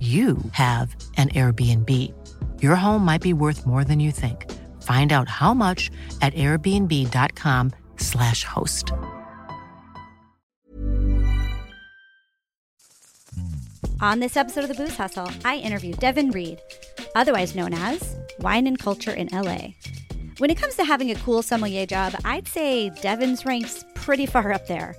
you 0.00 0.38
have 0.52 0.96
an 1.16 1.28
Airbnb. 1.28 1.88
Your 2.60 2.74
home 2.74 3.04
might 3.04 3.22
be 3.22 3.32
worth 3.32 3.64
more 3.64 3.84
than 3.84 4.00
you 4.00 4.10
think. 4.10 4.50
Find 4.82 5.12
out 5.12 5.28
how 5.28 5.54
much 5.54 5.92
at 6.20 6.34
airbnb.com/slash 6.34 8.42
host. 8.44 8.92
On 14.00 14.18
this 14.18 14.36
episode 14.36 14.64
of 14.64 14.68
The 14.68 14.74
Booze 14.74 14.96
Hustle, 14.96 15.30
I 15.44 15.58
interview 15.58 15.94
Devin 15.94 16.32
Reed, 16.32 16.60
otherwise 17.14 17.54
known 17.54 17.72
as 17.72 18.16
Wine 18.40 18.66
and 18.66 18.76
Culture 18.76 19.12
in 19.12 19.28
LA. 19.30 19.74
When 20.38 20.50
it 20.50 20.60
comes 20.60 20.74
to 20.74 20.84
having 20.84 21.12
a 21.12 21.14
cool 21.14 21.40
sommelier 21.40 21.86
job, 21.86 22.16
I'd 22.24 22.48
say 22.48 22.90
Devin's 22.90 23.46
ranks 23.46 23.84
pretty 23.94 24.26
far 24.26 24.52
up 24.52 24.66
there. 24.66 24.96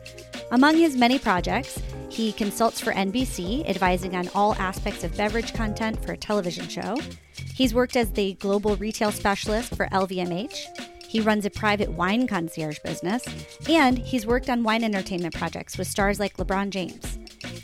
Among 0.52 0.78
his 0.78 0.95
many 0.95 1.20
projects, 1.20 1.81
he 2.14 2.31
consults 2.31 2.80
for 2.80 2.94
NBC, 2.94 3.67
advising 3.67 4.16
on 4.16 4.30
all 4.36 4.53
aspects 4.56 5.03
of 5.03 5.17
beverage 5.17 5.52
content 5.56 6.06
for 6.06 6.11
a 6.11 6.17
television 6.17 6.67
show. 6.67 6.95
He's 7.55 7.73
worked 7.73 7.95
as 7.95 8.11
the 8.11 8.33
global 8.36 8.75
retail 8.75 9.11
specialist 9.11 9.75
for 9.75 9.88
LVMH. 9.88 11.08
He 11.08 11.22
runs 11.22 11.47
a 11.47 11.50
private 11.50 11.92
wine 11.92 12.28
concierge 12.28 12.78
business, 12.83 13.25
and 13.67 13.97
he's 13.97 14.28
worked 14.28 14.47
on 14.52 14.61
wine 14.61 14.83
entertainment 14.83 15.33
projects 15.33 15.75
with 15.75 15.88
stars 15.88 16.20
like 16.20 16.38
LeBron 16.38 16.70
James. 16.70 17.17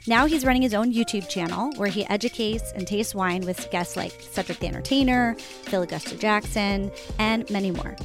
Now 0.07 0.25
he's 0.25 0.43
running 0.43 0.63
his 0.63 0.73
own 0.73 0.91
YouTube 0.91 1.29
channel 1.29 1.71
where 1.75 1.87
he 1.87 2.05
educates 2.07 2.71
and 2.71 2.87
tastes 2.87 3.13
wine 3.13 3.41
with 3.41 3.69
guests 3.69 3.95
like 3.95 4.19
Cedric 4.19 4.57
the 4.59 4.67
Entertainer, 4.67 5.35
Phil 5.35 5.83
Augusta 5.83 6.17
Jackson, 6.17 6.91
and 7.19 7.47
many 7.51 7.69
more. 7.69 7.95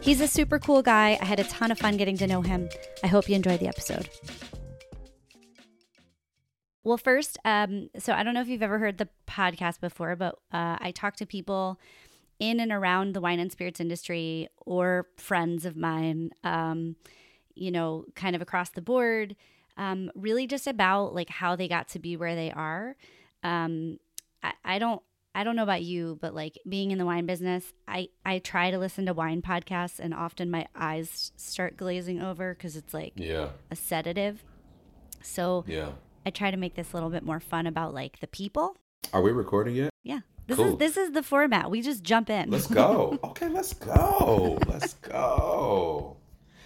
He's 0.00 0.20
a 0.20 0.26
super 0.26 0.58
cool 0.58 0.82
guy. 0.82 1.16
I 1.20 1.24
had 1.24 1.38
a 1.38 1.44
ton 1.44 1.70
of 1.70 1.78
fun 1.78 1.96
getting 1.96 2.16
to 2.16 2.26
know 2.26 2.42
him. 2.42 2.68
I 3.04 3.06
hope 3.06 3.28
you 3.28 3.36
enjoyed 3.36 3.60
the 3.60 3.68
episode. 3.68 4.08
Well, 6.84 6.96
first, 6.98 7.38
um, 7.44 7.90
so 7.98 8.12
I 8.12 8.22
don't 8.22 8.34
know 8.34 8.40
if 8.40 8.48
you've 8.48 8.62
ever 8.62 8.78
heard 8.78 8.98
the 8.98 9.08
podcast 9.26 9.80
before, 9.80 10.16
but 10.16 10.34
uh, 10.52 10.78
I 10.80 10.92
talk 10.94 11.16
to 11.16 11.26
people 11.26 11.78
in 12.40 12.58
and 12.58 12.72
around 12.72 13.14
the 13.14 13.20
wine 13.20 13.38
and 13.38 13.52
spirits 13.52 13.78
industry 13.78 14.48
or 14.66 15.06
friends 15.16 15.64
of 15.64 15.76
mine, 15.76 16.30
um, 16.42 16.96
you 17.54 17.70
know, 17.70 18.04
kind 18.16 18.34
of 18.34 18.42
across 18.42 18.70
the 18.70 18.82
board, 18.82 19.36
um, 19.76 20.10
really 20.16 20.46
just 20.48 20.66
about 20.66 21.14
like 21.14 21.28
how 21.30 21.54
they 21.54 21.68
got 21.68 21.88
to 21.90 22.00
be 22.00 22.16
where 22.16 22.34
they 22.34 22.50
are. 22.50 22.96
Um, 23.44 23.98
I, 24.42 24.52
I 24.64 24.78
don't. 24.78 25.02
I 25.34 25.44
don't 25.44 25.56
know 25.56 25.62
about 25.62 25.80
you, 25.82 26.18
but 26.20 26.34
like 26.34 26.58
being 26.68 26.90
in 26.90 26.98
the 26.98 27.06
wine 27.06 27.24
business, 27.24 27.72
I, 27.88 28.10
I 28.26 28.38
try 28.40 28.70
to 28.70 28.78
listen 28.78 29.06
to 29.06 29.14
wine 29.14 29.40
podcasts 29.40 29.98
and 29.98 30.12
often 30.12 30.50
my 30.50 30.66
eyes 30.76 31.32
start 31.36 31.78
glazing 31.78 32.20
over 32.20 32.52
because 32.52 32.76
it's 32.76 32.92
like 32.92 33.14
Yeah. 33.16 33.48
a 33.70 33.76
sedative. 33.76 34.44
So 35.22 35.64
Yeah. 35.66 35.92
I 36.24 36.30
try 36.30 36.50
to 36.50 36.56
make 36.56 36.74
this 36.74 36.92
a 36.92 36.96
little 36.96 37.10
bit 37.10 37.24
more 37.24 37.40
fun 37.40 37.66
about 37.66 37.94
like 37.94 38.20
the 38.20 38.26
people. 38.26 38.76
Are 39.12 39.22
we 39.22 39.32
recording 39.32 39.74
yet? 39.74 39.90
Yeah. 40.02 40.20
This 40.46 40.56
Cool. 40.56 40.72
is 40.72 40.76
this 40.78 40.96
is 40.96 41.12
the 41.12 41.22
format. 41.22 41.70
We 41.70 41.82
just 41.82 42.02
jump 42.02 42.28
in. 42.30 42.50
Let's 42.50 42.66
go. 42.66 43.18
okay, 43.24 43.48
let's 43.48 43.72
go. 43.74 44.58
Let's 44.68 44.94
go. 44.94 46.16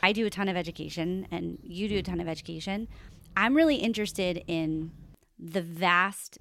I 0.02 0.12
do 0.12 0.26
a 0.26 0.30
ton 0.30 0.48
of 0.48 0.56
education 0.56 1.26
and 1.30 1.58
you 1.62 1.88
do 1.88 1.98
a 1.98 2.02
ton 2.02 2.20
of 2.20 2.28
education. 2.28 2.88
I'm 3.36 3.54
really 3.54 3.76
interested 3.76 4.42
in 4.46 4.92
the 5.38 5.60
vast 5.62 6.38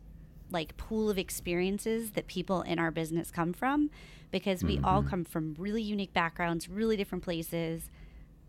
like 0.52 0.78
pool 0.78 1.10
of 1.10 1.18
experiences 1.18 2.12
that 2.12 2.28
people 2.28 2.62
in 2.62 2.80
our 2.80 2.92
business 2.92 3.32
come 3.32 3.52
from 3.52 3.90
because 4.32 4.64
we 4.64 4.80
all 4.84 5.02
Mm-hmm. 5.02 5.10
come 5.10 5.24
from 5.26 5.56
really 5.58 5.82
unique 5.82 6.14
backgrounds, 6.14 6.70
really 6.70 6.96
different 6.96 7.24
places, 7.24 7.90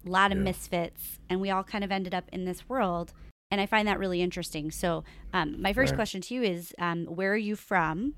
a 0.06 0.10
lot 0.10 0.30
of 0.32 0.38
Yeah. 0.38 0.44
misfits, 0.44 1.18
and 1.30 1.40
we 1.40 1.50
all 1.50 1.64
kind 1.64 1.82
of 1.84 1.90
ended 1.90 2.14
up 2.14 2.24
in 2.32 2.44
this 2.44 2.68
world. 2.68 3.12
And 3.56 3.62
I 3.62 3.64
find 3.64 3.88
that 3.88 3.98
really 3.98 4.20
interesting. 4.20 4.70
So, 4.70 5.02
um, 5.32 5.62
my 5.62 5.72
first 5.72 5.92
Right. 5.92 5.96
question 5.96 6.20
to 6.20 6.34
you 6.34 6.42
is 6.42 6.74
um, 6.78 7.06
where 7.06 7.32
are 7.32 7.38
you 7.38 7.56
from? 7.56 8.14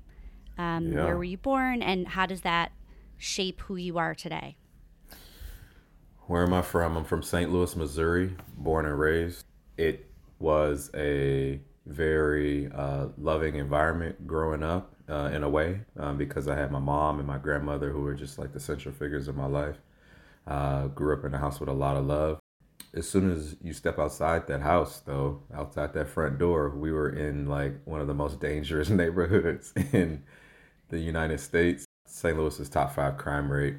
Um, 0.57 0.91
Yeah. 0.91 0.99
Where 0.99 1.15
were 1.15 1.23
you 1.23 1.37
born? 1.37 1.81
And 1.81 2.09
how 2.09 2.25
does 2.25 2.41
that 2.41 2.73
shape 3.17 3.61
who 3.61 3.77
you 3.77 3.97
are 3.97 4.13
today? 4.13 4.57
Where 6.27 6.43
am 6.43 6.53
I 6.53 6.61
from? 6.61 6.97
I'm 6.97 7.05
from 7.05 7.23
St. 7.23 7.51
Louis, 7.51 7.75
Missouri, 7.75 8.35
born 8.57 8.85
and 8.85 8.99
raised. 8.99 9.45
It 9.77 10.11
was 10.39 10.91
a 10.93 11.59
very 11.85 12.69
uh, 12.71 13.07
loving 13.17 13.55
environment 13.55 14.27
growing 14.27 14.61
up 14.61 14.95
uh, 15.09 15.31
in 15.33 15.43
a 15.43 15.49
way 15.49 15.81
um, 15.97 16.17
because 16.17 16.47
I 16.47 16.55
had 16.55 16.71
my 16.71 16.79
mom 16.79 17.19
and 17.19 17.27
my 17.27 17.37
grandmother 17.37 17.91
who 17.91 18.01
were 18.01 18.13
just 18.13 18.37
like 18.37 18.53
the 18.53 18.59
central 18.59 18.93
figures 18.93 19.27
of 19.27 19.35
my 19.35 19.47
life. 19.47 19.77
Uh, 20.47 20.87
grew 20.87 21.13
up 21.17 21.25
in 21.25 21.33
a 21.33 21.37
house 21.37 21.59
with 21.59 21.69
a 21.69 21.73
lot 21.73 21.97
of 21.97 22.05
love. 22.05 22.39
As 22.93 23.07
soon 23.07 23.31
as 23.31 23.55
you 23.61 23.73
step 23.73 23.99
outside 23.99 24.47
that 24.47 24.61
house, 24.61 24.99
though, 25.01 25.43
outside 25.53 25.93
that 25.93 26.07
front 26.07 26.39
door, 26.39 26.69
we 26.69 26.91
were 26.91 27.09
in 27.09 27.47
like 27.47 27.73
one 27.85 28.01
of 28.01 28.07
the 28.07 28.13
most 28.13 28.39
dangerous 28.39 28.89
neighborhoods 29.01 29.73
in 29.93 30.23
the 30.89 30.99
United 30.99 31.39
States. 31.39 31.85
St. 32.07 32.37
Louis's 32.37 32.69
top 32.69 32.95
five 32.95 33.17
crime 33.17 33.51
rate 33.51 33.75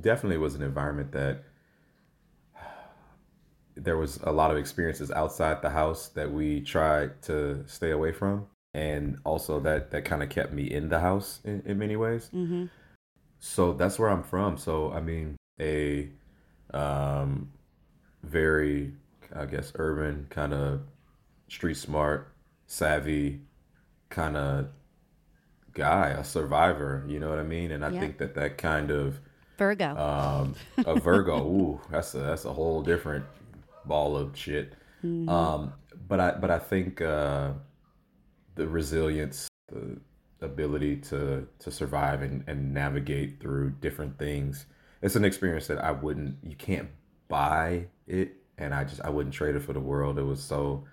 definitely 0.00 0.38
was 0.38 0.54
an 0.54 0.62
environment 0.62 1.12
that 1.12 1.44
there 3.74 3.96
was 3.96 4.18
a 4.22 4.32
lot 4.32 4.50
of 4.50 4.56
experiences 4.56 5.10
outside 5.10 5.62
the 5.62 5.70
house 5.70 6.08
that 6.08 6.32
we 6.32 6.60
tried 6.60 7.20
to 7.22 7.64
stay 7.66 7.90
away 7.90 8.12
from 8.12 8.46
and 8.72 9.18
also 9.24 9.60
that 9.60 9.90
that 9.92 10.04
kind 10.04 10.22
of 10.22 10.28
kept 10.28 10.52
me 10.52 10.64
in 10.64 10.88
the 10.88 10.98
house 11.00 11.40
in, 11.44 11.62
in 11.64 11.78
many 11.78 11.96
ways 11.96 12.28
Mm-hmm. 12.34 12.64
so 13.38 13.72
that's 13.72 13.98
where 13.98 14.10
i'm 14.10 14.22
from 14.22 14.58
so 14.58 14.92
i 14.92 15.00
mean 15.00 15.36
a 15.60 16.08
um 16.72 17.50
very 18.24 18.92
i 19.36 19.44
guess 19.46 19.72
urban 19.76 20.26
kind 20.30 20.52
of 20.54 20.80
street 21.48 21.76
smart 21.76 22.32
savvy 22.66 23.40
kind 24.10 24.36
of 24.36 24.68
guy 25.72 26.08
a 26.10 26.24
survivor 26.24 27.04
you 27.06 27.18
know 27.18 27.28
what 27.28 27.38
i 27.38 27.42
mean 27.42 27.70
and 27.72 27.84
i 27.84 27.90
Yeah. 27.90 28.00
think 28.00 28.18
that 28.18 28.34
that 28.34 28.58
kind 28.58 28.90
of 28.90 29.20
Virgo. 29.58 29.96
um, 29.96 30.54
a 30.84 30.98
Virgo. 31.08 31.38
Ooh, 31.46 31.80
that's 31.90 32.12
a 32.14 32.18
that's 32.18 32.44
a 32.44 32.52
whole 32.52 32.82
different 32.82 33.24
ball 33.84 34.16
of 34.16 34.36
shit. 34.36 34.72
Um, 35.04 35.72
but 36.08 36.18
I 36.18 36.32
but 36.32 36.50
I 36.50 36.58
think 36.58 37.00
uh, 37.00 37.52
the 38.56 38.66
resilience, 38.66 39.46
the 39.68 40.00
ability 40.40 40.96
to 41.10 41.46
to 41.60 41.70
survive 41.70 42.22
and, 42.22 42.42
and 42.48 42.74
navigate 42.74 43.38
through 43.38 43.70
different 43.80 44.18
things. 44.18 44.66
It's 45.02 45.14
an 45.14 45.24
experience 45.24 45.68
that 45.68 45.78
I 45.78 45.92
wouldn't. 45.92 46.34
You 46.42 46.56
can't 46.56 46.88
buy 47.28 47.86
it, 48.06 48.36
and 48.58 48.74
I 48.74 48.84
just 48.84 49.00
I 49.00 49.10
wouldn't 49.10 49.34
trade 49.34 49.56
it 49.56 49.60
for 49.60 49.72
the 49.72 49.80
world. 49.80 50.18
It 50.18 50.22
was 50.22 50.42
so 50.42 50.84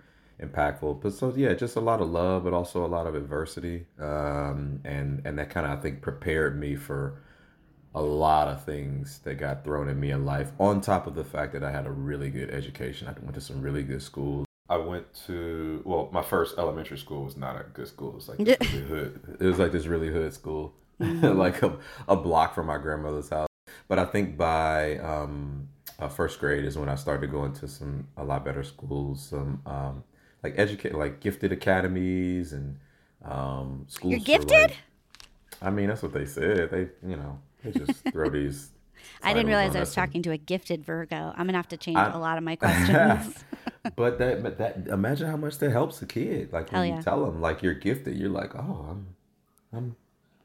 impactful. 0.41 1.01
But 1.01 1.13
so 1.13 1.33
yeah, 1.35 1.53
just 1.53 1.75
a 1.75 1.79
lot 1.79 2.01
of 2.01 2.09
love, 2.09 2.43
but 2.43 2.53
also 2.53 2.85
a 2.85 2.87
lot 2.87 3.07
of 3.07 3.15
adversity, 3.15 3.85
um, 3.99 4.81
and 4.83 5.21
and 5.25 5.37
that 5.39 5.49
kind 5.49 5.65
of 5.65 5.77
I 5.77 5.81
think 5.81 6.01
prepared 6.01 6.59
me 6.59 6.75
for 6.75 7.21
a 7.93 8.01
lot 8.01 8.47
of 8.47 8.63
things 8.63 9.19
that 9.19 9.35
got 9.35 9.63
thrown 9.63 9.89
at 9.89 9.97
me 9.97 10.11
in 10.11 10.25
life 10.25 10.51
on 10.59 10.79
top 10.79 11.07
of 11.07 11.15
the 11.15 11.25
fact 11.25 11.51
that 11.53 11.63
I 11.63 11.71
had 11.71 11.85
a 11.85 11.91
really 11.91 12.29
good 12.29 12.49
education. 12.49 13.07
I 13.07 13.11
went 13.19 13.35
to 13.35 13.41
some 13.41 13.61
really 13.61 13.83
good 13.83 14.01
schools. 14.01 14.45
I 14.69 14.77
went 14.77 15.05
to 15.27 15.81
well, 15.85 16.09
my 16.11 16.21
first 16.21 16.57
elementary 16.57 16.97
school 16.97 17.25
was 17.25 17.35
not 17.35 17.59
a 17.59 17.63
good 17.73 17.87
school. 17.87 18.09
It 18.09 18.15
was 18.15 18.29
like 18.29 18.37
this 18.37 18.57
really 18.73 18.87
hood. 18.87 19.37
It 19.39 19.45
was 19.45 19.59
like 19.59 19.71
this 19.71 19.85
really 19.85 20.09
hood 20.09 20.33
school, 20.33 20.73
like 20.99 21.61
a, 21.61 21.77
a 22.07 22.15
block 22.15 22.55
from 22.55 22.67
my 22.67 22.77
grandmother's 22.77 23.29
house. 23.29 23.47
But 23.87 23.99
I 23.99 24.05
think 24.05 24.37
by 24.37 24.97
um, 24.99 25.67
uh, 26.01 26.09
first 26.09 26.39
grade 26.39 26.65
is 26.65 26.77
when 26.77 26.89
I 26.89 26.95
started 26.95 27.31
going 27.31 27.53
to 27.53 27.67
some 27.67 28.07
a 28.17 28.23
lot 28.23 28.43
better 28.43 28.63
schools, 28.63 29.21
some 29.29 29.61
um, 29.65 30.03
like 30.43 30.55
educate 30.57 30.95
like 30.95 31.19
gifted 31.19 31.51
academies 31.51 32.51
and 32.53 32.77
Um, 33.23 33.85
schools 33.87 34.11
You're 34.11 34.19
gifted? 34.21 34.71
like- 34.71 34.77
I 35.61 35.69
mean, 35.69 35.89
that's 35.89 36.01
what 36.01 36.11
they 36.13 36.25
said. 36.25 36.71
They, 36.71 36.87
you 37.07 37.15
know, 37.17 37.39
they 37.63 37.71
just 37.71 38.03
throw 38.11 38.29
these. 38.31 38.71
I 39.21 39.33
didn't 39.33 39.47
realize 39.47 39.75
I 39.75 39.79
was 39.79 39.93
talking 39.93 40.23
to 40.23 40.31
a 40.31 40.37
gifted 40.37 40.83
Virgo. 40.83 41.33
I'm 41.37 41.45
gonna 41.45 41.57
have 41.57 41.67
to 41.69 41.77
change 41.77 41.97
I- 41.97 42.11
a 42.11 42.17
lot 42.17 42.37
of 42.39 42.43
my 42.43 42.55
questions. 42.63 43.43
but 43.95 44.17
that, 44.17 44.41
but 44.41 44.57
that, 44.57 44.87
imagine 44.87 45.27
how 45.29 45.37
much 45.37 45.59
that 45.59 45.71
helps 45.71 46.01
a 46.01 46.07
kid. 46.07 46.51
Like 46.51 46.71
when 46.71 46.95
you 46.95 47.01
tell 47.03 47.23
them, 47.25 47.41
like 47.41 47.61
you're 47.61 47.75
gifted, 47.75 48.17
you're 48.17 48.29
like, 48.29 48.55
oh, 48.55 48.87
I'm, 48.89 49.07
I'm, 49.71 49.95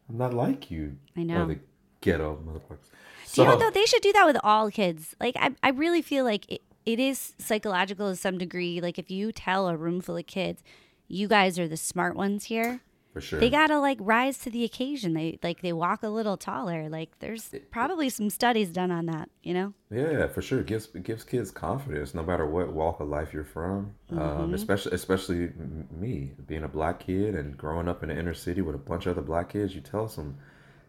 I'm 0.09 0.19
not 0.19 0.35
like 0.35 0.71
you. 0.71 0.97
I 1.17 1.23
know. 1.23 1.43
Other 1.45 1.61
ghetto 2.03 2.39
motherfuckers. 2.47 2.91
Do 3.37 3.43
you 3.43 3.49
know 3.49 3.57
though? 3.59 3.71
They 3.71 3.87
should 3.87 4.03
do 4.03 4.13
that 4.13 4.27
with 4.27 4.37
all 4.43 4.71
kids. 4.71 5.15
Like 5.21 5.37
I, 5.39 5.51
I 5.63 5.71
really 5.71 6.03
feel 6.03 6.25
like 6.25 6.51
it, 6.51 6.63
it 6.85 6.99
is 6.99 7.35
psychological 7.39 8.11
to 8.11 8.17
some 8.17 8.39
degree. 8.39 8.81
Like 8.81 8.99
if 8.99 9.11
you 9.11 9.33
tell 9.33 9.69
a 9.69 9.77
room 9.77 10.01
full 10.01 10.17
of 10.17 10.27
kids, 10.27 10.63
you 11.09 11.29
guys 11.29 11.59
are 11.59 11.69
the 11.69 11.77
smart 11.77 12.17
ones 12.17 12.45
here. 12.47 12.81
for 13.13 13.21
sure. 13.21 13.39
They 13.41 13.49
gotta 13.51 13.79
like 13.79 13.99
rise 14.01 14.39
to 14.39 14.51
the 14.51 14.65
occasion. 14.65 15.15
They 15.15 15.39
like 15.43 15.63
they 15.63 15.73
walk 15.73 16.03
a 16.03 16.09
little 16.09 16.37
taller. 16.37 16.89
Like 16.89 17.11
there's 17.21 17.51
probably 17.71 18.09
some 18.11 18.29
studies 18.31 18.71
done 18.71 18.91
on 18.91 19.07
that. 19.07 19.31
You 19.43 19.55
know. 19.55 19.73
Yeah, 19.91 20.27
for 20.29 20.43
sure. 20.43 20.61
It 20.61 20.67
gives 20.67 20.89
it 20.95 21.03
gives 21.05 21.25
kids 21.25 21.51
confidence, 21.51 22.15
no 22.15 22.23
matter 22.23 22.47
what 22.47 22.73
walk 22.73 23.01
of 23.01 23.09
life 23.09 23.33
you're 23.33 23.45
from. 23.45 23.95
Mm-hmm. 24.13 24.19
Um, 24.21 24.55
especially 24.55 24.93
especially 24.93 25.53
me 25.91 26.33
being 26.47 26.65
a 26.65 26.69
black 26.69 27.01
kid 27.01 27.35
and 27.35 27.57
growing 27.57 27.89
up 27.89 28.03
in 28.03 28.09
the 28.09 28.19
inner 28.19 28.35
city 28.35 28.63
with 28.63 28.75
a 28.75 28.79
bunch 28.79 29.07
of 29.07 29.13
other 29.17 29.27
black 29.27 29.51
kids. 29.51 29.75
You 29.75 29.81
tell 29.81 30.09
some 30.09 30.37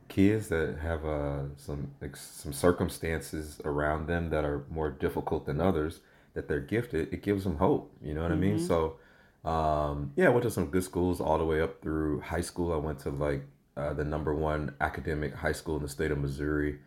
kids 0.08 0.48
that 0.50 0.78
have 0.82 1.06
uh, 1.06 1.56
some 1.58 1.92
some 2.16 2.54
circumstances 2.54 3.60
around 3.66 4.08
them 4.08 4.30
that 4.30 4.46
are 4.46 4.64
more 4.70 4.90
difficult 4.90 5.46
than 5.46 5.60
others 5.62 6.00
that 6.34 6.48
they're 6.48 6.60
gifted. 6.60 7.14
It 7.14 7.22
gives 7.24 7.44
them 7.44 7.58
hope. 7.58 7.92
You 8.02 8.14
know 8.14 8.22
what 8.24 8.32
I 8.32 8.36
mean? 8.36 8.60
So. 8.60 8.98
Um, 9.46 10.12
yeah, 10.18 10.26
I 10.26 10.30
went 10.30 10.44
to 10.44 10.52
some 10.52 10.66
good 10.66 10.84
schools 10.84 11.22
all 11.22 11.38
the 11.38 11.46
way 11.46 11.62
up 11.62 11.82
through 11.82 12.20
high 12.20 12.42
school. 12.42 12.74
I 12.74 12.76
went 12.78 13.00
to 13.02 13.12
like 13.12 13.44
uh, 13.78 13.94
the 13.94 14.04
number 14.04 14.34
one 14.36 14.76
academic 14.82 15.34
high 15.34 15.54
school 15.54 15.78
in 15.78 15.84
the 15.84 15.88
state 15.88 16.12
of 16.12 16.18
Missouri. 16.18 16.80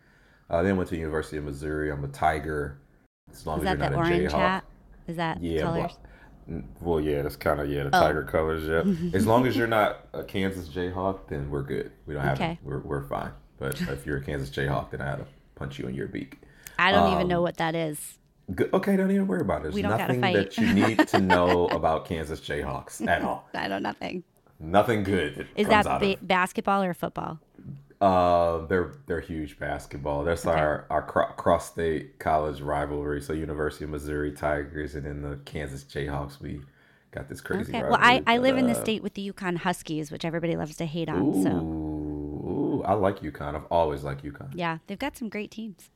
Uh, 0.47 0.61
then 0.61 0.77
went 0.77 0.87
to 0.89 0.95
University 0.97 1.37
of 1.37 1.45
Missouri. 1.45 1.89
I'm 1.91 2.03
a 2.03 2.07
Tiger. 2.09 2.77
As 3.31 3.47
long 3.47 3.61
Is 3.61 3.65
as 3.65 3.77
that 3.79 3.79
you're 3.79 3.89
the 3.89 3.95
a 3.95 3.97
orange 3.97 4.31
Jayhawk. 4.31 4.37
hat? 4.37 4.63
Is 5.07 5.15
that 5.15 5.41
Yeah. 5.41 5.61
colors? 5.61 5.97
Well, 6.81 6.99
yeah, 6.99 7.21
that's 7.21 7.35
kind 7.37 7.59
of 7.59 7.69
yeah 7.69 7.83
the 7.83 7.95
Oh. 7.95 7.99
Tiger 8.01 8.23
colors. 8.23 8.63
Yeah. 8.87 9.09
as 9.17 9.25
long 9.25 9.47
as 9.47 9.55
you're 9.55 9.67
not 9.67 10.07
a 10.13 10.23
Kansas 10.23 10.67
Jayhawk, 10.67 11.27
then 11.29 11.49
we're 11.49 11.63
good. 11.63 11.91
We 12.05 12.13
don't 12.13 12.23
have 12.23 12.37
Okay. 12.37 12.59
we're 12.63 12.79
we're 12.79 13.03
fine. 13.03 13.31
But 13.57 13.79
if 13.81 14.05
you're 14.05 14.17
a 14.17 14.23
Kansas 14.23 14.49
Jayhawk, 14.49 14.91
then 14.91 15.01
I 15.01 15.05
had 15.11 15.17
to 15.17 15.25
punch 15.55 15.77
you 15.79 15.87
in 15.87 15.93
your 15.95 16.07
beak. 16.07 16.39
I 16.79 16.91
don't 16.91 17.11
even 17.11 17.23
Um, 17.23 17.27
know 17.27 17.41
what 17.41 17.57
that 17.57 17.75
is. 17.75 18.17
Good. 18.55 18.73
Okay, 18.73 18.97
don't 18.97 19.11
even 19.11 19.27
worry 19.27 19.41
about 19.41 19.59
it. 19.59 19.63
There's 19.63 19.75
We 19.75 19.81
don't 19.83 19.91
gotta 19.91 20.03
nothing 20.13 20.21
fight. 20.21 20.35
that 20.35 20.57
you 20.57 20.73
need 20.73 21.07
to 21.09 21.19
know 21.35 21.67
about 21.67 22.05
Kansas 22.05 22.41
Jayhawks 22.41 23.05
at 23.07 23.21
all. 23.21 23.47
I 23.53 23.67
know 23.67 23.79
nothing. 23.79 24.23
Nothing 24.59 25.03
good. 25.03 25.47
Is 25.55 25.67
comes 25.67 25.85
that 25.85 25.99
ba- 25.99 26.17
basketball 26.21 26.83
or 26.83 26.93
football? 26.93 27.39
Uh, 28.01 28.65
they're 28.65 28.93
they're 29.05 29.19
huge 29.21 29.59
basketball. 29.59 30.23
That's 30.23 30.45
our 30.47 30.85
our 30.89 31.03
cro- 31.03 31.33
cross 31.37 31.69
state 31.71 32.17
college 32.19 32.59
rivalry. 32.59 33.21
So 33.21 33.33
University 33.33 33.83
of 33.85 33.91
Missouri 33.91 34.31
Tigers 34.31 34.95
and 34.95 35.05
then 35.05 35.21
the 35.21 35.37
Kansas 35.45 35.83
Jayhawks. 35.83 36.39
We 36.41 36.61
got 37.11 37.29
this 37.29 37.41
crazy. 37.41 37.69
Okay. 37.71 37.83
rivalry. 37.83 37.91
Well, 37.91 37.99
I, 38.01 38.23
I 38.25 38.37
live 38.39 38.57
in 38.57 38.65
the 38.65 38.71
uh, 38.77 38.81
state 38.81 39.03
with 39.03 39.13
the 39.13 39.31
UConn 39.31 39.57
Huskies, 39.57 40.11
which 40.11 40.25
everybody 40.25 40.55
loves 40.55 40.75
to 40.77 40.85
hate 40.85 41.09
on. 41.09 41.21
Ooh, 41.21 41.43
So 41.43 41.49
ooh, 41.49 42.83
I 42.85 42.93
like 42.93 43.19
UConn. 43.19 43.55
I've 43.55 43.65
always 43.69 44.03
liked 44.03 44.23
UConn. 44.23 44.49
yeah, 44.55 44.79
they've 44.87 44.97
got 44.99 45.15
some 45.15 45.29
great 45.29 45.51
teams. 45.51 45.89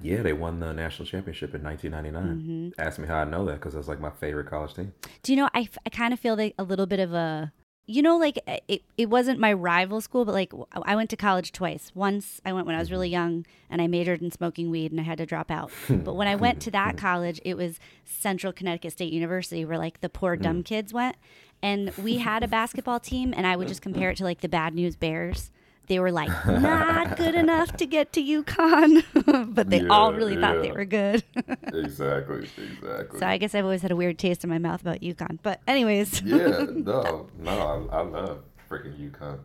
Yeah, 0.00 0.22
they 0.22 0.32
won 0.32 0.58
the 0.58 0.72
national 0.72 1.06
championship 1.06 1.54
in 1.54 1.62
1999. 1.62 2.72
Mm-hmm. 2.74 2.80
Ask 2.84 2.98
me 2.98 3.06
how 3.06 3.18
I 3.18 3.24
know 3.24 3.44
that 3.44 3.54
because 3.60 3.74
that's 3.74 3.86
like 3.86 4.00
my 4.00 4.10
favorite 4.10 4.48
college 4.48 4.74
team. 4.74 4.92
Do 5.22 5.32
you 5.32 5.36
know? 5.36 5.48
I, 5.54 5.60
f- 5.60 5.78
I 5.86 5.90
kind 5.90 6.12
of 6.12 6.18
feel 6.18 6.34
like 6.34 6.54
a 6.58 6.64
little 6.64 6.86
bit 6.86 6.98
of 6.98 7.12
a, 7.12 7.52
you 7.86 8.00
know, 8.00 8.16
like 8.16 8.38
uh, 8.46 8.58
it, 8.68 8.82
it 8.96 9.10
wasn't 9.10 9.40
my 9.40 9.52
rival 9.52 10.00
school, 10.00 10.24
but 10.24 10.32
like 10.32 10.52
I 10.84 10.94
went 10.94 11.10
to 11.10 11.16
college 11.16 11.52
twice. 11.52 11.90
Once 11.94 12.40
I 12.44 12.52
went 12.52 12.66
when 12.66 12.76
I 12.76 12.78
was 12.78 12.90
really 12.90 13.08
mm-hmm. 13.08 13.12
young 13.12 13.46
and 13.68 13.82
I 13.82 13.86
majored 13.86 14.22
in 14.22 14.30
smoking 14.30 14.70
weed 14.70 14.92
and 14.92 15.00
I 15.00 15.04
had 15.04 15.18
to 15.18 15.26
drop 15.26 15.50
out. 15.50 15.70
but 15.88 16.14
when 16.14 16.28
I 16.28 16.36
went 16.36 16.60
to 16.62 16.70
that 16.70 16.96
mm-hmm. 16.96 17.06
college, 17.06 17.40
it 17.44 17.56
was 17.56 17.80
Central 18.04 18.52
Connecticut 18.52 18.92
State 18.92 19.12
University 19.12 19.64
where 19.64 19.78
like 19.78 20.00
the 20.00 20.08
poor 20.08 20.36
dumb 20.36 20.62
mm. 20.62 20.64
kids 20.64 20.92
went. 20.92 21.16
And 21.60 21.96
we 21.96 22.18
had 22.18 22.42
a 22.42 22.48
basketball 22.48 23.00
team 23.00 23.34
and 23.36 23.46
I 23.46 23.56
would 23.56 23.68
just 23.68 23.82
compare 23.82 24.10
it 24.10 24.16
to 24.16 24.24
like 24.24 24.40
the 24.40 24.48
Bad 24.48 24.74
News 24.74 24.96
Bears. 24.96 25.50
They 25.92 25.98
were 25.98 26.10
like 26.10 26.30
not 26.46 27.18
good 27.18 27.34
enough 27.34 27.76
to 27.76 27.84
get 27.84 28.14
to 28.14 28.22
UConn, 28.22 29.04
but 29.54 29.68
they 29.68 29.86
all 29.88 30.10
Yeah, 30.10 30.16
really 30.16 30.36
thought 30.40 30.62
they 30.62 30.72
were 30.72 30.86
good. 30.86 31.22
exactly, 31.66 32.48
exactly. 32.56 33.18
so 33.20 33.26
I 33.26 33.36
guess 33.36 33.54
I've 33.54 33.64
always 33.66 33.82
had 33.82 33.90
a 33.90 33.96
weird 33.96 34.18
taste 34.18 34.42
in 34.42 34.48
my 34.48 34.56
mouth 34.56 34.80
about 34.80 35.00
UConn. 35.02 35.38
But 35.42 35.60
anyways. 35.68 36.22
yeah, 36.22 36.64
no, 36.70 37.28
no, 37.38 37.88
I, 37.92 37.98
I 37.98 38.00
love 38.04 38.42
freaking 38.70 38.96
UConn. 39.10 39.40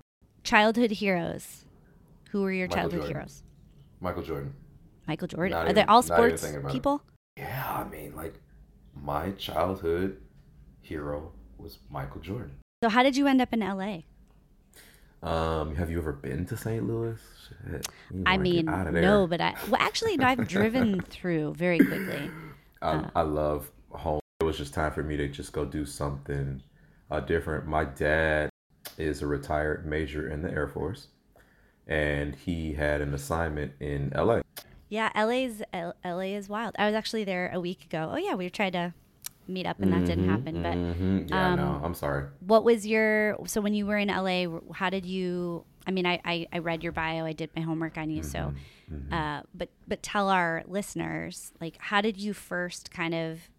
childhood 0.45 0.91
heroes. 0.91 1.65
Who 2.31 2.43
were 2.43 2.51
your 2.53 2.67
Michael 2.69 2.77
childhood 2.81 2.99
Jordan. 3.01 3.15
heroes? 3.17 3.43
Michael 3.99 4.23
Jordan. 4.23 4.53
Michael 5.05 5.27
Jordan. 5.27 5.51
Not 5.51 5.67
Are 5.67 5.73
they 5.73 5.83
all 5.83 6.01
sports 6.01 6.43
about 6.49 6.69
it. 6.69 6.71
people? 6.71 7.01
Yeah, 7.35 7.73
I 7.85 7.89
mean, 7.89 8.15
like 8.15 8.35
my 8.95 9.31
childhood 9.31 10.21
hero 10.81 11.33
was 11.57 11.79
Michael 11.89 12.21
Jordan. 12.21 12.55
So 12.81 12.87
how 12.87 13.03
did 13.03 13.17
you 13.17 13.27
end 13.27 13.41
up 13.41 13.51
in 13.51 13.59
LA? 13.59 14.03
Um, 15.23 15.75
have 15.75 15.89
you 15.89 15.97
ever 15.97 16.13
been 16.13 16.45
to 16.45 16.57
St. 16.57 16.85
Louis? 16.85 17.19
Shit, 17.71 17.87
I 18.25 18.37
mean, 18.37 18.65
no, 18.65 19.25
but 19.27 19.41
I 19.41 19.55
well 19.69 19.81
actually 19.81 20.17
no, 20.17 20.27
I've 20.27 20.47
driven 20.47 21.01
through 21.09 21.53
very 21.55 21.79
quickly. 21.79 22.29
I, 22.81 23.09
I 23.15 23.21
love 23.21 23.71
home. 23.89 24.19
It 24.39 24.43
was 24.43 24.57
just 24.57 24.73
time 24.73 24.91
for 24.91 25.01
me 25.03 25.17
to 25.17 25.27
just 25.27 25.53
go 25.53 25.65
do 25.65 25.85
something 25.85 26.61
uh, 27.09 27.19
different. 27.21 27.65
My 27.67 27.85
dad 27.85 28.49
is 28.97 29.21
a 29.21 29.27
retired 29.27 29.85
major 29.85 30.29
in 30.29 30.41
the 30.43 30.51
Air 30.51 30.67
Force, 30.67 31.07
and 31.87 32.35
he 32.35 32.73
had 32.73 33.01
an 33.01 33.13
assignment 33.13 33.73
in 33.79 34.11
LA. 34.15 34.41
Yeah, 34.89 35.11
LA's 35.15 35.61
L- 35.73 35.95
LA 36.05 36.35
is 36.37 36.47
wild. 36.47 36.75
I 36.77 36.85
was 36.85 36.95
actually 36.95 37.23
there 37.23 37.51
a 37.53 37.59
week 37.59 37.83
ago. 37.85 38.11
Oh 38.13 38.17
yeah, 38.17 38.35
we 38.35 38.49
tried 38.49 38.73
to 38.73 38.93
meet 39.47 39.65
up 39.65 39.79
and 39.81 39.91
that 39.93 40.05
didn't 40.05 40.27
happen. 40.29 40.61
But 40.63 40.73
hmm 40.75 41.19
Yeah, 41.27 41.53
Um, 41.53 41.55
no, 41.59 41.81
I'm 41.83 41.93
sorry. 41.93 42.25
what 42.39 42.63
was 42.63 42.85
your 42.85 43.37
so 43.45 43.61
when 43.61 43.73
you 43.73 43.85
were 43.85 43.97
in 43.97 44.07
LA? 44.09 44.59
How 44.73 44.89
did 44.89 45.05
you? 45.05 45.65
I 45.85 45.91
mean, 45.91 46.05
I 46.05 46.19
I, 46.25 46.47
I 46.51 46.57
read 46.59 46.83
your 46.83 46.91
bio. 46.91 47.25
I 47.25 47.33
did 47.33 47.49
my 47.55 47.61
homework 47.61 47.97
on 47.97 48.09
you. 48.09 48.23
So, 48.23 48.53
Mm-hmm, 48.91 49.13
uh, 49.13 49.41
but 49.53 49.69
but 49.87 50.01
tell 50.01 50.29
our 50.29 50.63
listeners 50.67 51.51
like 51.59 51.75
how 51.79 51.99
did 52.01 52.17
you 52.17 52.33
first 52.33 52.89
kind 52.91 53.13
of 53.13 53.49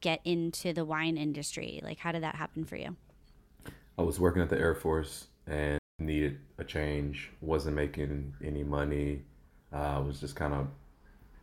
get 0.00 0.20
into 0.24 0.72
the 0.74 0.84
wine 0.84 1.16
industry? 1.16 1.80
Like 1.82 1.98
how 1.98 2.12
did 2.12 2.22
that 2.22 2.34
happen 2.34 2.64
for 2.66 2.76
you? 2.76 2.96
I 3.98 4.02
was 4.02 4.18
working 4.20 4.42
at 4.42 4.50
the 4.50 4.58
Air 4.58 4.74
Force 4.74 5.28
and 5.46 5.78
needed 5.98 6.38
a 6.58 6.64
change. 6.64 7.30
wasn't 7.40 7.76
making 7.76 8.34
any 8.44 8.62
money. 8.64 9.22
I 9.72 9.98
was 9.98 10.20
just 10.20 10.36
kind 10.36 10.52
of 10.52 10.66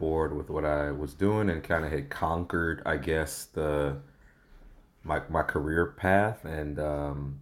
bored 0.02 0.36
with 0.36 0.50
what 0.50 0.66
I 0.66 0.92
was 0.92 1.14
doing 1.14 1.50
and 1.50 1.64
kind 1.64 1.86
of 1.86 1.92
had 1.92 2.10
conquered, 2.10 2.82
I 2.86 2.98
guess, 2.98 3.46
the 3.46 3.98
my 5.04 5.22
my 5.30 5.44
career 5.44 5.86
path. 5.86 6.44
And 6.44 6.80
um, 6.80 7.40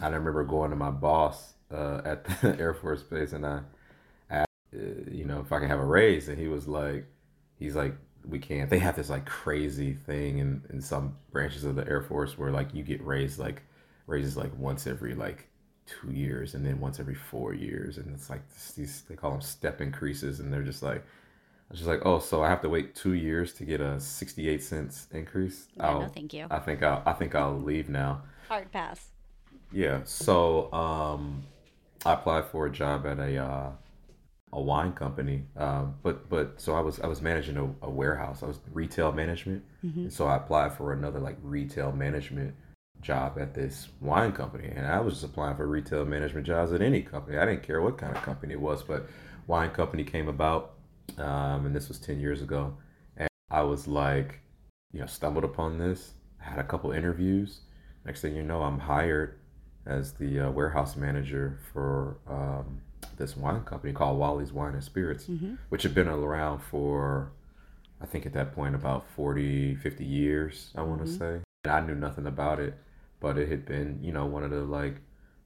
I 0.00 0.08
remember 0.08 0.42
going 0.44 0.70
to 0.70 0.76
my 0.76 0.90
boss 0.90 1.54
uh, 1.70 2.00
at 2.04 2.24
the 2.24 2.58
Air 2.58 2.74
Force 2.74 3.02
base 3.02 3.32
and 3.34 3.46
I 3.46 3.60
asked, 4.30 4.48
uh, 4.74 5.10
you 5.10 5.26
know, 5.26 5.40
if 5.40 5.52
I 5.52 5.60
could 5.60 5.68
have 5.68 5.78
a 5.78 5.84
raise, 5.84 6.28
and 6.28 6.38
he 6.38 6.48
was 6.48 6.66
like, 6.66 7.06
he's 7.58 7.76
like. 7.76 7.94
We 8.28 8.38
can't. 8.38 8.68
They 8.68 8.80
have 8.80 8.96
this 8.96 9.08
like 9.08 9.24
crazy 9.24 9.94
thing 9.94 10.40
in, 10.40 10.62
in 10.68 10.82
some 10.82 11.16
branches 11.32 11.64
of 11.64 11.74
the 11.74 11.88
Air 11.88 12.02
Force 12.02 12.36
where 12.36 12.50
like 12.50 12.74
you 12.74 12.82
get 12.82 13.02
raised 13.02 13.38
like 13.38 13.62
raises 14.06 14.36
like 14.36 14.52
once 14.58 14.86
every 14.86 15.14
like 15.14 15.48
two 15.86 16.12
years 16.12 16.54
and 16.54 16.64
then 16.64 16.80
once 16.80 17.00
every 17.00 17.14
four 17.14 17.54
years 17.54 17.98
and 17.98 18.14
it's 18.14 18.28
like 18.30 18.42
these 18.76 19.04
they 19.08 19.16
call 19.16 19.30
them 19.30 19.40
step 19.40 19.80
increases 19.80 20.38
and 20.38 20.52
they're 20.52 20.62
just 20.62 20.82
like 20.82 21.02
Just 21.72 21.86
like 21.86 22.00
oh 22.04 22.18
so 22.18 22.42
I 22.42 22.48
have 22.48 22.62
to 22.62 22.68
wait 22.68 22.94
two 22.94 23.14
years 23.14 23.52
to 23.54 23.64
get 23.64 23.80
a 23.80 24.00
68 24.00 24.62
cents 24.62 25.06
increase? 25.12 25.68
Yeah, 25.76 25.98
no, 25.98 26.08
thank 26.08 26.32
you. 26.34 26.46
I 26.50 26.58
think 26.58 26.82
I'll 26.82 27.02
I 27.06 27.12
think 27.12 27.34
I'll 27.34 27.58
leave 27.60 27.88
now. 27.88 28.22
Hard 28.48 28.72
pass. 28.72 29.10
yeah 29.72 30.00
so 30.04 30.72
um 30.72 31.42
I 32.04 32.14
applied 32.14 32.46
for 32.46 32.66
a 32.66 32.70
job 32.72 33.06
at 33.06 33.18
a 33.18 33.36
uh 33.38 33.70
a 34.52 34.60
wine 34.60 34.92
company 34.92 35.44
um 35.56 35.94
but 36.02 36.28
but 36.28 36.60
so 36.60 36.74
I 36.74 36.80
was 36.80 36.98
I 37.00 37.06
was 37.06 37.22
managing 37.22 37.56
a, 37.56 37.64
a 37.86 37.90
warehouse. 37.90 38.42
I 38.42 38.46
was 38.46 38.58
retail 38.72 39.12
management. 39.12 39.62
And 39.82 40.12
so 40.12 40.26
I 40.26 40.36
applied 40.36 40.72
for 40.74 40.92
another 40.92 41.20
like 41.20 41.36
retail 41.42 41.92
management 41.92 42.54
job 43.00 43.38
at 43.38 43.54
this 43.54 43.88
wine 44.00 44.32
company. 44.32 44.68
And 44.74 44.86
I 44.86 45.00
was 45.00 45.14
just 45.14 45.24
applying 45.24 45.56
for 45.56 45.66
retail 45.66 46.04
management 46.04 46.46
jobs 46.46 46.72
at 46.72 46.82
any 46.82 47.00
company. 47.00 47.38
I 47.38 47.46
didn't 47.46 47.62
care 47.62 47.80
what 47.80 47.96
kind 47.96 48.14
of 48.14 48.22
company 48.22 48.52
it 48.54 48.60
was, 48.60 48.82
but 48.82 49.08
wine 49.46 49.70
company 49.70 50.04
came 50.04 50.28
about 50.28 50.74
um, 51.18 51.66
and 51.66 51.74
this 51.74 51.88
was 51.88 51.98
10 51.98 52.20
years 52.20 52.42
ago 52.42 52.76
and 53.16 53.28
I 53.50 53.62
was 53.62 53.86
like, 53.86 54.40
you 54.92 55.00
know, 55.00 55.06
stumbled 55.06 55.44
upon 55.44 55.78
this, 55.78 56.14
had 56.38 56.58
a 56.58 56.64
couple 56.64 56.92
interviews. 56.92 57.60
Next 58.04 58.22
thing 58.22 58.34
you 58.34 58.42
know, 58.42 58.62
I'm 58.62 58.78
hired 58.78 59.38
as 59.86 60.12
the 60.14 60.40
uh, 60.40 60.50
warehouse 60.50 60.96
manager 60.96 61.58
for 61.72 62.18
um, 62.28 62.80
this 63.16 63.36
wine 63.36 63.62
company 63.64 63.92
called 63.92 64.18
Wally's 64.18 64.52
Wine 64.52 64.74
and 64.74 64.84
Spirits, 64.84 65.26
which 65.68 65.82
had 65.82 65.94
been 65.94 66.08
around 66.08 66.60
for 66.60 67.32
I 68.00 68.06
think 68.06 68.26
at 68.26 68.32
that 68.32 68.54
point 68.54 68.74
about 68.74 69.04
40, 69.14 69.74
50 69.76 70.04
years, 70.04 70.70
I 70.74 70.82
want 70.82 71.04
to 71.04 71.06
say. 71.18 71.40
And 71.64 71.72
I 71.72 71.80
knew 71.80 71.94
nothing 71.94 72.26
about 72.26 72.58
it, 72.58 72.74
but 73.20 73.36
it 73.36 73.48
had 73.48 73.66
been, 73.66 73.98
you 74.02 74.12
know, 74.12 74.24
one 74.24 74.42
of 74.42 74.50
the 74.50 74.62
like 74.62 74.96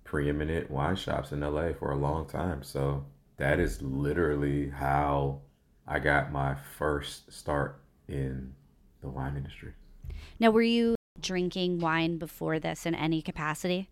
preeminent 0.04 0.70
wine 0.70 0.96
shops 0.96 1.32
in 1.32 1.40
LA 1.40 1.72
for 1.72 1.90
a 1.90 1.96
long 1.96 2.26
time. 2.26 2.62
So 2.62 3.04
that 3.38 3.58
is 3.58 3.82
literally 3.82 4.70
how 4.70 5.40
I 5.86 5.98
got 5.98 6.32
my 6.32 6.56
first 6.78 7.32
start 7.32 7.80
in 8.08 8.54
the 9.00 9.08
wine 9.08 9.36
industry. 9.36 9.72
Now, 10.40 10.50
were 10.50 10.62
you 10.62 10.94
drinking 11.20 11.80
wine 11.80 12.18
before 12.18 12.58
this 12.58 12.86
in 12.86 12.94
any 12.94 13.22
capacity? 13.22 13.88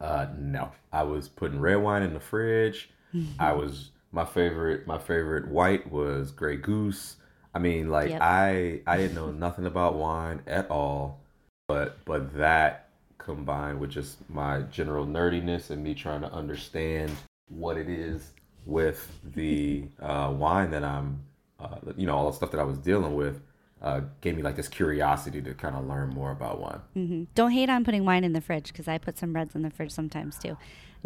Uh, 0.00 0.26
no, 0.36 0.72
I 0.92 1.02
was 1.04 1.28
putting 1.28 1.60
red 1.60 1.76
wine 1.76 2.02
in 2.02 2.14
the 2.14 2.20
fridge. 2.20 2.90
I 3.38 3.52
was 3.52 3.90
my 4.10 4.24
favorite. 4.24 4.88
My 4.88 4.98
favorite 4.98 5.46
white 5.48 5.90
was 5.90 6.32
Grey 6.32 6.56
Goose. 6.56 7.16
I 7.54 7.60
mean, 7.60 7.88
like 7.88 8.10
Yep. 8.10 8.20
I 8.20 8.80
I 8.88 8.96
didn't 8.96 9.14
know 9.14 9.30
nothing 9.30 9.66
about 9.66 9.94
wine 9.94 10.42
at 10.48 10.68
all, 10.68 11.20
but 11.68 12.04
but 12.04 12.34
that 12.36 12.88
combined 13.18 13.78
with 13.78 13.90
just 13.90 14.28
my 14.28 14.62
general 14.62 15.06
nerdiness 15.06 15.70
and 15.70 15.82
me 15.82 15.94
trying 15.94 16.22
to 16.22 16.32
understand 16.32 17.12
what 17.48 17.76
it 17.76 17.88
is 17.88 18.32
with 18.66 19.10
the 19.24 19.84
uh, 20.00 20.32
wine 20.36 20.70
that 20.70 20.84
I'm, 20.84 21.20
uh, 21.60 21.76
you 21.96 22.06
know, 22.06 22.14
all 22.16 22.26
the 22.30 22.36
stuff 22.36 22.50
that 22.52 22.60
I 22.60 22.64
was 22.64 22.78
dealing 22.78 23.14
with, 23.14 23.40
uh, 23.82 24.00
gave 24.22 24.34
me 24.36 24.42
like 24.42 24.56
this 24.56 24.68
curiosity 24.68 25.42
to 25.42 25.52
kind 25.54 25.76
of 25.76 25.86
learn 25.86 26.08
more 26.10 26.30
about 26.30 26.58
wine. 26.60 26.80
hmm 26.94 27.24
Don't 27.34 27.50
hate 27.50 27.68
on 27.68 27.84
putting 27.84 28.04
wine 28.06 28.24
in 28.24 28.32
the 28.32 28.40
fridge 28.40 28.68
because 28.68 28.88
I 28.88 28.96
put 28.98 29.18
some 29.18 29.34
reds 29.34 29.54
in 29.54 29.62
the 29.62 29.70
fridge 29.70 29.90
sometimes 29.92 30.38
too. 30.38 30.56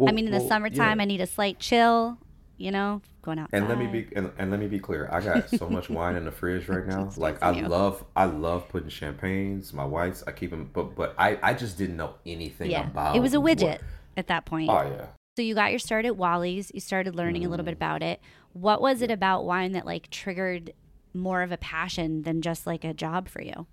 I 0.07 0.13
mean, 0.13 0.27
in 0.27 0.31
the 0.31 0.39
summertime, 0.47 0.97
yeah. 0.99 1.03
I 1.03 1.05
need 1.05 1.19
a 1.21 1.27
slight 1.27 1.59
chill. 1.59 2.17
You 2.57 2.71
know, 2.71 3.01
going 3.21 3.39
out. 3.39 3.49
And 3.53 3.69
let 3.69 3.77
me 3.77 3.87
be 3.87 4.07
and, 4.17 4.31
and 4.37 4.51
let 4.51 4.59
me 4.59 4.67
be 4.67 4.79
clear. 4.79 5.07
I 5.13 5.21
got 5.21 5.49
so 5.49 5.69
much 5.69 5.89
wine 5.89 6.17
in 6.17 6.25
the 6.25 6.31
fridge 6.31 6.67
right 6.67 6.85
now. 6.93 7.09
Like 7.15 7.41
I 7.41 7.51
you. 7.51 7.65
love 7.67 8.03
I 8.17 8.25
love 8.25 8.67
putting 8.67 8.89
champagnes. 8.89 9.71
My 9.73 9.85
whites 9.85 10.25
I 10.27 10.31
keep 10.33 10.49
them, 10.51 10.69
but 10.73 10.93
but 10.93 11.15
I 11.17 11.37
I 11.41 11.53
just 11.53 11.77
didn't 11.77 11.95
know 11.95 12.15
anything 12.25 12.69
Yeah, 12.71 12.87
about. 12.87 13.15
it 13.15 13.21
was 13.21 13.33
a 13.33 13.39
what- 13.39 13.57
widget 13.59 13.79
at 14.17 14.27
that 14.27 14.43
point. 14.45 14.69
Oh 14.69 14.81
yeah. 14.81 15.05
So 15.39 15.43
you 15.43 15.55
got 15.55 15.71
your 15.71 15.79
start 15.79 16.03
at 16.05 16.17
Wally's. 16.17 16.69
You 16.73 16.81
started 16.81 17.15
learning 17.15 17.45
a 17.45 17.49
little 17.49 17.63
Mm. 17.63 17.67
bit 17.67 17.73
about 17.75 18.03
it. 18.03 18.19
What 18.51 18.81
was 18.81 19.01
it 19.01 19.09
about 19.09 19.45
wine 19.45 19.71
that 19.71 19.85
like 19.85 20.09
triggered 20.09 20.73
more 21.13 21.43
of 21.43 21.53
a 21.53 21.57
passion 21.57 22.23
than 22.23 22.41
just 22.41 22.67
like 22.67 22.83
a 22.83 22.93
job 22.93 23.29
for 23.29 23.41
you? 23.41 23.65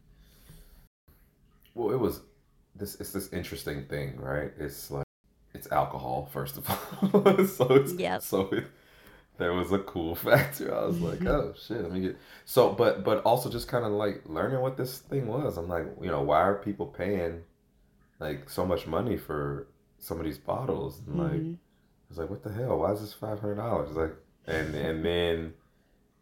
Well, 1.75 1.91
it 1.93 1.99
was 1.99 2.21
this. 2.77 2.95
It's 3.01 3.11
this 3.11 3.33
interesting 3.33 3.85
thing, 3.87 4.17
right? 4.21 4.53
It's 4.61 4.93
like 4.93 5.07
it's 5.55 5.67
alcohol 5.73 6.31
first 6.33 6.57
of 6.57 6.71
all. 7.03 7.45
so 7.49 7.75
it's 7.75 7.95
Yep. 7.95 8.23
so 8.23 8.43
it, 8.53 8.67
there 9.39 9.53
was 9.53 9.73
a 9.73 9.81
cool 9.81 10.15
factor. 10.29 10.73
I 10.73 10.85
was 10.87 11.01
like, 11.01 11.27
oh 11.27 11.53
shit, 11.61 11.83
let 11.83 11.91
me 11.91 11.99
get 12.01 12.17
so. 12.45 12.71
But 12.75 13.03
but 13.03 13.25
also 13.25 13.51
just 13.51 13.67
kind 13.67 13.85
of 13.85 13.91
like 13.91 14.23
learning 14.27 14.61
what 14.61 14.77
this 14.77 15.01
thing 15.01 15.27
was. 15.27 15.57
I'm 15.57 15.69
like, 15.69 15.87
you 16.01 16.13
know, 16.13 16.23
why 16.23 16.43
are 16.43 16.55
people 16.55 16.87
paying 16.87 17.43
like 18.21 18.49
so 18.51 18.65
much 18.65 18.87
money 18.87 19.17
for 19.17 19.67
some 20.07 20.19
of 20.21 20.25
these 20.25 20.39
bottles? 20.39 21.01
And 21.07 21.17
like, 21.19 21.33
Mhm. 21.43 21.55
I 21.55 21.59
was 22.09 22.19
like, 22.19 22.31
what 22.31 22.43
the 22.43 22.53
hell? 22.53 22.79
Why 22.79 22.93
is 22.93 23.01
this 23.01 23.13
five 23.13 23.41
hundred 23.41 23.57
dollars? 23.57 23.91
Like, 23.97 24.15
and 24.47 24.75
and 24.75 25.05
then 25.05 25.55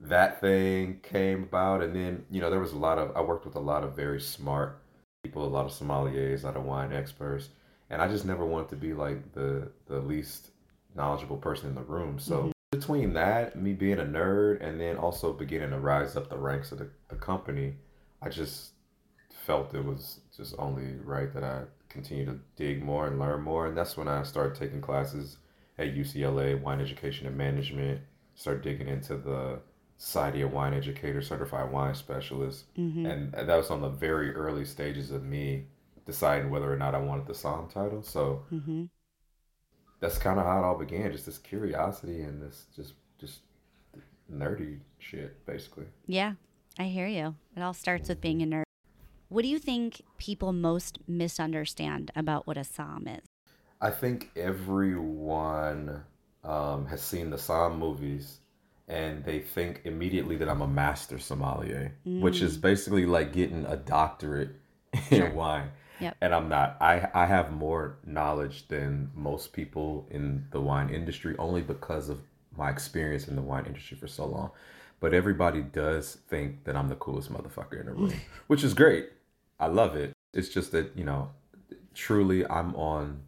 that 0.01 0.41
thing 0.41 1.01
came 1.03 1.45
about, 1.45 1.83
and 1.83 1.95
then 1.95 2.25
you 2.31 2.41
know 2.41 2.51
there 2.51 2.61
was 2.61 2.73
a 2.73 2.79
lot 2.79 2.99
of 2.99 3.17
I 3.17 3.21
worked 3.23 3.45
with 3.45 3.57
a 3.57 3.61
lot 3.73 3.85
of 3.85 3.95
very 3.97 4.21
smart 4.21 4.81
people, 5.23 5.45
a 5.47 5.49
lot 5.49 5.67
of 5.67 5.73
sommeliers, 5.73 6.43
a 6.43 6.47
lot 6.47 6.57
of 6.57 6.65
wine 6.65 6.93
experts, 6.93 7.51
and 7.91 8.03
I 8.03 8.09
just 8.09 8.25
never 8.25 8.45
wanted 8.45 8.71
to 8.71 8.77
be 8.77 8.93
like 8.95 9.33
the 9.33 9.71
the 9.87 10.01
least 10.01 10.51
knowledgeable 10.95 11.37
person 11.39 11.69
in 11.69 11.75
the 11.75 11.83
room. 11.83 12.19
So 12.19 12.53
between 12.73 13.13
that, 13.15 13.57
me 13.57 13.73
being 13.73 13.99
a 14.01 14.05
nerd, 14.05 14.63
and 14.63 14.81
then 14.81 14.97
also 14.97 15.33
beginning 15.33 15.71
to 15.71 15.79
rise 15.79 16.17
up 16.17 16.29
the 16.29 16.39
ranks 16.39 16.73
of 16.73 16.79
the, 16.79 16.89
the 17.09 17.17
company, 17.17 17.77
I 18.23 18.29
just 18.31 18.73
felt 19.47 19.75
it 19.75 19.85
was 19.85 20.21
just 20.37 20.55
only 20.59 20.97
right 21.05 21.33
that 21.35 21.45
I 21.45 21.63
continue 21.95 22.27
to 22.27 22.39
dig 22.57 22.83
more 22.83 23.07
and 23.07 23.19
learn 23.19 23.41
more, 23.41 23.67
and 23.67 23.77
that's 23.77 23.97
when 23.97 24.09
I 24.09 24.23
started 24.25 24.55
taking 24.57 24.81
classes 24.83 25.39
at 25.79 25.95
UCLA, 25.95 26.61
wine 26.61 26.81
education 26.81 27.27
and 27.27 27.37
management. 27.37 28.01
Start 28.35 28.63
digging 28.63 28.89
into 28.89 29.17
the 29.17 29.61
Society 29.97 30.43
of 30.43 30.53
Wine 30.53 30.75
Educators, 30.75 31.29
Certified 31.29 31.71
Wine 31.71 31.95
Specialist, 31.95 32.67
Mhm. 32.77 33.07
and 33.09 33.33
that 33.33 33.57
was 33.57 33.71
on 33.71 33.81
the 33.81 33.89
very 33.89 34.35
early 34.35 34.65
stages 34.65 35.13
of 35.13 35.25
me 35.25 35.69
deciding 36.05 36.51
whether 36.51 36.71
or 36.71 36.77
not 36.77 36.95
I 36.95 36.99
wanted 36.99 37.27
the 37.27 37.35
SOM 37.35 37.69
title. 37.69 38.03
So 38.03 38.45
mm-hmm. 38.53 38.85
that's 40.01 40.19
kind 40.19 40.39
of 40.39 40.45
how 40.45 40.59
it 40.59 40.65
all 40.65 40.79
began, 40.79 41.13
just 41.13 41.27
this 41.27 41.39
curiosity 41.39 42.23
and 42.23 42.43
this 42.43 42.67
just 42.75 42.95
just 43.19 43.41
nerdy 44.31 44.81
shit, 44.99 45.47
basically. 45.47 45.87
Yeah, 46.07 46.35
I 46.79 46.85
hear 46.85 47.07
you. 47.07 47.37
It 47.57 47.63
all 47.63 47.73
starts 47.73 48.09
with 48.09 48.21
being 48.21 48.43
a 48.43 48.47
nerd. 48.47 48.64
What 49.29 49.43
do 49.43 49.49
you 49.49 49.59
think 49.59 50.03
people 50.19 50.53
most 50.53 50.99
misunderstand 51.09 52.11
about 52.15 52.47
what 52.47 52.57
a 52.57 52.61
somm 52.61 53.19
is? 53.19 53.25
I 53.81 53.91
think 53.91 54.31
everyone 54.37 56.05
um, 56.43 56.87
has 56.87 57.03
seen 57.03 57.31
the 57.31 57.37
Somm 57.37 57.79
movies 57.79 58.39
and 58.87 59.25
they 59.25 59.41
think 59.41 59.81
immediately 59.85 60.37
that 60.37 60.49
I'm 60.49 60.61
a 60.61 60.69
master 60.69 61.19
sommelier, 61.19 61.97
which 62.05 62.43
is 62.43 62.59
basically 62.59 63.07
like 63.07 63.33
getting 63.33 63.65
a 63.65 63.77
doctorate 63.77 64.51
in 65.11 65.35
wine. 65.35 65.71
Yep. 66.01 66.17
And 66.21 66.35
I'm 66.35 66.49
not. 66.49 66.77
I, 66.81 67.09
I 67.15 67.25
have 67.25 67.51
more 67.51 67.99
knowledge 68.05 68.69
than 68.69 69.11
most 69.15 69.53
people 69.53 70.07
in 70.11 70.47
the 70.51 70.61
wine 70.61 70.91
industry 70.91 71.35
only 71.39 71.63
because 71.63 72.09
of 72.09 72.21
my 72.57 72.69
experience 72.69 73.27
in 73.29 73.37
the 73.37 73.43
wine 73.43 73.65
industry 73.67 73.97
for 73.97 74.07
so 74.07 74.27
long. 74.27 74.51
But 75.05 75.13
everybody 75.13 75.61
does 75.61 76.17
think 76.29 76.65
that 76.65 76.77
I'm 76.77 76.89
the 76.89 76.95
coolest 76.95 77.31
motherfucker 77.31 77.79
in 77.79 77.85
the 77.85 77.93
room, 77.93 78.15
which 78.47 78.65
is 78.65 78.73
great. 78.73 79.11
I 79.61 79.67
love 79.67 79.97
it. 79.97 80.15
It's 80.33 80.49
just 80.49 80.73
that, 80.73 80.97
you 80.97 81.05
know, 81.05 81.29
truly 81.93 82.47
I'm 82.47 82.75
on 82.75 83.21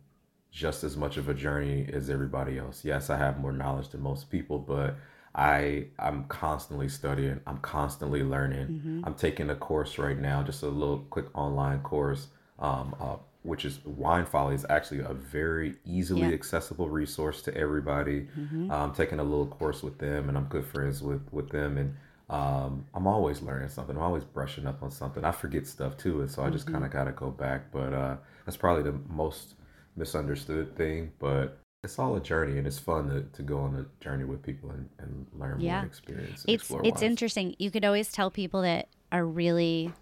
just 0.51 0.85
as 0.85 0.97
much 0.97 1.19
of 1.19 1.29
a 1.29 1.35
journey 1.35 1.87
as 1.93 2.09
everybody 2.09 2.59
else. 2.59 2.83
Yes, 2.83 3.11
I 3.11 3.19
have 3.19 3.39
more 3.41 3.53
knowledge 3.53 3.91
than 3.91 4.01
most 4.01 4.31
people, 4.31 4.59
but 4.59 4.97
I 5.35 5.89
I'm 5.99 6.25
constantly 6.29 6.89
studying. 6.89 7.41
I'm 7.47 7.59
constantly 7.59 8.23
learning. 8.23 9.03
I'm 9.05 9.15
taking 9.15 9.51
a 9.51 9.55
course 9.55 9.99
right 9.99 10.19
now, 10.19 10.43
just 10.43 10.63
a 10.63 10.69
little 10.69 11.01
quick 11.11 11.27
online 11.35 11.81
course, 11.81 12.29
um, 12.59 12.97
uh, 12.99 13.17
which 13.47 13.65
is 13.65 13.85
Wine 13.85 14.27
Folly 14.27 14.55
is 14.55 14.67
actually 14.69 15.01
a 15.01 15.15
very 15.15 15.77
easily 15.85 16.23
Yeah. 16.29 16.35
accessible 16.35 16.89
resource 16.91 17.41
to 17.43 17.57
everybody. 17.57 18.27
I'm 18.71 18.93
taking 18.95 19.21
a 19.21 19.25
little 19.25 19.47
course 19.47 19.83
with 19.83 19.99
them, 19.99 20.29
and 20.29 20.37
I'm 20.37 20.45
good 20.47 20.67
friends 20.67 21.03
with 21.03 21.23
with 21.33 21.49
them, 21.51 21.79
and 21.79 21.95
um, 22.29 22.85
I'm 22.93 23.07
always 23.07 23.41
learning 23.41 23.69
something. 23.69 23.97
I'm 23.97 24.03
always 24.03 24.25
brushing 24.25 24.67
up 24.67 24.83
on 24.83 24.91
something. 24.91 25.25
I 25.25 25.31
forget 25.31 25.67
stuff 25.67 25.97
too, 25.97 26.21
and 26.23 26.31
so 26.31 26.43
I 26.43 26.51
just 26.51 26.67
kind 26.67 26.85
of 26.85 26.91
gotta 26.91 27.13
go 27.13 27.31
back. 27.31 27.71
But 27.71 27.93
uh, 27.95 28.17
that's 28.45 28.57
probably 28.57 28.83
the 28.83 28.99
most 29.09 29.55
misunderstood 29.97 30.77
thing. 30.77 31.13
But 31.19 31.59
it's 31.85 31.99
all 32.01 32.17
a 32.17 32.21
journey, 32.21 32.59
and 32.59 32.67
it's 32.67 32.79
fun 32.81 33.09
to, 33.11 33.23
to 33.23 33.43
go 33.43 33.59
on 33.61 33.77
a 33.77 34.05
journey 34.05 34.25
with 34.25 34.43
people 34.43 34.71
and, 34.71 34.89
and 34.99 35.27
learn 35.39 35.59
more 35.59 35.61
Yeah. 35.61 35.79
and 35.83 35.87
experience. 35.87 36.45
It's 36.49 36.71
it's 36.83 37.03
interesting. 37.03 37.55
You 37.59 37.71
could 37.71 37.85
always 37.85 38.11
tell 38.11 38.31
people 38.31 38.63
that 38.63 38.89
are 39.13 39.25
really 39.25 39.93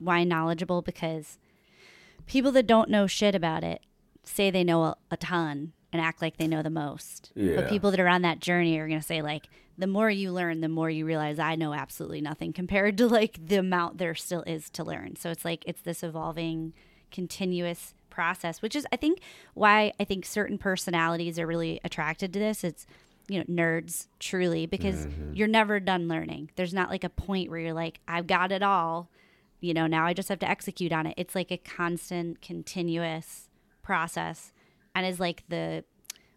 wine 0.00 0.28
knowledgeable 0.28 0.80
because 0.80 1.38
people 2.28 2.52
that 2.52 2.66
don't 2.66 2.90
know 2.90 3.06
shit 3.06 3.34
about 3.34 3.64
it 3.64 3.82
say 4.22 4.50
they 4.50 4.64
know 4.64 4.84
a, 4.84 4.96
a 5.10 5.16
ton 5.16 5.72
and 5.92 6.02
act 6.02 6.20
like 6.22 6.36
they 6.36 6.46
know 6.46 6.62
the 6.62 6.70
most. 6.70 7.32
But 7.56 7.68
people 7.68 7.90
that 7.90 8.00
are 8.00 8.08
on 8.08 8.22
that 8.22 8.40
journey 8.40 8.78
are 8.78 8.86
going 8.86 9.00
to 9.00 9.06
say 9.06 9.22
like 9.22 9.48
the 9.76 9.86
more 9.86 10.10
you 10.10 10.32
learn, 10.32 10.60
the 10.60 10.68
more 10.68 10.90
you 10.90 11.06
realize 11.06 11.38
I 11.38 11.54
know 11.54 11.72
absolutely 11.72 12.20
nothing 12.20 12.52
compared 12.52 12.98
to 12.98 13.06
like 13.06 13.38
the 13.46 13.56
amount 13.56 13.98
there 13.98 14.14
still 14.14 14.42
is 14.42 14.68
to 14.70 14.84
learn. 14.84 15.16
So 15.16 15.30
it's 15.30 15.44
like 15.44 15.64
it's 15.66 15.80
this 15.80 16.02
evolving 16.02 16.74
continuous 17.10 17.94
process, 18.10 18.60
which 18.60 18.76
is 18.76 18.86
I 18.92 18.96
think 18.96 19.20
why 19.54 19.92
I 19.98 20.04
think 20.04 20.26
certain 20.26 20.58
personalities 20.58 21.38
are 21.38 21.46
really 21.46 21.80
attracted 21.84 22.32
to 22.32 22.38
this. 22.38 22.64
It's 22.64 22.86
you 23.28 23.38
know 23.38 23.44
nerds 23.44 24.08
truly 24.18 24.66
because 24.66 25.06
mm-hmm. 25.06 25.34
you're 25.34 25.48
never 25.48 25.80
done 25.80 26.08
learning. 26.08 26.50
There's 26.56 26.74
not 26.74 26.90
like 26.90 27.04
a 27.04 27.08
point 27.08 27.50
where 27.50 27.60
you're 27.60 27.72
like 27.72 28.00
I've 28.08 28.26
got 28.26 28.52
it 28.52 28.62
all. 28.62 29.08
You 29.60 29.74
know, 29.74 29.86
now 29.86 30.06
I 30.06 30.12
just 30.12 30.28
have 30.28 30.38
to 30.40 30.48
execute 30.48 30.92
on 30.92 31.06
it. 31.06 31.14
It's 31.16 31.34
like 31.34 31.50
a 31.50 31.56
constant 31.56 32.40
continuous 32.40 33.48
process 33.82 34.52
and 34.98 35.06
as 35.06 35.20
like 35.20 35.44
the 35.48 35.84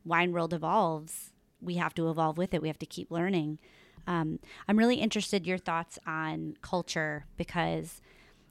wine 0.05 0.33
world 0.33 0.53
evolves, 0.53 1.31
we 1.61 1.75
have 1.75 1.95
to 1.95 2.11
evolve 2.11 2.37
with 2.37 2.53
it. 2.53 2.61
We 2.61 2.67
have 2.67 2.77
to 2.77 2.85
keep 2.85 3.09
learning. 3.09 3.57
Um, 4.05 4.39
I'm 4.67 4.77
really 4.77 4.97
interested 4.97 5.47
your 5.47 5.57
thoughts 5.57 5.97
on 6.05 6.57
culture 6.61 7.25
because 7.37 8.01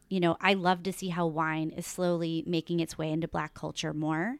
you 0.08 0.18
know, 0.18 0.36
I 0.40 0.54
love 0.54 0.82
to 0.82 0.92
see 0.92 1.10
how 1.10 1.28
wine 1.28 1.70
is 1.70 1.86
slowly 1.86 2.42
making 2.44 2.80
its 2.80 2.98
way 2.98 3.12
into 3.12 3.28
black 3.28 3.54
culture 3.54 3.94
more. 3.94 4.38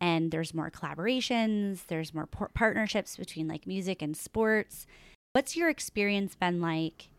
And 0.00 0.32
there's 0.32 0.52
more 0.52 0.72
collaborations, 0.72 1.86
there's 1.86 2.12
more 2.12 2.26
por- 2.26 2.50
partnerships 2.52 3.16
between 3.16 3.46
like 3.46 3.64
music 3.64 4.02
and 4.02 4.16
sports. 4.16 4.88
What's 5.30 5.56
your 5.56 5.68
experience 5.68 6.34
been 6.34 6.60
like 6.60 7.10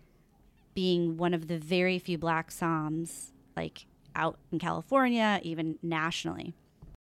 being 0.75 1.17
one 1.17 1.33
of 1.33 1.47
the 1.47 1.57
very 1.57 1.97
few 1.97 2.17
black 2.17 2.51
somms 2.51 3.31
like 3.57 3.87
out 4.15 4.37
in 4.51 4.59
California, 4.59 5.39
even 5.43 5.79
nationally? 5.81 6.53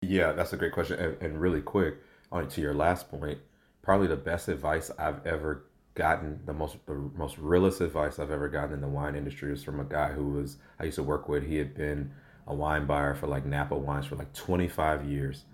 Yeah, 0.03 0.33
that's 0.33 0.53
a 0.53 0.57
great 0.57 0.73
question. 0.73 0.99
And, 0.99 1.17
and 1.23 1.41
really 1.41 1.63
quick, 1.63 1.97
on 2.31 2.49
to 2.49 2.61
your 2.61 2.75
last 2.75 3.09
point, 3.09 3.39
probably 3.83 4.09
the 4.09 4.17
best 4.17 4.49
advice 4.49 4.91
I've 4.99 5.25
ever 5.27 5.65
gotten, 5.95 6.41
the 6.47 6.53
most 6.53 6.77
the 6.87 6.95
most 6.95 7.39
realist 7.39 7.81
advice 7.81 8.19
I've 8.19 8.31
ever 8.31 8.49
gotten 8.49 8.73
in 8.73 8.81
the 8.81 8.89
wine 8.89 9.15
industry 9.15 9.53
is 9.53 9.63
from 9.63 9.81
a 9.81 9.85
guy 9.85 10.13
who 10.13 10.31
was 10.31 10.57
I 10.81 10.85
used 10.85 10.97
to 10.97 11.03
work 11.03 11.29
with. 11.29 11.47
He 11.47 11.57
had 11.57 11.75
been 11.75 12.13
a 12.47 12.55
wine 12.55 12.87
buyer 12.87 13.15
for 13.15 13.27
like 13.27 13.47
Napa 13.47 13.77
wines 13.77 14.07
for 14.07 14.17
like 14.17 14.33
25 14.33 15.05
years. 15.05 15.45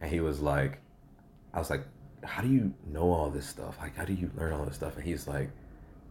and 0.00 0.10
he 0.10 0.20
was 0.20 0.40
like, 0.40 0.80
I 1.52 1.58
was 1.58 1.70
like, 1.70 1.84
how 2.24 2.42
do 2.42 2.48
you 2.48 2.72
know 2.86 3.10
all 3.10 3.30
this 3.30 3.46
stuff? 3.46 3.76
Like, 3.80 3.96
how 3.96 4.04
do 4.04 4.14
you 4.14 4.30
learn 4.36 4.52
all 4.52 4.64
this 4.64 4.76
stuff? 4.76 4.96
And 4.96 5.04
he's 5.04 5.26
like, 5.28 5.50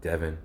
Devin, 0.01 0.37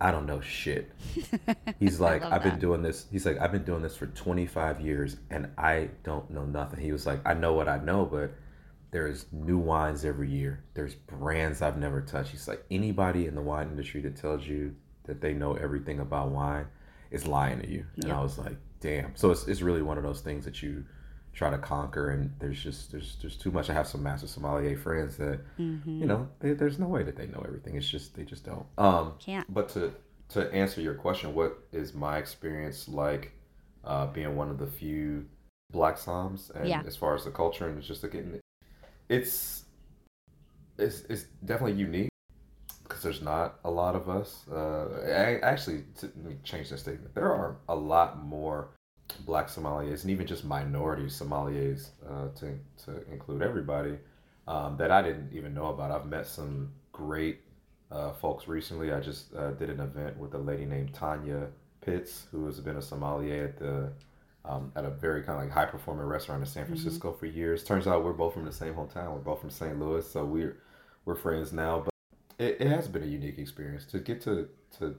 I 0.00 0.10
don't 0.10 0.26
know 0.26 0.40
shit. 0.40 0.90
He's 1.80 2.00
like, 2.00 2.22
I've 2.22 2.42
been 2.42 2.58
doing 2.58 2.82
this. 2.82 3.06
He's 3.10 3.24
like, 3.24 3.38
I've 3.40 3.52
been 3.52 3.64
doing 3.64 3.82
this 3.82 3.96
for 3.96 4.06
25 4.06 4.80
years 4.80 5.16
and 5.30 5.50
I 5.56 5.90
don't 6.02 6.30
know 6.30 6.44
nothing. 6.44 6.80
He 6.80 6.92
was 6.92 7.06
like, 7.06 7.20
I 7.26 7.34
know 7.34 7.52
what 7.52 7.68
I 7.68 7.78
know, 7.78 8.04
but 8.04 8.32
there's 8.90 9.26
new 9.32 9.58
wines 9.58 10.04
every 10.04 10.30
year. 10.30 10.64
There's 10.74 10.94
brands 10.94 11.62
I've 11.62 11.78
never 11.78 12.00
touched. 12.00 12.30
He's 12.30 12.46
like, 12.46 12.64
anybody 12.70 13.26
in 13.26 13.34
the 13.34 13.42
wine 13.42 13.68
industry 13.68 14.00
that 14.02 14.16
tells 14.16 14.46
you 14.46 14.74
that 15.04 15.20
they 15.20 15.32
know 15.32 15.54
everything 15.54 16.00
about 16.00 16.30
wine 16.30 16.66
is 17.10 17.26
lying 17.26 17.60
to 17.60 17.68
you. 17.68 17.84
And 18.02 18.12
I 18.12 18.20
was 18.22 18.38
like, 18.38 18.56
damn. 18.80 19.16
So 19.16 19.30
it's, 19.30 19.46
it's 19.48 19.62
really 19.62 19.82
one 19.82 19.98
of 19.98 20.04
those 20.04 20.20
things 20.20 20.44
that 20.44 20.62
you 20.62 20.84
try 21.34 21.50
to 21.50 21.58
conquer 21.58 22.10
and 22.10 22.32
there's 22.38 22.62
just 22.62 22.92
there's 22.92 23.16
there's 23.20 23.36
too 23.36 23.50
much 23.50 23.68
i 23.68 23.72
have 23.72 23.86
some 23.86 24.02
master 24.02 24.26
sommelier 24.26 24.76
friends 24.76 25.16
that 25.16 25.40
Mm-hmm. 25.60 26.00
you 26.00 26.06
know 26.06 26.28
they, 26.40 26.52
there's 26.54 26.78
no 26.78 26.86
way 26.86 27.02
that 27.02 27.16
they 27.16 27.26
know 27.26 27.42
everything 27.46 27.74
it's 27.76 27.88
just 27.88 28.14
they 28.16 28.24
just 28.24 28.44
don't 28.44 28.66
um 28.78 29.14
Can't. 29.18 29.52
but 29.52 29.68
to 29.70 29.92
to 30.30 30.52
answer 30.54 30.80
your 30.80 30.94
question 30.94 31.34
what 31.34 31.58
is 31.72 31.94
my 31.94 32.18
experience 32.18 32.88
like 32.88 33.32
uh 33.84 34.06
being 34.06 34.34
one 34.36 34.48
of 34.50 34.58
the 34.58 34.66
few 34.66 35.26
black 35.72 35.96
somms 35.96 36.50
and 36.54 36.68
Yeah. 36.68 36.82
as 36.86 36.96
far 36.96 37.14
as 37.14 37.24
the 37.24 37.30
culture 37.30 37.68
and 37.68 37.78
it's 37.78 37.86
just 37.86 38.04
again 38.04 38.40
it's 39.08 39.64
it's 40.78 41.02
it's 41.08 41.24
definitely 41.44 41.78
unique 41.78 42.08
because 42.82 43.02
there's 43.02 43.22
not 43.22 43.58
a 43.64 43.70
lot 43.70 43.94
of 43.96 44.08
us 44.08 44.44
uh 44.52 44.86
I, 45.06 45.38
actually 45.42 45.84
to, 45.98 46.06
let 46.06 46.24
me 46.24 46.36
change 46.44 46.70
that 46.70 46.78
statement 46.78 47.14
there 47.14 47.32
are 47.32 47.56
a 47.68 47.74
lot 47.74 48.24
more 48.24 48.68
black 49.26 49.48
sommeliers 49.48 50.02
and 50.02 50.10
even 50.10 50.26
just 50.26 50.44
minority 50.44 51.04
sommeliers 51.04 51.88
uh, 52.08 52.28
to, 52.36 52.58
to 52.84 53.12
include 53.12 53.42
everybody 53.42 53.98
um, 54.46 54.76
that 54.76 54.90
I 54.90 55.02
didn't 55.02 55.30
even 55.32 55.54
know 55.54 55.66
about. 55.66 55.90
I've 55.90 56.06
met 56.06 56.26
some 56.26 56.72
great 56.92 57.40
uh, 57.90 58.12
folks 58.12 58.48
recently. 58.48 58.92
I 58.92 59.00
just 59.00 59.34
uh, 59.34 59.52
did 59.52 59.70
an 59.70 59.80
event 59.80 60.16
with 60.18 60.34
a 60.34 60.38
lady 60.38 60.64
named 60.64 60.92
Tonya 60.92 61.48
Pitts, 61.80 62.26
who 62.30 62.46
has 62.46 62.60
been 62.60 62.76
a 62.76 62.82
sommelier 62.82 63.44
at 63.44 63.58
the 63.58 63.92
um, 64.46 64.72
at 64.76 64.84
a 64.84 64.90
very 64.90 65.22
kind 65.22 65.38
of 65.38 65.44
like 65.44 65.52
high 65.52 65.70
performing 65.70 66.04
restaurant 66.04 66.42
in 66.42 66.46
San 66.46 66.66
Francisco 66.66 67.12
for 67.12 67.26
years. 67.26 67.64
Turns 67.64 67.86
out 67.86 68.04
we're 68.04 68.12
both 68.12 68.34
from 68.34 68.44
the 68.44 68.52
same 68.52 68.74
hometown. 68.74 69.12
We're 69.12 69.20
both 69.20 69.40
from 69.40 69.50
St. 69.50 69.78
Louis, 69.78 70.08
so 70.08 70.24
we're 70.24 70.58
we're 71.04 71.14
friends 71.14 71.52
now. 71.52 71.80
But 71.80 71.94
it, 72.38 72.60
it 72.60 72.68
has 72.68 72.88
been 72.88 73.02
a 73.02 73.06
unique 73.06 73.38
experience 73.38 73.86
to 73.86 73.98
get 73.98 74.20
to 74.22 74.48
to 74.78 74.96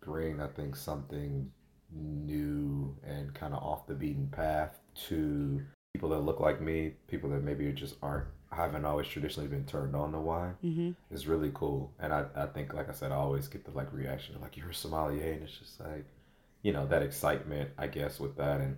bring, 0.00 0.40
I 0.40 0.46
think, 0.48 0.76
something 0.76 1.50
new 1.94 2.96
and 3.04 3.34
kind 3.34 3.54
of 3.54 3.62
off 3.62 3.86
the 3.86 3.94
beaten 3.94 4.28
path 4.28 4.78
to 5.08 5.62
people 5.94 6.08
that 6.10 6.20
look 6.20 6.40
like 6.40 6.60
me, 6.60 6.94
people 7.08 7.30
that 7.30 7.42
maybe 7.42 7.70
just 7.72 7.96
aren't 8.02 8.26
haven't 8.52 8.84
always 8.84 9.08
traditionally 9.08 9.48
been 9.48 9.64
turned 9.64 9.96
on 9.96 10.12
to 10.12 10.20
wine 10.20 10.54
Mm-hmm. 10.64 10.90
is 11.10 11.26
really 11.26 11.50
cool. 11.54 11.92
And 11.98 12.12
I, 12.12 12.26
I 12.36 12.46
think 12.46 12.72
like 12.72 12.88
I 12.88 12.92
said, 12.92 13.10
I 13.12 13.16
always 13.16 13.48
get 13.48 13.64
the 13.64 13.72
like 13.72 13.92
reaction 13.92 14.36
of 14.36 14.42
like 14.42 14.56
you're 14.56 14.70
a 14.70 14.74
sommelier 14.74 15.32
and 15.32 15.42
it's 15.42 15.58
just 15.58 15.80
like, 15.80 16.06
you 16.62 16.72
know, 16.72 16.86
that 16.86 17.02
excitement 17.02 17.70
I 17.78 17.86
guess 17.88 18.20
with 18.20 18.36
that 18.36 18.60
and 18.60 18.76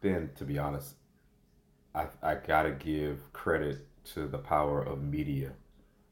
then 0.00 0.30
to 0.36 0.44
be 0.44 0.58
honest, 0.58 0.94
I 1.94 2.06
I 2.22 2.34
gotta 2.34 2.72
give 2.72 3.32
credit 3.32 3.86
to 4.14 4.26
the 4.26 4.38
power 4.38 4.82
of 4.82 5.02
media 5.02 5.52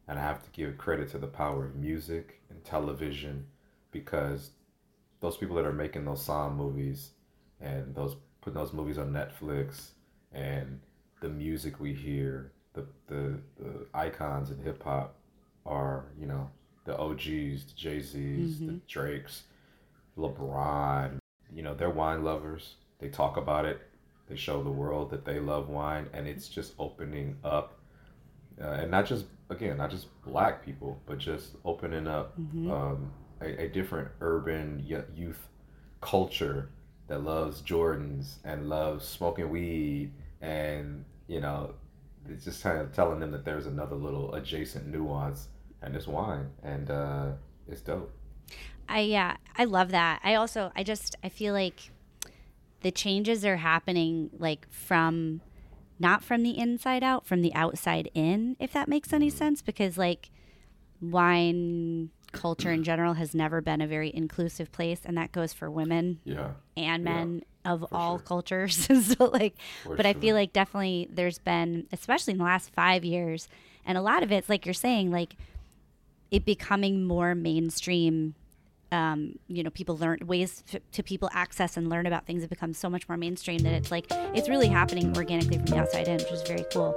and 0.09 0.19
I 0.19 0.23
have 0.23 0.43
to 0.43 0.51
give 0.51 0.79
credit 0.79 1.11
to 1.11 1.19
the 1.19 1.27
power 1.27 1.65
of 1.67 1.75
music 1.77 2.41
and 2.51 2.65
television 2.65 3.47
because 3.91 4.51
those 5.21 5.37
people 5.37 5.57
that 5.57 5.67
are 5.67 5.73
making 5.73 6.05
those 6.05 6.25
sound 6.25 6.57
movies 6.57 7.11
and 7.61 7.95
those 7.95 8.17
putting 8.41 8.59
those 8.59 8.73
movies 8.73 8.99
on 8.99 9.13
Netflix 9.13 9.91
and 10.33 10.81
the 11.21 11.29
music 11.29 11.79
we 11.81 11.93
hear, 11.95 12.53
the 12.75 12.87
the, 13.07 13.39
the 13.59 13.87
icons 13.95 14.51
in 14.51 14.59
hip 14.63 14.83
hop 14.83 15.17
are, 15.67 16.07
you 16.19 16.27
know, 16.27 16.51
the 16.85 16.97
OGs, 16.99 17.65
the 17.67 17.73
Jay 17.77 18.01
Z's, 18.01 18.61
the 18.67 18.73
Drakes, 18.89 19.45
LeBron. 20.17 21.19
You 21.53 21.63
know, 21.63 21.75
they're 21.75 21.91
wine 21.91 22.25
lovers. 22.25 22.77
They 22.99 23.09
talk 23.09 23.37
about 23.37 23.65
it. 23.65 23.81
They 24.29 24.37
show 24.37 24.63
the 24.63 24.71
world 24.71 25.11
that 25.11 25.25
they 25.25 25.41
love 25.41 25.69
wine, 25.69 26.09
and 26.13 26.27
it's 26.29 26.49
just 26.49 26.75
opening 26.79 27.37
up, 27.45 27.81
uh, 28.61 28.65
and 28.65 28.91
not 28.91 29.05
just 29.07 29.27
again, 29.51 29.77
not 29.79 29.91
just 29.91 30.07
black 30.23 30.65
people, 30.65 31.01
but 31.07 31.19
just 31.19 31.57
opening 31.65 32.07
up 32.07 32.35
um, 32.73 33.11
a, 33.41 33.65
a 33.65 33.69
different 33.69 34.09
urban 34.21 34.85
youth 34.87 35.49
culture 36.01 36.69
that 37.09 37.25
loves 37.25 37.63
Jordans 37.63 38.37
and 38.45 38.69
loves 38.69 39.07
smoking 39.07 39.51
weed, 39.51 40.13
and 40.41 41.05
you 41.27 41.41
know, 41.41 41.75
it's 42.29 42.45
just 42.45 42.63
kind 42.63 42.79
of 42.79 42.93
telling 42.93 43.21
them 43.21 43.31
that 43.33 43.45
there's 43.45 43.67
another 43.67 43.97
little 43.97 44.35
adjacent 44.35 44.87
nuance 44.87 45.49
and 45.83 45.97
it's 45.97 46.07
wine, 46.07 46.51
and 46.63 46.91
uh, 46.91 47.27
it's 47.69 47.81
dope. 47.81 48.13
I 48.89 49.01
yeah, 49.01 49.37
I 49.57 49.65
love 49.65 49.91
that. 49.91 50.21
I 50.23 50.35
also 50.35 50.73
I 50.75 50.83
just 50.83 51.17
I 51.23 51.29
feel 51.29 51.55
like 51.55 51.91
the 52.83 52.91
changes 52.91 53.45
are 53.45 53.57
happening 53.57 54.31
like 54.39 54.67
from 54.71 55.41
not 55.99 56.25
from 56.25 56.43
the 56.43 56.59
inside 56.59 57.03
out, 57.03 57.27
from 57.27 57.43
the 57.43 57.55
outside 57.55 58.11
in, 58.15 58.57
if 58.59 58.73
that 58.73 58.89
makes 58.89 59.13
any 59.13 59.31
sense 59.31 59.63
because 59.63 59.99
like 59.99 60.31
wine 61.01 62.11
culture 62.33 62.71
in 62.71 62.85
general 62.85 63.15
has 63.15 63.35
never 63.35 63.61
been 63.61 63.81
a 63.81 63.87
very 63.87 64.15
inclusive 64.15 64.71
place 64.73 65.01
and 65.05 65.17
that 65.17 65.33
goes 65.33 65.53
for 65.53 65.71
women 65.71 66.21
Yeah. 66.25 66.53
and 66.77 67.05
Yeah, 67.05 67.11
men 67.13 67.43
of 67.65 67.85
all 67.93 68.19
sure. 68.19 68.25
cultures. 68.25 68.89
so 69.17 69.25
like 69.27 69.55
For 69.85 69.97
but 69.97 70.07
I 70.07 70.13
feel 70.15 70.35
like 70.35 70.53
definitely 70.53 71.09
there's 71.11 71.39
been 71.39 71.87
especially 71.93 72.33
in 72.33 72.39
the 72.39 72.45
last 72.45 72.73
5 72.75 73.05
years 73.05 73.49
and 73.85 73.99
a 73.99 74.03
lot 74.03 74.23
of 74.23 74.31
it's 74.33 74.49
like 74.49 74.65
you're 74.67 74.73
saying 74.75 75.11
like 75.11 75.37
it 76.31 76.45
becoming 76.45 77.05
more 77.05 77.35
mainstream 77.35 78.35
um, 78.93 79.39
you 79.47 79.63
know, 79.63 79.71
people 79.71 79.97
learn 79.97 80.19
ways 80.27 80.65
f- 80.75 80.81
to 80.91 81.05
people 81.05 81.31
access 81.33 81.77
and 81.77 81.89
learn 81.89 82.07
about 82.07 82.27
things 82.27 82.43
have 82.43 82.51
become 82.51 82.73
so 82.73 82.91
much 82.91 83.09
more 83.09 83.17
mainstream 83.17 83.59
that 83.59 83.73
it's 83.73 83.93
like 83.93 84.07
it's 84.35 84.49
really 84.49 84.67
happening 84.67 85.17
organically 85.17 85.59
from 85.59 85.67
the 85.67 85.77
outside 85.79 86.09
in, 86.09 86.19
which 86.19 86.33
is 86.33 86.43
very 86.43 86.65
cool. 86.73 86.97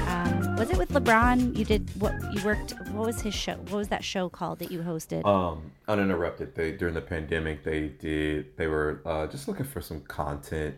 Was 0.57 0.69
it 0.69 0.77
with 0.77 0.89
LeBron? 0.89 1.57
You 1.57 1.65
did 1.65 1.89
what? 1.99 2.13
You 2.33 2.43
worked. 2.43 2.73
What 2.91 3.07
was 3.07 3.21
his 3.21 3.33
show? 3.33 3.55
What 3.55 3.73
was 3.73 3.87
that 3.87 4.03
show 4.03 4.29
called 4.29 4.59
that 4.59 4.71
you 4.71 4.79
hosted? 4.79 5.25
Um, 5.25 5.71
uninterrupted. 5.87 6.55
They 6.55 6.71
during 6.71 6.93
the 6.93 7.01
pandemic, 7.01 7.63
they 7.63 7.87
did. 7.87 8.55
They 8.57 8.67
were 8.67 9.01
uh, 9.05 9.27
just 9.27 9.47
looking 9.47 9.65
for 9.65 9.81
some 9.81 10.01
content 10.01 10.75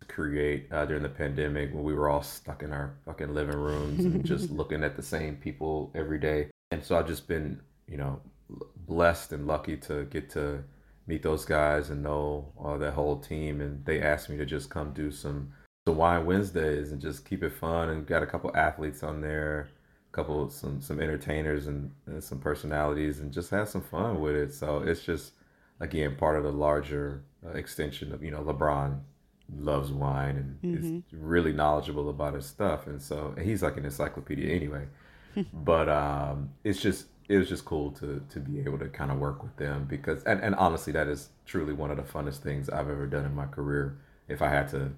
to 0.00 0.06
create 0.06 0.68
uh, 0.70 0.84
during 0.84 1.02
the 1.02 1.08
pandemic 1.08 1.72
when 1.72 1.82
we 1.82 1.94
were 1.94 2.08
all 2.08 2.22
stuck 2.22 2.62
in 2.62 2.72
our 2.72 2.94
fucking 3.04 3.34
living 3.34 3.56
rooms 3.56 4.04
and 4.04 4.24
just 4.32 4.50
looking 4.50 4.84
at 4.84 4.96
the 4.96 5.02
same 5.02 5.36
people 5.36 5.90
every 5.94 6.18
day. 6.18 6.48
And 6.70 6.84
so 6.84 6.96
I've 6.96 7.06
just 7.06 7.26
been, 7.26 7.60
you 7.88 7.96
know, 7.96 8.20
blessed 8.86 9.32
and 9.32 9.46
lucky 9.46 9.76
to 9.78 10.04
get 10.04 10.30
to 10.30 10.62
meet 11.06 11.22
those 11.22 11.44
guys 11.44 11.90
and 11.90 12.02
know 12.02 12.52
uh, 12.62 12.76
that 12.78 12.94
whole 12.94 13.18
team. 13.18 13.60
And 13.60 13.84
they 13.84 14.00
asked 14.00 14.28
me 14.28 14.36
to 14.36 14.46
just 14.46 14.70
come 14.70 14.92
do 14.92 15.10
some 15.10 15.52
the 15.86 15.92
wine 15.92 16.26
Wednesdays 16.26 16.90
and 16.92 17.00
just 17.00 17.24
keep 17.24 17.42
it 17.42 17.52
fun 17.52 17.88
and 17.90 18.06
got 18.06 18.22
a 18.22 18.26
couple 18.26 18.54
athletes 18.54 19.04
on 19.04 19.20
there, 19.20 19.68
a 20.12 20.14
couple 20.14 20.50
some 20.50 20.80
some 20.80 21.00
entertainers 21.00 21.68
and, 21.68 21.90
and 22.06 22.22
some 22.22 22.40
personalities 22.40 23.20
and 23.20 23.32
just 23.32 23.50
have 23.50 23.68
some 23.68 23.80
fun 23.80 24.20
with 24.20 24.34
it. 24.34 24.52
So 24.52 24.82
it's 24.82 25.02
just 25.02 25.32
again 25.80 26.16
part 26.16 26.36
of 26.36 26.42
the 26.42 26.52
larger 26.52 27.22
uh, 27.46 27.50
extension 27.50 28.12
of 28.12 28.22
you 28.22 28.32
know 28.32 28.40
LeBron 28.40 28.98
loves 29.56 29.92
wine 29.92 30.58
and 30.62 30.76
is 30.76 31.02
really 31.12 31.52
knowledgeable 31.52 32.10
about 32.10 32.34
his 32.34 32.44
stuff 32.44 32.88
and 32.88 33.00
so 33.00 33.32
and 33.36 33.46
he's 33.46 33.62
like 33.62 33.76
an 33.76 33.84
encyclopedia 33.84 34.52
anyway. 34.52 34.86
but 35.52 35.88
um, 35.88 36.50
it's 36.64 36.80
just 36.80 37.06
it 37.28 37.38
was 37.38 37.48
just 37.48 37.64
cool 37.64 37.92
to 37.92 38.20
to 38.28 38.40
be 38.40 38.58
able 38.58 38.78
to 38.78 38.88
kind 38.88 39.12
of 39.12 39.18
work 39.18 39.40
with 39.40 39.54
them 39.56 39.86
because 39.88 40.24
and, 40.24 40.40
and 40.40 40.56
honestly 40.56 40.92
that 40.92 41.06
is 41.06 41.28
truly 41.44 41.72
one 41.72 41.92
of 41.92 41.96
the 41.96 42.02
funnest 42.02 42.38
things 42.38 42.68
I've 42.68 42.90
ever 42.90 43.06
done 43.06 43.24
in 43.24 43.36
my 43.36 43.46
career. 43.46 43.98
If 44.28 44.42
I 44.42 44.48
had 44.48 44.66
to 44.70 44.90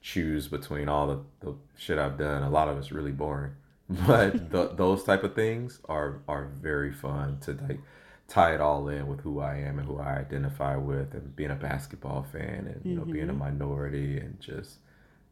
choose 0.00 0.48
between 0.48 0.88
all 0.88 1.06
the, 1.06 1.20
the 1.40 1.54
shit 1.76 1.98
I've 1.98 2.18
done. 2.18 2.42
A 2.42 2.50
lot 2.50 2.68
of 2.68 2.78
it's 2.78 2.92
really 2.92 3.12
boring, 3.12 3.52
but 3.88 4.50
the, 4.50 4.68
those 4.68 5.04
type 5.04 5.24
of 5.24 5.34
things 5.34 5.80
are 5.88 6.20
are 6.28 6.46
very 6.46 6.92
fun 6.92 7.38
to 7.40 7.52
like 7.68 7.80
tie 8.28 8.54
it 8.54 8.60
all 8.60 8.88
in 8.88 9.06
with 9.06 9.20
who 9.20 9.40
I 9.40 9.56
am 9.56 9.78
and 9.78 9.88
who 9.88 9.98
I 9.98 10.18
identify 10.18 10.76
with, 10.76 11.14
and 11.14 11.34
being 11.34 11.50
a 11.50 11.56
basketball 11.56 12.26
fan, 12.30 12.66
and 12.72 12.80
you 12.84 12.94
know 12.94 13.04
being 13.04 13.28
a 13.28 13.32
mm-hmm. 13.32 13.38
minority, 13.38 14.18
and 14.18 14.38
just 14.40 14.78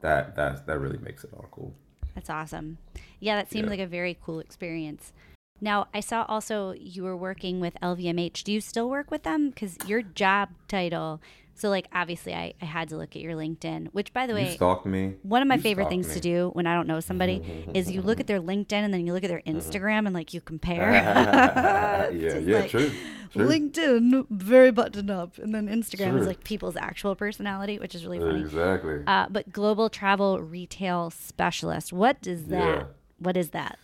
that 0.00 0.36
that 0.36 0.66
that 0.66 0.78
really 0.78 0.98
makes 0.98 1.24
it 1.24 1.30
all 1.34 1.48
cool. 1.50 1.74
That's 2.14 2.30
awesome. 2.30 2.78
Yeah, 3.20 3.36
that 3.36 3.50
seemed 3.50 3.66
Yeah. 3.66 3.70
like 3.70 3.80
a 3.80 3.86
very 3.86 4.16
cool 4.24 4.40
experience. 4.40 5.12
Now, 5.60 5.88
I 5.94 6.00
saw 6.00 6.24
also 6.28 6.72
you 6.72 7.02
were 7.02 7.16
working 7.16 7.60
with 7.60 7.76
LVMH. 7.82 8.42
Do 8.42 8.52
you 8.52 8.60
still 8.60 8.88
work 8.90 9.10
with 9.10 9.22
them? 9.22 9.50
Because 9.50 9.76
your 9.86 10.02
job 10.02 10.50
title. 10.68 11.20
So, 11.58 11.70
like, 11.70 11.88
obviously, 11.92 12.34
I, 12.34 12.52
I 12.60 12.66
had 12.66 12.90
to 12.90 12.98
look 12.98 13.16
at 13.16 13.22
your 13.22 13.32
LinkedIn, 13.32 13.88
which, 13.92 14.12
by 14.12 14.26
the 14.26 14.34
You 14.34 14.44
way, 14.46 14.54
stalked 14.54 14.84
me. 14.84 15.14
one 15.22 15.40
of 15.40 15.48
my 15.48 15.54
You 15.54 15.62
favorite 15.62 15.88
things 15.88 16.06
me. 16.08 16.14
to 16.14 16.20
do 16.20 16.50
when 16.52 16.66
I 16.66 16.74
don't 16.74 16.86
know 16.86 17.00
somebody 17.00 17.66
is 17.74 17.90
you 17.90 18.02
look 18.02 18.20
at 18.20 18.26
their 18.26 18.40
LinkedIn 18.40 18.72
and 18.72 18.92
then 18.92 19.06
you 19.06 19.14
look 19.14 19.24
at 19.24 19.30
their 19.30 19.40
Instagram 19.46 20.04
and 20.04 20.12
like 20.14 20.34
you 20.34 20.42
compare. 20.42 20.92
yeah, 20.92 22.10
yeah, 22.10 22.58
like, 22.60 22.70
true. 22.70 22.90
true. 23.32 23.46
LinkedIn, 23.48 24.26
very 24.30 24.70
buttoned 24.70 25.10
up. 25.10 25.38
And 25.38 25.54
then 25.54 25.66
Instagram 25.68 26.18
is 26.20 26.26
like 26.26 26.44
people's 26.44 26.76
actual 26.76 27.14
personality, 27.14 27.78
which 27.78 27.94
is 27.94 28.04
really 28.04 28.18
funny. 28.18 28.40
Exactly. 28.40 29.02
Uh, 29.06 29.26
but 29.30 29.50
global 29.50 29.88
travel 29.88 30.40
retail 30.40 31.10
specialist, 31.10 31.90
what 31.92 32.20
does 32.20 32.44
that? 32.46 32.58
Yeah. 32.78 32.84
What 33.18 33.36
is 33.38 33.50
that? 33.50 33.78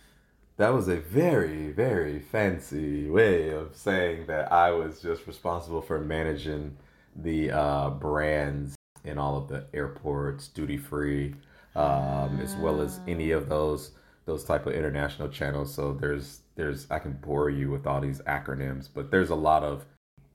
That 0.57 0.69
was 0.73 0.87
a 0.87 0.97
very, 0.97 1.71
very 1.71 2.19
fancy 2.19 3.09
way 3.09 3.49
of 3.49 3.75
saying 3.75 4.27
that 4.27 4.51
I 4.51 4.69
was 4.69 5.01
just 5.01 5.25
responsible 5.25 5.81
for 5.81 5.99
managing 5.99 6.77
the 7.15 7.51
uh, 7.51 7.89
brands 7.91 8.75
in 9.03 9.17
all 9.17 9.37
of 9.37 9.47
the 9.47 9.65
airports, 9.73 10.47
duty 10.47 10.77
free, 10.77 11.35
um, 11.75 12.39
as 12.41 12.55
well 12.55 12.81
as 12.81 12.99
any 13.07 13.31
of 13.31 13.49
those 13.49 13.91
those 14.25 14.45
type 14.45 14.65
of 14.65 14.73
international 14.73 15.27
channels. 15.27 15.73
So 15.73 15.93
there's 15.93 16.41
there's 16.55 16.87
I 16.89 16.99
can 16.99 17.13
bore 17.13 17.49
you 17.49 17.69
with 17.69 17.85
all 17.87 17.99
these 17.99 18.19
acronyms, 18.21 18.89
but 18.93 19.11
there's 19.11 19.29
a 19.29 19.35
lot 19.35 19.63
of 19.63 19.85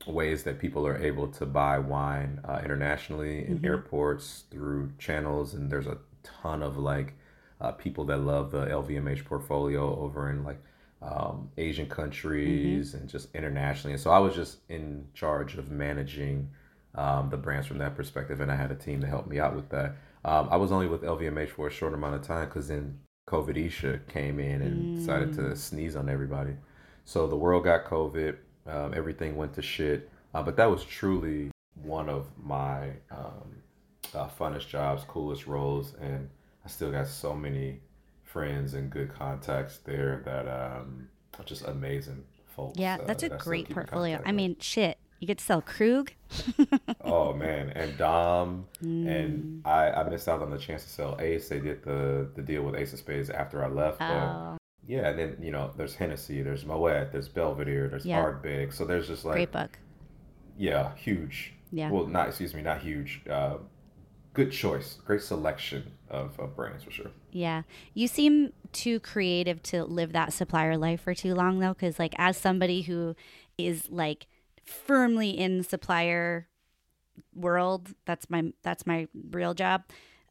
ways 0.07 0.43
that 0.43 0.59
people 0.59 0.87
are 0.87 0.97
able 0.97 1.27
to 1.27 1.45
buy 1.45 1.77
wine 1.79 2.39
uh, 2.47 2.61
internationally 2.63 3.45
in 3.47 3.63
airports 3.65 4.43
through 4.51 4.91
channels, 4.97 5.53
and 5.53 5.71
there's 5.71 5.87
a 5.87 5.97
ton 6.23 6.61
of 6.61 6.77
like 6.77 7.15
uh, 7.61 7.71
people 7.71 8.05
that 8.05 8.17
love 8.17 8.51
the 8.51 8.65
LVMH 8.65 9.25
portfolio 9.25 9.99
over 9.99 10.29
in 10.29 10.43
like 10.43 10.61
um, 11.01 11.49
Asian 11.57 11.87
countries 11.87 12.93
and 12.93 13.09
just 13.09 13.33
internationally. 13.33 13.93
And 13.93 14.01
so 14.01 14.11
I 14.11 14.19
was 14.19 14.35
just 14.35 14.57
in 14.69 15.07
charge 15.13 15.55
of 15.55 15.69
managing 15.69 16.49
um, 16.95 17.29
the 17.29 17.37
brands 17.37 17.67
from 17.67 17.77
that 17.79 17.95
perspective, 17.95 18.41
and 18.41 18.51
I 18.51 18.55
had 18.55 18.71
a 18.71 18.75
team 18.75 19.01
to 19.01 19.07
help 19.07 19.27
me 19.27 19.39
out 19.39 19.55
with 19.55 19.69
that. 19.69 19.95
Um, 20.25 20.49
I 20.51 20.57
was 20.57 20.71
only 20.71 20.87
with 20.87 21.03
LVMH 21.03 21.49
for 21.49 21.67
a 21.67 21.71
short 21.71 21.93
amount 21.93 22.15
of 22.15 22.23
time 22.23 22.45
because 22.45 22.67
then 22.67 22.99
COVID 23.29 23.57
Isha 23.57 24.01
came 24.07 24.39
in 24.39 24.61
and 24.61 24.97
decided 24.97 25.33
to 25.35 25.55
sneeze 25.55 25.95
on 25.95 26.09
everybody. 26.09 26.53
So 27.05 27.27
the 27.27 27.37
world 27.37 27.63
got 27.63 27.85
COVID, 27.85 28.37
um, 28.67 28.93
everything 28.93 29.35
went 29.35 29.53
to 29.53 29.61
shit. 29.61 30.09
Uh, 30.33 30.43
but 30.43 30.57
that 30.57 30.69
was 30.69 30.83
truly 30.83 31.51
one 31.81 32.09
of 32.09 32.27
my 32.37 32.89
um, 33.11 33.61
uh, 34.13 34.27
funnest 34.27 34.67
jobs, 34.67 35.03
coolest 35.07 35.47
roles, 35.47 35.93
and 36.01 36.29
I 36.65 36.67
still 36.67 36.91
got 36.91 37.07
so 37.07 37.33
many 37.33 37.79
friends 38.23 38.73
and 38.73 38.89
good 38.89 39.13
contacts 39.13 39.77
there 39.77 40.21
that 40.25 40.47
um, 40.47 41.07
are 41.37 41.45
just 41.45 41.65
amazing 41.65 42.23
folks. 42.45 42.77
Yeah, 42.77 42.97
uh, 43.01 43.05
that's 43.05 43.23
a 43.23 43.29
that 43.29 43.39
great 43.39 43.69
portfolio. 43.69 44.21
I 44.25 44.31
mean, 44.31 44.55
shit, 44.59 44.97
you 45.19 45.27
get 45.27 45.37
to 45.39 45.43
sell 45.43 45.61
Krug. 45.61 46.11
Oh 47.01 47.33
man, 47.33 47.69
and 47.69 47.97
Dom, 47.97 48.65
Mm. 48.83 49.07
and 49.07 49.61
I, 49.65 49.89
I 49.91 50.09
missed 50.09 50.27
out 50.27 50.41
on 50.41 50.51
the 50.51 50.57
chance 50.57 50.83
to 50.83 50.89
sell 50.89 51.17
Ace. 51.19 51.49
They 51.49 51.59
did 51.59 51.83
the 51.83 52.29
the 52.35 52.41
deal 52.41 52.61
with 52.63 52.75
Ace 52.75 52.93
of 52.93 52.99
Spades 52.99 53.29
after 53.29 53.63
I 53.63 53.67
left. 53.67 54.01
Oh, 54.01 54.57
yeah, 54.87 55.09
and 55.09 55.17
then 55.19 55.37
you 55.41 55.51
know, 55.51 55.71
there's 55.75 55.95
Hennessy, 55.95 56.41
there's 56.41 56.65
Moet, 56.65 57.11
there's 57.11 57.27
Belvedere, 57.29 57.87
there's 57.87 58.05
Yeah. 58.05 58.33
So 58.71 58.85
there's 58.85 59.07
just 59.07 59.25
like 59.25 59.35
great 59.35 59.51
book. 59.51 59.77
yeah, 60.57 60.93
huge. 60.95 61.53
Yeah. 61.71 61.89
Well, 61.91 62.05
not 62.07 62.27
excuse 62.27 62.53
me, 62.53 62.61
not 62.61 62.79
huge. 62.81 63.21
Uh, 63.29 63.57
good 64.33 64.51
choice, 64.51 64.97
great 65.05 65.21
selection 65.21 65.91
of, 66.09 66.39
of 66.39 66.55
brands 66.55 66.83
for 66.83 66.91
sure. 66.91 67.11
Yeah. 67.31 67.63
You 67.93 68.07
seem 68.07 68.53
too 68.71 68.99
creative 68.99 69.61
to 69.63 69.83
live 69.83 70.13
that 70.13 70.33
supplier 70.33 70.77
life 70.77 71.01
for 71.01 71.13
too 71.13 71.33
long, 71.35 71.59
though, 71.59 71.73
because, 71.73 71.97
like, 71.99 72.13
as 72.17 72.37
somebody 72.37 72.81
who 72.83 73.15
is 73.57 73.89
like 73.89 74.27
firmly 74.69 75.31
in 75.31 75.63
supplier 75.63 76.47
world, 77.33 77.93
that's 78.05 78.29
my 78.29 78.53
that's 78.63 78.85
my 78.85 79.07
real 79.31 79.53
job. 79.53 79.83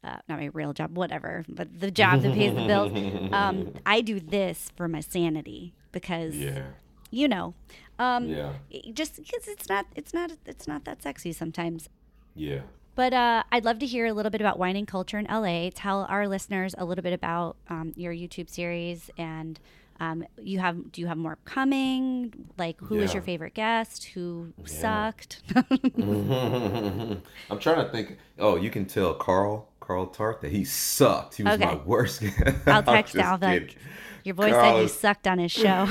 Uh, 0.03 0.17
not 0.29 0.39
my 0.39 0.49
real 0.53 0.71
job, 0.71 0.95
whatever, 0.97 1.43
but 1.49 1.67
the 1.79 1.91
job 1.91 2.21
that 2.21 2.33
pays 2.33 2.55
the 2.55 2.65
bills. 2.65 2.91
Um, 3.33 3.73
I 3.85 3.99
do 4.01 4.19
this 4.19 4.71
for 4.77 4.87
my 4.87 5.01
sanity 5.01 5.73
because 5.91 6.35
Yeah, 6.35 6.67
you 7.11 7.27
know, 7.27 7.53
um, 7.99 8.27
yeah, 8.29 8.53
just 8.93 9.17
because 9.17 9.47
it's 9.49 9.67
not 9.67 9.87
it's 9.95 10.13
not 10.13 10.31
it's 10.45 10.67
not 10.67 10.85
that 10.85 11.03
sexy 11.03 11.33
sometimes. 11.33 11.89
yeah. 12.35 12.61
But 12.95 13.13
uh, 13.13 13.43
I'd 13.49 13.63
love 13.63 13.79
to 13.79 13.85
hear 13.85 14.07
a 14.07 14.13
little 14.13 14.29
bit 14.29 14.41
about 14.41 14.59
wine 14.59 14.75
and 14.75 14.85
culture 14.85 15.17
in 15.17 15.25
LA. 15.25 15.69
Tell 15.73 16.05
our 16.09 16.27
listeners 16.27 16.75
a 16.77 16.83
little 16.83 17.01
bit 17.01 17.13
about 17.13 17.55
um, 17.69 17.93
your 17.95 18.11
YouTube 18.13 18.49
series, 18.49 19.09
and 19.17 19.57
um, 19.99 20.23
you 20.41 20.59
have 20.59 20.91
do 20.91 21.01
you 21.01 21.07
have 21.07 21.17
more 21.17 21.37
coming? 21.45 22.33
Like, 22.57 22.79
who 22.81 23.01
is 23.01 23.11
Yeah. 23.11 23.15
your 23.15 23.23
favorite 23.23 23.53
guest? 23.53 24.05
Who 24.13 24.53
sucked? 24.65 25.41
I'm 25.97 27.59
trying 27.59 27.83
to 27.85 27.89
think. 27.91 28.17
Oh, 28.37 28.55
you 28.55 28.69
can 28.69 28.85
tell 28.85 29.13
Carl 29.13 29.69
Carl 29.79 30.07
Tart 30.07 30.41
that 30.41 30.51
he 30.51 30.63
sucked. 30.65 31.35
He 31.35 31.43
was 31.43 31.55
Okay. 31.55 31.65
my 31.65 31.75
worst. 31.75 32.21
Guest. 32.37 32.67
I'll 32.67 32.83
text 32.83 33.15
kidding. 33.15 33.69
Your 34.23 34.35
boy 34.35 34.51
Carl 34.51 34.75
said 34.75 34.81
you 34.83 34.87
sucked 34.87 35.27
on 35.27 35.39
his 35.39 35.51
show. 35.51 35.87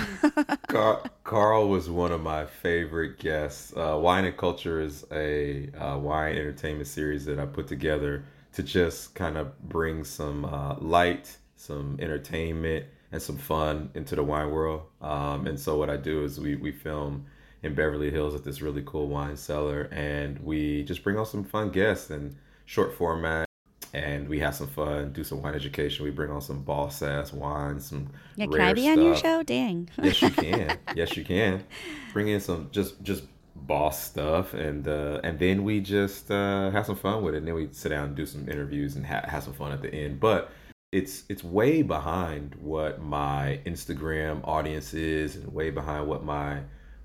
Carl, 0.68 1.10
Carl 1.24 1.68
was 1.68 1.90
one 1.90 2.12
of 2.12 2.20
my 2.20 2.46
favorite 2.46 3.18
guests. 3.18 3.72
Uh, 3.76 3.98
wine 4.00 4.24
and 4.24 4.36
Culture 4.36 4.80
is 4.80 5.04
a 5.10 5.70
uh, 5.72 5.98
wine 5.98 6.36
entertainment 6.36 6.86
series 6.86 7.24
that 7.24 7.38
I 7.38 7.46
put 7.46 7.66
together 7.66 8.24
to 8.52 8.62
just 8.62 9.14
kind 9.14 9.36
of 9.36 9.58
bring 9.68 10.04
some 10.04 10.44
uh, 10.44 10.76
light, 10.78 11.36
some 11.56 11.96
entertainment, 12.00 12.86
and 13.12 13.22
some 13.22 13.36
fun 13.36 13.90
into 13.94 14.14
the 14.14 14.22
wine 14.22 14.50
world. 14.50 14.82
Um, 15.00 15.46
and 15.46 15.58
so 15.58 15.76
what 15.76 15.90
I 15.90 15.96
do 15.96 16.24
is 16.24 16.38
we 16.38 16.56
we 16.56 16.72
film 16.72 17.26
in 17.62 17.74
Beverly 17.74 18.10
Hills 18.10 18.34
at 18.34 18.44
this 18.44 18.62
really 18.62 18.82
cool 18.86 19.08
wine 19.08 19.36
cellar, 19.36 19.88
and 19.90 20.38
we 20.40 20.84
just 20.84 21.02
bring 21.02 21.18
on 21.18 21.26
some 21.26 21.44
fun 21.44 21.70
guests 21.70 22.10
and 22.10 22.36
short 22.66 22.94
format. 22.94 23.46
And 23.94 24.28
we 24.28 24.38
have 24.40 24.54
some 24.54 24.66
fun, 24.66 25.12
do 25.12 25.24
some 25.24 25.40
wine 25.40 25.54
education. 25.54 26.04
We 26.04 26.10
bring 26.10 26.30
on 26.30 26.42
some 26.42 26.62
boss 26.62 27.00
ass 27.00 27.32
wines, 27.32 27.86
some 27.86 28.10
Yeah, 28.36 28.44
can 28.46 28.60
I 28.60 28.74
be 28.74 28.86
on 28.86 29.00
your 29.00 29.16
show? 29.16 29.42
Dang. 29.42 29.88
yes, 30.02 30.20
you 30.20 30.30
can. 30.30 30.78
yes, 30.94 31.16
you 31.16 31.24
can. 31.24 31.64
Bring 32.12 32.28
in 32.28 32.40
some 32.40 32.68
just 32.70 33.02
just 33.02 33.24
boss 33.56 34.02
stuff, 34.02 34.52
and 34.52 34.86
uh, 34.86 35.20
and 35.24 35.38
then 35.38 35.64
we 35.64 35.80
just 35.80 36.30
uh, 36.30 36.70
have 36.70 36.84
some 36.84 36.96
fun 36.96 37.22
with 37.22 37.34
it. 37.34 37.38
And 37.38 37.48
then 37.48 37.54
we 37.54 37.68
sit 37.72 37.88
down 37.88 38.08
and 38.08 38.14
do 38.14 38.26
some 38.26 38.46
interviews 38.46 38.94
and 38.96 39.06
ha- 39.06 39.24
have 39.26 39.42
some 39.42 39.54
fun 39.54 39.72
at 39.72 39.80
the 39.80 39.92
end. 39.92 40.20
But 40.20 40.50
it's 40.92 41.24
it's 41.28 41.44
way 41.44 41.82
behind 41.82 42.54
what 42.56 43.00
my 43.02 43.60
Instagram 43.66 44.40
audience 44.44 44.94
is, 44.94 45.36
and 45.36 45.52
way 45.52 45.70
behind 45.70 46.06
what 46.08 46.24
my 46.24 46.62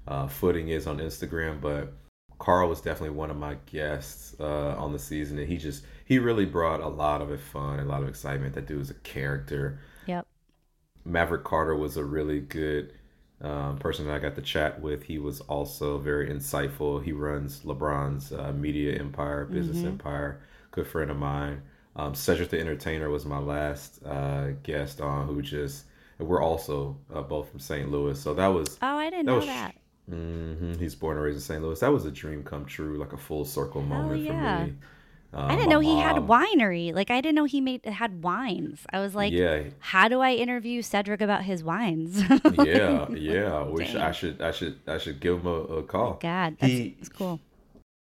uh, 0.08 0.28
footing 0.28 0.69
is 0.69 0.88
on 0.88 1.00
Instagram. 1.00 1.62
But 1.62 1.93
Carl 2.39 2.69
was 2.69 2.82
definitely 2.82 3.15
one 3.17 3.30
of 3.32 3.38
my 3.38 3.56
guests 3.65 4.36
uh, 4.39 4.76
on 4.78 4.93
the 4.93 5.00
season, 5.00 5.38
and 5.39 5.48
he 5.48 5.58
just 5.58 5.84
he 6.06 6.19
really 6.19 6.46
brought 6.46 6.80
a 6.82 6.88
lot 6.88 7.22
of 7.22 7.32
it 7.32 7.39
fun, 7.39 7.80
a 7.80 7.86
lot 7.86 8.04
of 8.04 8.10
excitement. 8.10 8.56
That 8.56 8.67
dude 8.67 8.80
was 8.80 8.89
a 8.89 8.96
character. 8.96 9.80
Yep. 10.06 10.28
Maverick 11.06 11.43
Carter 11.43 11.76
was 11.76 11.98
a 11.98 12.04
really 12.04 12.39
good 12.39 12.93
um, 13.41 13.78
person 13.78 14.06
that 14.08 14.15
I 14.15 14.19
got 14.19 14.36
to 14.36 14.41
chat 14.41 14.82
with. 14.82 15.04
He 15.04 15.17
was 15.17 15.41
also 15.41 15.98
very 15.98 16.30
insightful. 16.30 17.04
He 17.04 17.12
runs 17.12 17.62
LeBron's 17.62 18.32
uh, 18.32 18.54
media 18.54 18.98
empire, 19.00 19.46
business 19.46 19.84
Mm-hmm. 19.84 19.88
empire. 19.88 20.41
Good 20.72 20.88
friend 20.88 21.12
of 21.12 21.17
mine. 21.17 21.62
Um, 21.95 22.15
Cedric 22.15 22.49
the 22.49 22.60
Entertainer 22.60 23.10
was 23.10 23.25
my 23.25 23.38
last 23.39 24.03
uh, 24.06 24.51
guest 24.63 24.99
on, 25.01 25.27
who 25.27 25.41
just 25.41 25.86
we're 26.19 26.41
also 26.41 26.97
uh, 27.13 27.21
both 27.21 27.49
from 27.51 27.60
St. 27.60 27.89
Louis. 27.91 28.19
So 28.19 28.34
that 28.34 28.47
was 28.47 28.77
Oh, 28.82 28.97
I 28.97 29.10
didn't 29.10 29.25
that 29.25 29.32
know 29.32 29.38
was 29.38 29.45
that. 29.45 29.75
hmm 30.10 30.73
He's 30.79 30.95
born 30.95 31.17
and 31.17 31.25
raised 31.25 31.36
in 31.38 31.41
St. 31.41 31.62
Louis. 31.62 31.79
That 31.79 31.91
was 31.91 32.06
a 32.06 32.12
dream 32.12 32.43
come 32.43 32.65
true, 32.65 32.97
like 32.97 33.13
a 33.13 33.17
full 33.17 33.45
circle 33.45 33.82
moment 33.82 34.23
yeah. 34.23 34.60
for 34.62 34.67
me. 34.67 34.73
Uh, 35.36 35.41
I 35.47 35.56
didn't 35.56 35.65
my 35.65 35.73
know 35.73 35.79
he 35.79 35.97
had 35.99 36.15
winery. 36.17 36.93
Like 36.93 37.10
I 37.10 37.19
didn't 37.19 37.36
know 37.36 37.45
he 37.45 37.60
made 37.60 37.84
had 37.86 38.23
wines. 38.23 38.86
I 38.91 38.99
was 38.99 39.15
like, 39.15 39.34
Yeah. 39.34 39.63
how 39.79 40.08
do 40.08 40.19
I 40.21 40.34
interview 40.34 40.82
Cedric 40.84 41.21
about 41.21 41.43
his 41.43 41.63
wines? 41.63 42.21
yeah, 42.63 43.08
yeah. 43.10 43.63
We 43.67 43.86
should, 43.86 44.01
I 44.01 44.12
should, 44.12 44.41
I 44.41 44.51
should, 44.51 44.79
I 44.88 44.97
should 44.99 45.19
give 45.19 45.39
him 45.39 45.47
a, 45.47 45.49
a 45.79 45.84
call. 45.84 46.19
God, 46.21 46.58
that's, 46.60 46.71
he, 46.71 46.95
that's 46.99 47.10
cool. 47.10 47.39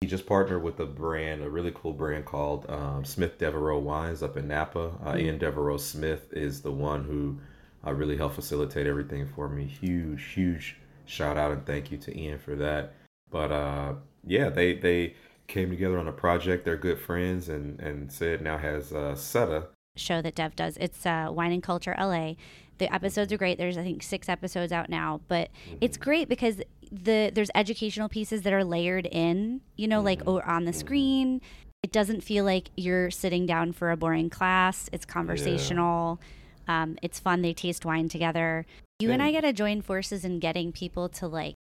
He 0.03 0.09
just 0.09 0.27
partnered 0.27 0.65
with 0.65 0.81
a 0.81 0.85
brand, 0.85 1.45
a 1.45 1.49
really 1.49 1.73
cool 1.73 1.93
brand 1.93 2.25
called 2.25 2.69
um, 2.69 3.05
Smith 3.05 3.39
Devereaux 3.39 3.79
Wines 3.79 4.21
up 4.21 4.37
in 4.37 4.49
Napa. 4.49 4.91
Uh, 5.07 5.17
Ian 5.17 5.39
Devereaux 5.39 5.77
Smith 5.77 6.33
is 6.33 6.61
the 6.61 6.73
one 6.73 7.05
who 7.05 7.39
uh, 7.87 7.95
really 7.95 8.17
helped 8.17 8.35
facilitate 8.35 8.89
everything 8.89 9.29
for 9.29 9.49
me. 9.49 9.65
Huge, 9.65 10.25
huge 10.25 10.77
shout 11.05 11.37
out 11.37 11.53
and 11.53 11.65
thank 11.65 11.93
you 11.93 11.99
to 11.99 12.19
Ian 12.19 12.41
for 12.41 12.57
that. 12.57 12.95
But 13.31 13.53
uh, 13.53 13.95
yeah, 14.27 14.49
they 14.49 14.75
they 14.75 15.15
came 15.47 15.71
together 15.71 15.99
on 16.01 16.09
a 16.09 16.13
project. 16.13 16.65
They're 16.65 16.77
good 16.77 16.99
friends, 16.99 17.49
and 17.49 17.79
and 17.79 18.11
Sid 18.11 18.43
now 18.43 18.59
has 18.59 18.93
uh, 18.93 19.15
Seta. 19.15 19.69
show 19.97 20.21
that 20.21 20.35
Dev 20.35 20.57
does. 20.57 20.77
It's 20.79 21.07
uh, 21.07 21.29
Wine 21.31 21.53
and 21.53 21.63
Culture 21.63 21.95
LA. 21.97 22.35
The 22.83 22.93
episodes 22.93 23.33
are 23.33 23.39
great. 23.39 23.59
There's 23.59 23.79
I 23.79 23.85
think 23.85 24.03
six 24.03 24.29
episodes 24.29 24.73
out 24.73 24.89
now, 24.89 25.21
but 25.29 25.51
it's 25.81 25.97
great 25.97 26.29
because 26.29 26.61
the 26.91 27.31
there's 27.33 27.49
educational 27.55 28.09
pieces 28.09 28.43
that 28.43 28.53
are 28.53 28.65
layered 28.65 29.07
in. 29.07 29.61
You 29.77 29.87
know, 29.87 30.01
like 30.01 30.21
or 30.27 30.45
on 30.45 30.65
the 30.65 30.73
screen. 30.73 31.41
It 31.85 31.93
doesn't 31.93 32.23
feel 32.23 32.45
like 32.45 32.71
you're 32.77 33.13
sitting 33.13 33.47
down 33.47 33.71
for 33.71 33.93
a 33.93 33.97
boring 33.97 34.31
class. 34.31 34.91
It's 34.93 35.05
conversational. 35.05 36.21
Um, 36.67 36.99
it's 37.03 37.21
fun. 37.21 37.43
They 37.43 37.55
taste 37.55 37.85
wine 37.85 38.09
together. 38.09 38.67
You 38.99 39.13
and 39.13 39.23
I 39.23 39.31
got 39.31 39.43
to 39.43 39.53
join 39.53 39.81
forces 39.81 40.25
in 40.25 40.41
getting 40.41 40.73
people 40.73 41.09
to 41.11 41.29
like. 41.29 41.55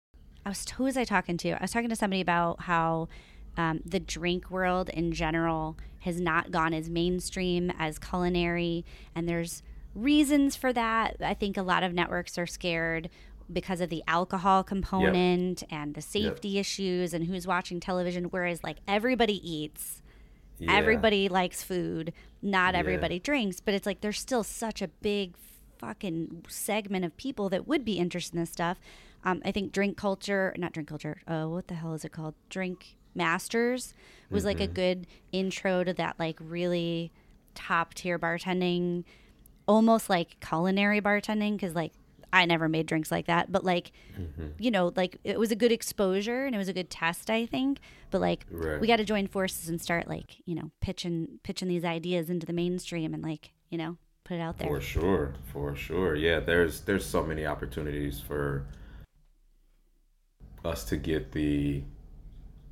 I 0.43 0.49
was 0.49 0.67
who 0.71 0.85
was 0.85 0.97
I 0.97 1.03
talking 1.03 1.37
to? 1.37 1.51
I 1.51 1.61
was 1.61 1.71
talking 1.71 1.89
to 1.89 1.95
somebody 1.95 2.21
about 2.21 2.61
how 2.61 3.09
um, 3.57 3.81
the 3.85 3.99
drink 3.99 4.49
world 4.49 4.89
in 4.89 5.11
general 5.11 5.77
has 5.99 6.19
not 6.19 6.49
gone 6.49 6.73
as 6.73 6.89
mainstream 6.89 7.71
as 7.77 7.99
culinary, 7.99 8.83
and 9.13 9.29
there's 9.29 9.61
reasons 9.95 10.55
for 10.55 10.71
that. 10.73 11.17
I 11.21 11.33
think 11.33 11.57
a 11.57 11.63
lot 11.63 11.83
of 11.83 11.93
networks 11.93 12.37
are 12.37 12.47
scared 12.47 13.09
because 13.51 13.81
of 13.81 13.89
the 13.89 14.03
alcohol 14.07 14.63
component 14.63 15.63
and 15.69 15.93
the 15.93 16.01
safety 16.01 16.57
issues 16.57 17.13
and 17.13 17.25
who's 17.25 17.45
watching 17.45 17.79
television. 17.79 18.25
Whereas, 18.25 18.63
like, 18.63 18.77
everybody 18.87 19.35
eats, 19.49 20.01
Yeah. 20.59 20.73
everybody 20.73 21.27
likes 21.27 21.61
food, 21.63 22.13
not 22.41 22.73
Yeah. 22.73 22.79
everybody 22.79 23.19
drinks, 23.19 23.59
but 23.59 23.73
it's 23.73 23.85
like 23.85 24.01
there's 24.01 24.19
still 24.19 24.43
such 24.43 24.81
a 24.81 24.87
big 24.87 25.35
fucking 25.79 26.45
segment 26.47 27.03
of 27.03 27.17
people 27.17 27.49
that 27.49 27.67
would 27.67 27.83
be 27.83 27.97
interested 27.97 28.35
in 28.35 28.41
this 28.41 28.51
stuff. 28.51 28.79
Um, 29.23 29.41
I 29.43 29.51
think 29.51 29.71
drink 29.71 29.97
culture, 29.97 30.53
not 30.57 30.71
drink 30.73 30.87
culture, 30.87 31.21
uh, 31.27 31.45
what 31.45 31.67
the 31.67 31.73
hell 31.75 31.93
is 31.93 32.05
it 32.05 32.11
called? 32.11 32.35
Drink 32.49 32.95
Masters 33.13 33.93
was 34.29 34.45
like 34.45 34.61
a 34.61 34.67
good 34.67 35.05
intro 35.33 35.83
to 35.83 35.93
that, 35.93 36.17
like 36.17 36.37
really 36.39 37.11
top 37.53 37.93
tier 37.93 38.17
bartending, 38.17 39.03
almost 39.67 40.09
like 40.09 40.39
culinary 40.39 41.01
bartending, 41.01 41.53
because 41.53 41.75
like 41.75 41.93
I 42.33 42.45
never 42.45 42.69
made 42.69 42.85
drinks 42.85 43.11
like 43.11 43.27
that, 43.27 43.51
but 43.51 43.65
like, 43.65 43.91
you 44.57 44.71
know, 44.71 44.93
like 44.95 45.17
it 45.23 45.37
was 45.37 45.51
a 45.51 45.55
good 45.55 45.71
exposure 45.71 46.45
and 46.45 46.55
it 46.55 46.57
was 46.57 46.69
a 46.69 46.73
good 46.73 46.89
test, 46.89 47.29
I 47.29 47.45
think. 47.45 47.79
But 48.09 48.21
like, 48.21 48.45
Right. 48.49 48.79
we 48.79 48.87
got 48.87 48.97
to 48.97 49.03
join 49.03 49.27
forces 49.27 49.67
and 49.67 49.81
start 49.81 50.07
like, 50.07 50.37
you 50.45 50.55
know, 50.55 50.71
pitching 50.79 51.39
pitching 51.43 51.67
these 51.67 51.83
ideas 51.83 52.29
into 52.29 52.45
the 52.45 52.53
mainstream 52.53 53.13
and 53.13 53.21
like, 53.21 53.51
you 53.69 53.77
know, 53.77 53.97
put 54.23 54.35
it 54.35 54.39
out 54.39 54.57
there. 54.59 54.69
For 54.69 54.79
sure, 54.81 55.33
for 55.51 55.75
sure. 55.75 56.15
Yeah, 56.15 56.39
there's 56.39 56.81
there's 56.81 57.05
so 57.05 57.23
many 57.23 57.45
opportunities 57.45 58.19
for 58.21 58.65
us 60.63 60.83
to 60.85 60.95
get 60.97 61.31
the 61.33 61.83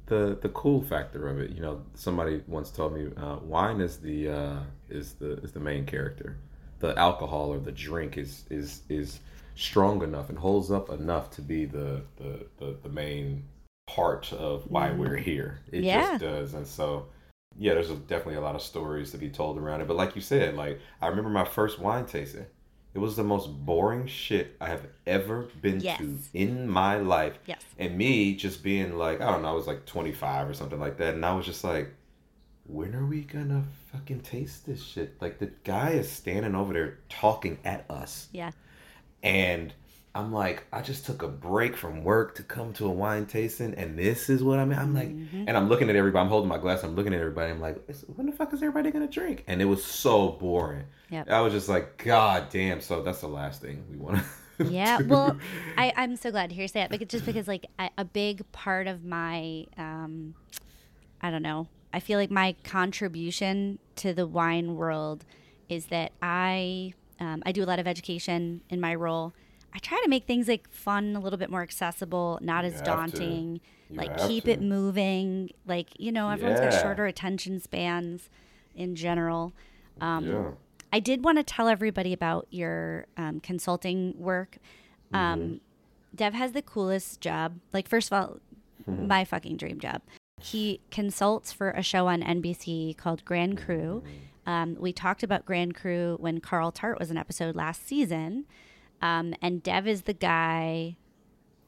the 0.05 0.37
the 0.41 0.49
cool 0.49 0.81
factor 0.81 1.27
of 1.27 1.39
it. 1.39 1.51
You 1.51 1.61
know, 1.61 1.81
somebody 1.95 2.41
once 2.47 2.71
told 2.71 2.93
me 2.93 3.09
uh, 3.17 3.37
wine 3.43 3.81
is 3.81 3.97
the 3.97 4.29
uh, 4.29 4.59
is 4.89 5.13
the 5.15 5.33
is 5.43 5.51
the 5.51 5.59
main 5.59 5.85
character. 5.85 6.37
The 6.79 6.97
alcohol 6.97 7.51
or 7.53 7.59
the 7.59 7.71
drink 7.71 8.17
is 8.17 8.45
is 8.49 8.81
is 8.89 9.19
strong 9.55 10.01
enough 10.03 10.29
and 10.29 10.37
holds 10.37 10.71
up 10.71 10.89
enough 10.89 11.29
to 11.31 11.41
be 11.41 11.65
the 11.65 12.01
the 12.17 12.45
the, 12.57 12.77
the 12.83 12.89
main 12.89 13.43
part 13.87 14.31
of 14.33 14.63
why 14.69 14.89
mm. 14.89 14.97
we're 14.97 15.17
here. 15.17 15.59
It 15.71 15.83
Yeah. 15.83 16.11
just 16.11 16.21
does, 16.21 16.53
and 16.53 16.65
so 16.67 17.07
yeah, 17.57 17.73
there's 17.73 17.89
a, 17.89 17.95
definitely 17.95 18.35
a 18.35 18.41
lot 18.41 18.55
of 18.55 18.61
stories 18.61 19.11
to 19.11 19.17
be 19.17 19.29
told 19.29 19.57
around 19.57 19.81
it. 19.81 19.87
But 19.87 19.97
like 19.97 20.15
you 20.15 20.21
said, 20.21 20.55
like 20.55 20.79
I 21.01 21.07
remember 21.07 21.29
my 21.29 21.45
first 21.45 21.79
wine 21.79 22.05
tasting. 22.05 22.45
It 22.95 22.99
was 22.99 23.15
the 23.15 23.23
most 23.23 23.47
boring 23.65 24.07
shit 24.07 24.55
I 24.59 24.69
have 24.69 24.87
ever 25.05 25.47
been 25.61 25.79
Yes. 25.79 25.99
to 25.99 26.17
in 26.33 26.67
my 26.67 26.97
life. 26.97 27.37
Yes. 27.45 27.63
And 27.77 27.95
me 27.97 28.35
just 28.35 28.63
being 28.63 28.97
like, 28.97 29.21
I 29.21 29.29
don't 29.29 29.43
know, 29.43 29.49
I 29.49 29.53
was 29.53 29.67
like 29.67 29.85
25 29.85 30.49
or 30.49 30.53
something 30.55 30.79
like 30.79 30.97
that. 30.97 31.13
And 31.13 31.23
I 31.23 31.33
was 31.35 31.45
just 31.45 31.63
like, 31.63 31.93
when 32.69 32.95
are 32.95 33.05
we 33.05 33.21
gonna 33.21 33.63
fucking 33.91 34.21
taste 34.21 34.65
this 34.65 34.83
shit? 34.83 35.21
Like 35.21 35.39
the 35.39 35.51
guy 35.63 35.91
is 35.91 36.09
standing 36.11 36.55
over 36.55 36.73
there 36.73 36.99
talking 37.09 37.57
at 37.65 37.85
us. 37.89 38.27
Yeah. 38.31 38.51
And 39.23 39.73
I'm 40.15 40.31
like, 40.33 40.65
I 40.73 40.81
just 40.81 41.05
took 41.05 41.21
a 41.21 41.27
break 41.27 41.77
from 41.77 42.03
work 42.03 42.35
to 42.35 42.43
come 42.43 42.73
to 42.73 42.85
a 42.87 42.89
wine 42.89 43.25
tasting, 43.27 43.73
and 43.75 43.97
this 43.97 44.29
is 44.29 44.43
what 44.43 44.57
I'm. 44.59 44.71
I'm 44.71 44.93
like, 44.95 45.09
Mm-hmm. 45.09 45.45
and 45.47 45.55
I'm 45.55 45.69
looking 45.69 45.89
at 45.89 45.95
everybody. 45.95 46.23
I'm 46.23 46.29
holding 46.29 46.49
my 46.49 46.57
glass. 46.57 46.83
I'm 46.83 46.95
looking 46.95 47.13
at 47.13 47.19
everybody. 47.19 47.51
I'm 47.51 47.61
like, 47.61 47.77
"Is- 47.87 48.05
when 48.15 48.25
the 48.25 48.31
fuck 48.33 48.51
is 48.53 48.61
everybody 48.63 48.91
gonna 48.91 49.07
drink? 49.07 49.43
And 49.47 49.61
it 49.61 49.65
was 49.65 49.83
so 49.83 50.29
boring. 50.29 50.85
Yeah. 51.09 51.25
I 51.29 51.41
was 51.41 51.53
just 51.53 51.69
like, 51.69 52.03
God 52.03 52.49
damn. 52.49 52.81
So 52.81 53.03
that's 53.03 53.21
the 53.21 53.27
last 53.27 53.61
thing 53.61 53.83
we 53.89 53.97
want 53.97 54.17
to. 54.17 54.23
Yeah, 54.69 54.99
well, 55.03 55.37
I, 55.77 55.93
I'm 55.95 56.17
so 56.17 56.31
glad 56.31 56.49
to 56.49 56.53
hear 56.55 56.63
you 56.63 56.67
say 56.67 56.81
that 56.81 56.89
because 56.89 57.07
just 57.07 57.25
because 57.25 57.47
like 57.47 57.65
a, 57.79 57.89
a 57.99 58.03
big 58.03 58.43
part 58.51 58.87
of 58.87 59.05
my, 59.05 59.65
um, 59.77 60.33
I 61.21 61.31
don't 61.31 61.41
know, 61.43 61.67
I 61.93 61.99
feel 61.99 62.19
like 62.19 62.31
my 62.31 62.55
contribution 62.63 63.79
to 63.97 64.13
the 64.13 64.27
wine 64.27 64.75
world 64.75 65.25
is 65.67 65.87
that 65.87 66.11
I, 66.21 66.93
um, 67.19 67.41
I 67.45 67.51
do 67.51 67.63
a 67.63 67.65
lot 67.65 67.79
of 67.79 67.87
education 67.87 68.61
in 68.69 68.79
my 68.79 68.95
role. 68.95 69.33
I 69.73 69.79
try 69.79 69.99
to 70.03 70.09
make 70.09 70.25
things 70.25 70.47
like 70.47 70.69
fun, 70.69 71.15
a 71.15 71.19
little 71.19 71.37
bit 71.37 71.49
more 71.49 71.61
accessible, 71.61 72.39
not 72.41 72.65
as 72.65 72.81
daunting. 72.81 73.61
Like 73.91 74.17
keep 74.27 74.45
to. 74.45 74.51
it 74.51 74.61
moving. 74.61 75.51
Like 75.67 75.89
you 75.99 76.11
know, 76.11 76.29
everyone's 76.29 76.59
got 76.59 76.73
shorter 76.73 77.05
attention 77.05 77.59
spans 77.59 78.29
in 78.75 78.95
general. 78.95 79.53
Um, 80.01 80.25
yeah. 80.27 80.51
I 80.91 80.99
did 80.99 81.23
want 81.23 81.37
to 81.37 81.43
tell 81.43 81.67
everybody 81.67 82.13
about 82.13 82.47
your 82.49 83.05
um, 83.17 83.39
consulting 83.41 84.15
work. 84.17 84.57
Um, 85.13 85.61
Dev 86.15 86.33
has 86.33 86.53
the 86.53 86.61
coolest 86.61 87.21
job. 87.21 87.59
Like, 87.73 87.87
first 87.87 88.11
of 88.11 88.13
all, 88.13 88.39
my 88.87 89.23
fucking 89.23 89.57
dream 89.57 89.79
job. 89.79 90.01
He 90.39 90.81
consults 90.91 91.51
for 91.51 91.71
a 91.71 91.81
show 91.83 92.07
on 92.07 92.21
NBC 92.21 92.95
called 92.97 93.23
Grand 93.25 93.57
Crew. 93.57 94.03
Um, 94.45 94.75
we 94.79 94.91
talked 94.93 95.21
about 95.23 95.45
Grand 95.45 95.75
Crew 95.75 96.17
when 96.19 96.39
Carl 96.39 96.71
Tart 96.71 96.97
was 96.99 97.11
an 97.11 97.17
episode 97.17 97.55
last 97.55 97.87
season. 97.87 98.45
Um, 99.01 99.33
and 99.41 99.61
Dev 99.61 99.87
is 99.87 100.03
the 100.03 100.13
guy 100.13 100.97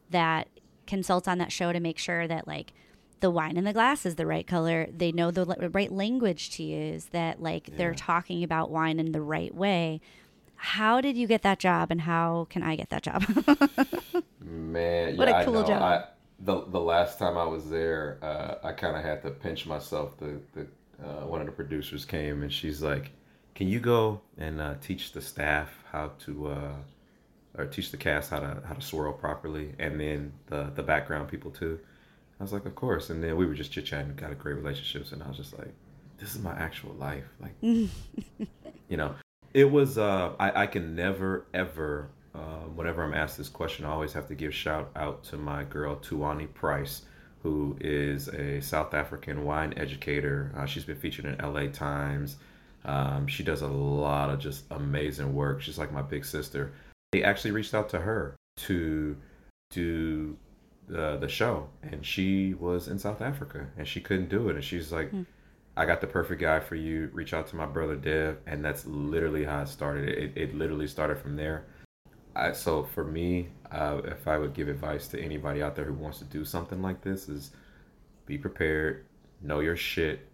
that 0.10 0.48
consults 0.88 1.28
on 1.28 1.38
that 1.38 1.52
show 1.52 1.72
to 1.72 1.80
make 1.80 1.98
sure 1.98 2.28
that 2.28 2.48
like 2.48 2.74
the 3.20 3.30
wine 3.30 3.56
in 3.56 3.64
the 3.66 3.72
glass 3.74 4.06
is 4.06 4.16
the 4.16 4.26
right 4.26 4.48
color. 4.48 4.88
They 4.92 5.12
know 5.12 5.30
the 5.32 5.46
li- 5.46 5.68
right 5.68 5.92
language 5.92 6.50
to 6.52 6.64
use. 6.64 7.06
That 7.12 7.42
like 7.42 7.78
they're 7.78 7.94
talking 7.94 8.44
about 8.44 8.72
wine 8.72 9.00
in 9.00 9.12
the 9.12 9.22
right 9.22 9.54
way. 9.54 10.02
how 10.56 11.02
did 11.02 11.16
you 11.18 11.28
get 11.28 11.42
that 11.44 11.60
job, 11.60 11.90
and 11.92 12.02
how 12.02 12.48
can 12.50 12.64
I 12.64 12.76
get 12.76 12.90
that 12.90 13.04
job? 13.04 13.24
Man, 14.40 15.18
What 15.18 15.28
a 15.28 15.32
yeah, 15.32 15.38
I 15.38 15.46
cool 15.46 15.54
know. 15.54 15.64
job. 15.68 15.82
I, 15.82 16.04
the 16.43 16.65
the 16.65 16.80
last 16.80 17.19
time 17.19 17.38
I 17.38 17.45
was 17.45 17.69
there, 17.69 18.17
uh, 18.21 18.56
I 18.63 18.71
kind 18.73 18.97
of 18.97 19.04
had 19.04 19.21
to 19.23 19.32
pinch 19.32 19.65
myself. 19.65 20.17
The 20.17 20.39
the 20.54 20.67
uh, 21.04 21.25
one 21.25 21.41
of 21.41 21.45
the 21.45 21.54
producers 21.54 22.06
came 22.06 22.41
and 22.41 22.51
she's 22.51 22.82
like, 22.82 23.12
"Can 23.56 23.67
you 23.67 23.80
go 23.80 24.21
and 24.38 24.60
uh, 24.60 24.75
teach 24.82 25.12
the 25.13 25.21
staff 25.21 25.69
how 25.91 26.12
to, 26.25 26.47
uh, 26.47 26.75
or 27.58 27.65
teach 27.65 27.91
the 27.91 27.97
cast 27.97 28.32
how 28.32 28.39
to 28.39 28.62
how 28.65 28.73
to 28.73 28.82
swirl 28.82 29.13
properly, 29.13 29.73
and 29.80 29.99
then 29.99 30.34
the 30.47 30.71
the 30.75 30.84
background 30.84 31.30
people 31.30 31.51
too?" 31.51 31.80
I 32.39 32.43
was 32.43 32.54
like, 32.54 32.65
"Of 32.65 32.75
course." 32.75 33.10
And 33.10 33.23
then 33.23 33.38
we 33.38 33.45
were 33.45 33.54
just 33.54 33.71
chit 33.71 33.86
chatting, 33.86 34.15
got 34.15 34.32
a 34.32 34.36
great 34.36 34.56
relationships, 34.56 35.12
and 35.12 35.21
I 35.21 35.27
was 35.27 35.38
just 35.38 35.58
like, 35.58 35.73
"This 36.17 36.34
is 36.36 36.41
my 36.41 36.54
actual 36.54 36.93
life." 36.93 37.25
Like, 37.39 37.54
you 37.62 38.97
know, 38.97 39.13
it 39.54 39.69
was. 39.69 39.97
Uh, 39.97 40.34
I 40.39 40.63
I 40.63 40.67
can 40.67 40.95
never 40.95 41.45
ever. 41.54 42.10
Uh, 42.34 42.65
whenever 42.76 43.04
I'm 43.04 43.13
asked 43.13 43.38
this 43.38 43.50
question, 43.50 43.86
I 43.86 43.89
always 43.89 44.13
have 44.13 44.28
to 44.28 44.36
give 44.36 44.54
shout 44.54 44.89
out 44.96 45.24
to 45.26 45.38
my 45.38 45.63
girl 45.63 45.98
Tuani 45.98 46.52
Price, 46.54 47.02
who 47.44 47.76
is 47.82 48.30
a 48.30 48.62
South 48.62 48.94
African 48.94 49.44
wine 49.44 49.74
educator. 49.76 50.54
Uh, 50.56 50.65
she's 50.65 50.86
been 50.86 50.96
featured 50.96 51.26
in 51.26 51.38
LA 51.38 51.67
Times. 51.67 52.38
Um, 52.86 53.28
she 53.28 53.44
does 53.44 53.62
a 53.62 53.67
lot 53.67 54.30
of 54.30 54.39
just 54.39 54.63
amazing 54.72 55.36
work. 55.36 55.62
She's 55.62 55.78
like 55.78 55.91
my 55.91 56.02
big 56.02 56.26
sister. 56.26 56.72
They 57.12 57.24
actually 57.24 57.52
reached 57.52 57.74
out 57.74 57.89
to 57.89 58.00
her 58.00 58.36
to 58.58 59.17
do 59.72 60.38
the 60.88 61.17
the 61.17 61.28
show, 61.28 61.67
and 61.84 62.06
she 62.06 62.54
was 62.54 62.88
in 62.88 62.98
South 62.98 63.22
Africa 63.22 63.67
and 63.78 63.88
she 63.88 64.02
couldn't 64.02 64.30
do 64.30 64.50
it, 64.50 64.56
and 64.56 64.63
she's 64.63 64.91
like. 64.91 65.12
I 65.78 65.86
got 65.86 66.02
the 66.02 66.08
perfect 66.08 66.41
guy 66.41 66.60
for 66.60 66.76
you. 66.76 67.10
Reach 67.13 67.34
out 67.34 67.48
to 67.48 67.56
my 67.56 67.65
brother 67.65 67.96
Dev, 67.96 68.39
and 68.46 68.63
that's 68.63 68.86
literally 68.86 69.46
how 69.46 69.62
it 69.62 69.70
started. 69.70 70.10
It, 70.10 70.34
it 70.36 70.54
literally 70.54 70.86
started 70.86 71.17
from 71.17 71.38
there. 71.38 71.65
I, 72.36 72.54
so 72.54 72.84
for 72.84 73.04
me, 73.04 73.50
uh, 73.72 74.02
if 74.06 74.28
I 74.28 74.38
would 74.38 74.54
give 74.54 74.67
advice 74.67 75.08
to 75.10 75.22
anybody 75.22 75.62
out 75.62 75.76
there 75.76 75.86
who 75.86 75.94
wants 75.94 76.20
to 76.20 76.26
do 76.26 76.46
something 76.46 76.82
like 76.82 77.02
this, 77.02 77.28
is 77.30 77.52
be 78.26 78.38
prepared, 78.38 79.06
know 79.41 79.60
your 79.60 79.76
shit, 79.76 80.28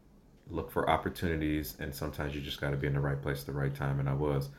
look 0.50 0.72
for 0.72 0.90
opportunities, 0.90 1.76
and 1.80 1.94
sometimes 1.94 2.36
you 2.36 2.42
just 2.42 2.62
got 2.62 2.72
to 2.72 2.78
be 2.78 2.88
in 2.88 2.94
the 2.94 3.00
right 3.00 3.22
place 3.22 3.42
at 3.42 3.46
the 3.48 3.52
right 3.52 3.74
time. 3.74 4.00
And 4.00 4.08
I 4.08 4.14
was, 4.14 4.50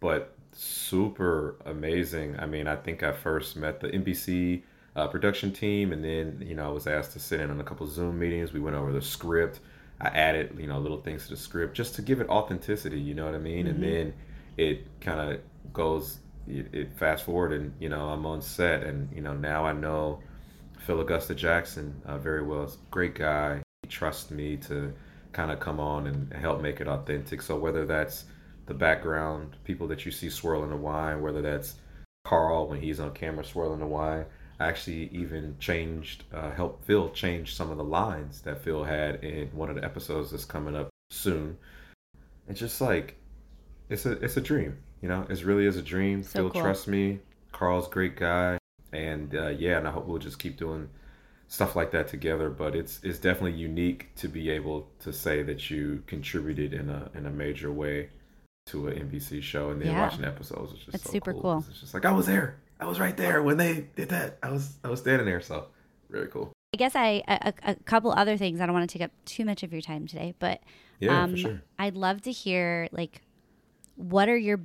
but 0.00 0.36
super 0.52 1.56
amazing. 1.66 2.38
I 2.38 2.46
mean, 2.46 2.66
I 2.66 2.76
think 2.76 3.02
I 3.02 3.12
first 3.12 3.56
met 3.56 3.80
the 3.80 3.88
NBC 3.88 4.62
uh, 4.96 5.06
production 5.08 5.52
team, 5.52 5.92
and 5.92 6.02
then 6.02 6.42
you 6.44 6.54
know 6.54 6.66
I 6.66 6.70
was 6.70 6.86
asked 6.86 7.12
to 7.12 7.18
sit 7.18 7.40
in 7.40 7.50
on 7.50 7.60
a 7.60 7.64
couple 7.64 7.86
Zoom 7.86 8.18
meetings. 8.18 8.52
We 8.52 8.60
went 8.60 8.76
over 8.76 8.92
the 8.92 9.02
script. 9.02 9.60
I 10.00 10.08
added 10.08 10.56
you 10.58 10.66
know 10.66 10.78
little 10.78 11.00
things 11.00 11.24
to 11.24 11.30
the 11.30 11.36
script 11.36 11.76
just 11.76 11.94
to 11.96 12.02
give 12.02 12.20
it 12.20 12.28
authenticity. 12.28 12.98
You 12.98 13.14
know 13.14 13.26
what 13.26 13.34
I 13.34 13.38
mean? 13.38 13.66
And 13.66 13.82
then 13.82 14.14
it 14.56 14.86
kind 15.00 15.20
of 15.20 15.40
goes. 15.72 16.18
It, 16.48 16.96
fast 16.96 17.24
forward, 17.24 17.52
and 17.52 17.72
you 17.80 17.88
know 17.88 18.08
I'm 18.08 18.24
on 18.26 18.40
set, 18.40 18.84
and 18.84 19.12
you 19.14 19.20
know 19.20 19.34
now 19.34 19.64
I 19.64 19.72
know 19.72 20.20
Phil 20.78 21.00
Augusta 21.00 21.34
Jackson 21.34 22.00
uh, 22.04 22.18
very 22.18 22.42
well. 22.42 22.70
Great 22.90 23.14
guy. 23.14 23.62
He 23.82 23.88
trusts 23.88 24.30
me 24.30 24.56
to 24.58 24.92
kind 25.32 25.50
of 25.50 25.60
come 25.60 25.80
on 25.80 26.06
and 26.06 26.32
help 26.32 26.60
make 26.60 26.80
it 26.80 26.88
authentic. 26.88 27.42
So 27.42 27.58
whether 27.58 27.84
that's 27.84 28.24
the 28.66 28.74
background 28.74 29.56
people 29.64 29.86
that 29.88 30.06
you 30.06 30.12
see 30.12 30.30
swirling 30.30 30.70
the 30.70 30.76
wine, 30.76 31.20
whether 31.20 31.42
that's 31.42 31.74
Carl 32.24 32.68
when 32.68 32.80
he's 32.80 33.00
on 33.00 33.12
camera 33.12 33.44
swirling 33.44 33.80
the 33.80 33.86
wine, 33.86 34.24
I 34.58 34.68
actually 34.68 35.08
even 35.12 35.56
changed, 35.58 36.24
uh, 36.32 36.50
helped 36.50 36.84
Phil 36.86 37.10
change 37.10 37.54
some 37.54 37.70
of 37.70 37.76
the 37.76 37.84
lines 37.84 38.40
that 38.42 38.62
Phil 38.62 38.82
had 38.82 39.22
in 39.22 39.48
one 39.48 39.68
of 39.68 39.76
the 39.76 39.84
episodes 39.84 40.30
that's 40.30 40.44
coming 40.44 40.74
up 40.74 40.88
soon. 41.10 41.58
It's 42.48 42.60
just 42.60 42.80
like 42.80 43.16
it's 43.88 44.06
a 44.06 44.12
it's 44.12 44.36
a 44.36 44.40
dream, 44.40 44.78
you 45.02 45.08
know. 45.08 45.26
It 45.28 45.44
really 45.44 45.66
is 45.66 45.76
a 45.76 45.82
dream. 45.82 46.22
So 46.22 46.30
Phil 46.42 46.50
cool. 46.50 46.62
trusts 46.62 46.86
me. 46.86 47.20
Carl's 47.52 47.88
great 47.88 48.16
guy, 48.16 48.58
and 48.92 49.34
uh, 49.34 49.48
yeah, 49.48 49.78
and 49.78 49.88
I 49.88 49.90
hope 49.90 50.06
we'll 50.06 50.18
just 50.18 50.38
keep 50.38 50.56
doing 50.56 50.88
stuff 51.48 51.74
like 51.76 51.90
that 51.92 52.08
together. 52.08 52.50
But 52.50 52.74
it's 52.74 53.00
it's 53.02 53.18
definitely 53.18 53.58
unique 53.58 54.14
to 54.16 54.28
be 54.28 54.50
able 54.50 54.88
to 55.00 55.12
say 55.12 55.42
that 55.42 55.70
you 55.70 56.02
contributed 56.06 56.74
in 56.74 56.88
a 56.90 57.10
in 57.14 57.26
a 57.26 57.30
major 57.30 57.72
way 57.72 58.10
to 58.66 58.88
an 58.88 59.08
NBC 59.08 59.42
show, 59.42 59.70
and 59.70 59.80
then 59.80 59.88
Yeah. 59.88 60.00
watching 60.00 60.24
episodes 60.24 60.72
is 60.72 60.78
just 60.80 60.94
It's 60.96 61.04
so 61.04 61.12
super 61.12 61.32
cool. 61.32 61.42
cool. 61.42 61.64
It's 61.70 61.80
just 61.80 61.94
like 61.94 62.04
I 62.04 62.12
was 62.12 62.26
there, 62.26 62.58
I 62.80 62.86
was 62.86 62.98
right 63.00 63.16
there 63.16 63.42
when 63.42 63.56
they 63.56 63.86
did 63.94 64.08
that. 64.10 64.38
I 64.42 64.50
was 64.50 64.74
I 64.84 64.88
was 64.88 65.00
standing 65.00 65.24
there, 65.26 65.40
so 65.40 65.66
really 66.08 66.26
cool. 66.26 66.52
I 66.74 66.76
guess 66.76 66.94
I 66.94 67.22
a, 67.26 67.54
a 67.62 67.74
couple 67.76 68.10
other 68.12 68.36
things. 68.36 68.60
I 68.60 68.66
don't 68.66 68.74
want 68.74 68.90
to 68.90 68.98
take 68.98 69.04
up 69.04 69.12
too 69.24 69.44
much 69.44 69.62
of 69.62 69.72
your 69.72 69.80
time 69.80 70.06
today, 70.06 70.34
but 70.38 70.60
Yeah, 71.00 71.22
um, 71.22 71.30
for 71.30 71.36
sure. 71.38 71.62
I'd 71.78 71.94
love 71.96 72.20
to 72.22 72.32
hear 72.32 72.88
like 72.92 73.22
what 73.94 74.28
are 74.28 74.36
your 74.36 74.60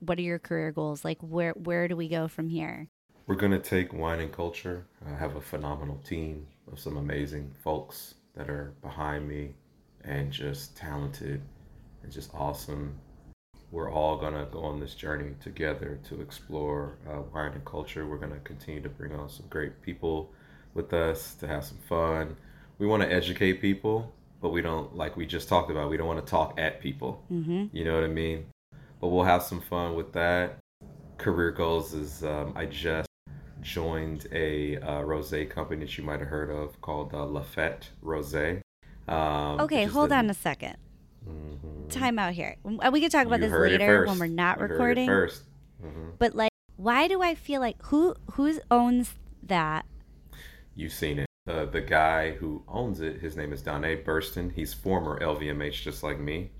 what 0.00 0.18
are 0.18 0.22
your 0.22 0.38
career 0.38 0.72
goals? 0.72 1.04
Like 1.04 1.18
where 1.20 1.52
where 1.52 1.88
do 1.88 1.96
we 1.96 2.08
go 2.08 2.28
from 2.28 2.48
here? 2.48 2.88
We're 3.26 3.36
gonna 3.36 3.58
take 3.58 3.92
wine 3.92 4.20
and 4.20 4.32
culture. 4.32 4.86
I 5.06 5.14
have 5.14 5.36
a 5.36 5.40
phenomenal 5.40 5.98
team 5.98 6.46
of 6.70 6.78
some 6.78 6.96
amazing 6.96 7.52
folks 7.62 8.14
that 8.34 8.48
are 8.48 8.72
behind 8.82 9.28
me, 9.28 9.54
and 10.04 10.32
just 10.32 10.76
talented 10.76 11.40
and 12.02 12.12
just 12.12 12.30
awesome. 12.34 12.98
We're 13.70 13.90
all 13.90 14.16
gonna 14.16 14.46
go 14.50 14.64
on 14.64 14.80
this 14.80 14.94
journey 14.94 15.34
together 15.40 15.98
to 16.08 16.20
explore 16.20 16.98
uh, 17.08 17.22
wine 17.32 17.52
and 17.52 17.64
culture. 17.64 18.06
We're 18.06 18.18
gonna 18.18 18.40
continue 18.40 18.82
to 18.82 18.88
bring 18.88 19.14
on 19.14 19.28
some 19.28 19.46
great 19.48 19.80
people 19.82 20.32
with 20.74 20.92
us 20.92 21.34
to 21.36 21.46
have 21.46 21.64
some 21.64 21.78
fun. 21.88 22.36
We 22.78 22.86
want 22.86 23.02
to 23.02 23.12
educate 23.12 23.60
people, 23.60 24.12
but 24.40 24.50
we 24.50 24.62
don't 24.62 24.96
like 24.96 25.16
we 25.16 25.26
just 25.26 25.48
talked 25.48 25.70
about. 25.70 25.90
We 25.90 25.96
don't 25.96 26.06
want 26.06 26.24
to 26.24 26.30
talk 26.30 26.58
at 26.58 26.80
people. 26.80 27.22
Mm-hmm. 27.32 27.76
You 27.76 27.84
know 27.84 27.94
what 27.94 28.04
I 28.04 28.08
mean? 28.08 28.46
But 29.02 29.08
we'll 29.08 29.24
have 29.24 29.42
some 29.42 29.60
fun 29.60 29.96
with 29.96 30.12
that. 30.12 30.58
Career 31.18 31.50
goals 31.50 31.92
is 31.92 32.22
um, 32.22 32.52
I 32.56 32.66
just 32.66 33.08
joined 33.60 34.28
a 34.32 34.76
uh, 34.76 35.02
rosé 35.02 35.50
company 35.50 35.84
that 35.84 35.98
you 35.98 36.04
might 36.04 36.20
have 36.20 36.28
heard 36.28 36.50
of 36.50 36.80
called 36.80 37.12
uh, 37.12 37.26
La 37.26 37.42
Fête 37.42 37.88
Rosé. 38.02 38.60
Um, 39.08 39.60
Okay, 39.60 39.84
hold 39.84 40.10
the- 40.10 40.14
on 40.16 40.30
a 40.30 40.34
2nd 40.34 40.76
Mhm. 41.28 41.90
Time 41.90 42.18
out 42.18 42.32
here. 42.32 42.56
Uh, 42.64 42.90
We 42.92 43.00
can 43.00 43.10
talk 43.10 43.26
about 43.26 43.40
You 43.40 43.48
this 43.48 43.52
later 43.58 44.06
when 44.06 44.18
we're 44.20 44.26
not 44.28 44.58
You 44.58 44.66
recording. 44.66 45.06
first. 45.06 45.42
Mhm. 45.84 46.12
But 46.18 46.34
like, 46.36 46.50
why 46.76 47.06
do 47.08 47.22
I 47.22 47.34
feel 47.34 47.60
like 47.60 47.76
who 47.86 48.14
who 48.32 48.52
owns 48.70 49.14
that? 49.42 49.84
You've 50.76 50.92
seen 50.92 51.18
it. 51.20 51.26
Uh, 51.48 51.64
the 51.64 51.80
guy 51.80 52.32
who 52.32 52.62
owns 52.68 53.00
it, 53.00 53.20
his 53.20 53.36
name 53.36 53.52
is 53.52 53.62
Donae 53.62 54.04
Burston. 54.04 54.52
He's 54.52 54.72
former 54.72 55.18
LVMH, 55.20 55.82
just 55.82 56.02
like 56.04 56.18
me. 56.20 56.50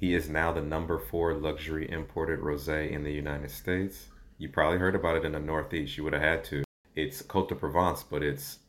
He 0.00 0.14
is 0.14 0.30
now 0.30 0.50
the 0.50 0.62
number 0.62 0.98
four 0.98 1.34
luxury 1.34 1.90
imported 1.90 2.40
rosé 2.40 2.90
in 2.90 3.04
the 3.04 3.12
United 3.12 3.50
States. 3.50 4.06
You 4.38 4.48
probably 4.48 4.78
heard 4.78 4.94
about 4.94 5.16
it 5.16 5.26
in 5.26 5.32
the 5.32 5.40
Northeast. 5.40 5.98
You 5.98 6.04
would 6.04 6.14
have 6.14 6.22
had 6.22 6.44
to. 6.44 6.64
It's 6.96 7.20
Cote 7.20 7.50
de 7.50 7.54
Provence, 7.54 8.02
but 8.02 8.22
it's 8.22 8.60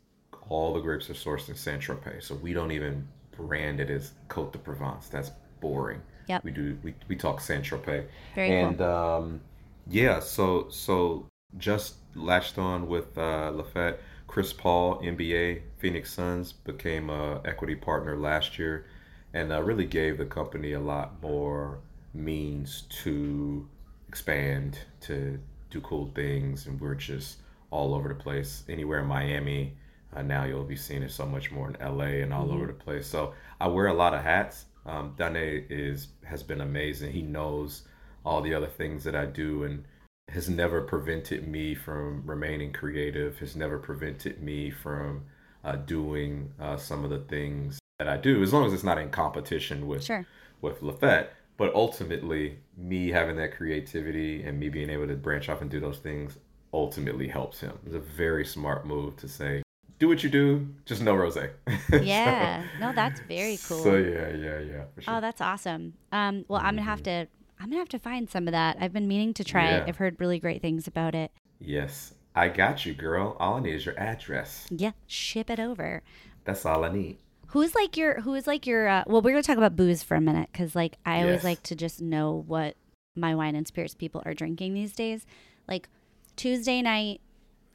all 0.50 0.74
the 0.74 0.82
grapes 0.82 1.10
are 1.10 1.13
sourced 1.13 1.48
in 1.48 1.56
Saint 1.56 1.82
Tropez, 1.82 2.24
so 2.24 2.36
we 2.36 2.52
don't 2.52 2.74
even 2.74 3.08
brand 3.32 3.80
it 3.80 3.89
as 3.89 4.12
Cote 4.28 4.52
de 4.52 4.60
Provence. 4.60 5.08
That's 5.08 5.32
boring. 5.62 6.02
Yep. 6.28 6.44
We 6.44 6.52
do. 6.52 6.78
We, 6.84 6.94
we 7.08 7.15
talk 7.15 7.39
Saint 7.39 7.63
Tropez. 7.63 8.06
Very 8.36 8.50
cool. 8.50 8.67
and 8.67 8.82
um, 8.82 9.41
yeah, 9.88 10.20
so 10.20 10.67
so 10.70 11.28
just 11.58 11.96
latched 12.13 12.58
on 12.58 12.88
with 12.88 13.17
uh, 13.17 13.52
La 13.54 13.63
Fête. 13.63 13.98
Chris 14.28 14.52
Paul, 14.52 15.02
NBA 15.02 15.62
Phoenix 15.78 16.13
Suns, 16.13 16.52
became 16.52 17.10
a 17.10 17.41
equity 17.46 17.76
partner 17.76 18.17
last 18.17 18.60
year, 18.60 18.86
and 19.34 19.52
uh, 19.52 19.62
really 19.62 19.86
gave 19.86 20.17
the 20.17 20.26
company 20.26 20.74
a 20.74 20.80
lot 20.80 21.22
more 21.22 21.80
means 22.13 22.84
to 22.89 23.67
expand, 24.08 24.78
to 25.02 25.39
do 25.70 25.82
cool 25.82 26.12
things, 26.13 26.67
and 26.67 26.80
we're 26.80 26.96
just 26.96 27.38
all 27.70 27.96
over 27.96 28.10
the 28.10 28.15
place. 28.15 28.63
Anywhere 28.67 29.00
in 29.00 29.08
Miami, 29.08 29.74
uh, 30.13 30.22
now 30.22 30.44
you'll 30.44 30.63
be 30.63 30.76
seeing 30.76 31.04
it 31.04 31.12
so 31.12 31.26
much 31.26 31.52
more 31.52 31.70
in 31.70 31.98
LA 31.98 32.22
and 32.22 32.34
all 32.34 32.52
over 32.52 32.67
the 32.67 32.74
place. 32.74 33.08
So 33.08 33.34
I 33.60 33.67
wear 33.67 33.88
a 33.88 33.94
lot 33.94 34.13
of 34.13 34.22
hats. 34.22 34.65
Um, 34.86 35.13
Dane 35.17 35.65
is 35.70 36.10
has 36.26 36.44
been 36.44 36.62
amazing. 36.62 37.13
He 37.13 37.22
knows 37.22 37.84
all 38.26 38.41
the 38.41 38.54
other 38.54 38.67
things 38.67 39.04
that 39.06 39.15
I 39.15 39.26
do 39.26 39.63
and 39.63 39.86
has 40.28 40.50
never 40.50 40.82
prevented 40.82 41.48
me 41.48 41.75
from 41.75 42.23
remaining 42.25 42.73
creative. 42.73 43.40
Has 43.40 43.56
never 43.56 43.77
prevented 43.77 44.42
me 44.42 44.71
from 44.71 45.23
uh, 45.63 45.77
doing 45.77 46.52
uh, 46.60 46.77
some 46.77 47.04
of 47.04 47.10
the 47.10 47.19
things 47.19 47.81
that 48.04 48.12
I 48.12 48.17
do, 48.17 48.41
as 48.41 48.52
long 48.52 48.65
as 48.65 48.73
it's 48.73 48.83
not 48.83 48.97
in 48.97 49.10
competition 49.12 49.85
with 49.87 50.04
Sure. 50.04 50.25
with 50.62 50.81
La 50.81 50.93
Fête. 50.93 51.27
But 51.58 51.73
ultimately, 51.75 52.58
me 52.75 53.10
having 53.10 53.35
that 53.35 53.56
creativity 53.56 54.41
and 54.43 54.60
me 54.60 54.69
being 54.69 54.89
able 54.89 55.06
to 55.08 55.13
branch 55.15 55.47
off 55.49 55.62
and 55.62 55.69
do 55.69 55.79
those 55.79 55.99
things 55.99 56.37
ultimately 56.73 57.27
helps 57.27 57.60
him. 57.60 57.77
It's 57.85 57.93
a 57.93 57.99
very 57.99 58.43
smart 58.45 58.87
move 58.87 59.17
to 59.17 59.27
say, 59.27 59.62
do 59.99 60.08
what 60.08 60.23
you 60.23 60.29
do, 60.31 60.67
just 60.85 61.04
no 61.04 61.13
rose. 61.13 61.37
Yeah. 61.91 62.63
no, 62.79 62.91
that's 62.93 63.19
very 63.21 63.58
cool. 63.67 63.83
So 63.83 63.95
yeah, 63.97 64.29
yeah, 64.29 64.60
yeah. 64.60 64.83
For 64.95 65.02
sure. 65.02 65.15
Oh, 65.17 65.21
that's 65.21 65.41
awesome. 65.41 65.93
Um, 66.12 66.45
well, 66.47 66.60
I'm 66.62 66.75
gonna 66.75 66.81
have 66.83 67.04
to. 67.04 67.27
I'm 67.60 67.67
gonna 67.69 67.77
have 67.77 67.89
to 67.89 67.99
find 67.99 68.27
some 68.27 68.47
of 68.47 68.54
that. 68.54 68.77
I've 68.79 68.93
been 68.93 69.08
meaning 69.08 69.35
to 69.35 69.43
try 69.43 69.67
it. 69.73 69.83
I've 69.87 69.97
heard 69.97 70.19
really 70.19 70.39
great 70.39 70.63
things 70.63 70.87
about 70.87 71.13
it. 71.13 71.29
yes, 71.60 72.15
I 72.33 72.47
got 72.47 72.85
you, 72.87 72.93
girl. 72.95 73.37
All 73.39 73.56
I 73.58 73.60
need 73.60 73.75
is 73.75 73.85
your 73.85 73.99
address. 73.99 74.65
Yeah, 74.71 74.93
ship 75.06 75.52
it 75.52 75.60
over. 75.60 76.02
That's 76.45 76.65
all 76.65 76.83
I 76.83 76.91
need. 76.91 77.17
Who's 77.52 77.75
like 77.75 77.97
your? 77.97 78.21
Who 78.21 78.33
is 78.33 78.47
like 78.47 78.65
your? 78.65 78.87
Uh, 78.87 79.04
well, 79.08 79.21
we're 79.21 79.31
gonna 79.31 79.43
talk 79.43 79.58
about 79.58 79.75
booze 79.75 80.04
for 80.04 80.15
a 80.15 80.21
minute 80.21 80.49
because 80.52 80.73
like 80.73 80.95
I 81.06 81.21
always 81.23 81.43
like 81.43 81.62
to 81.63 81.75
just 81.75 82.02
know 82.02 82.43
what 82.47 82.75
my 83.15 83.35
wine 83.35 83.56
and 83.56 83.67
spirits 83.67 83.93
people 83.93 84.21
are 84.25 84.33
drinking 84.33 84.73
these 84.73 84.93
days. 84.93 85.25
Like 85.67 85.89
Tuesday 86.37 86.81
night, 86.81 87.19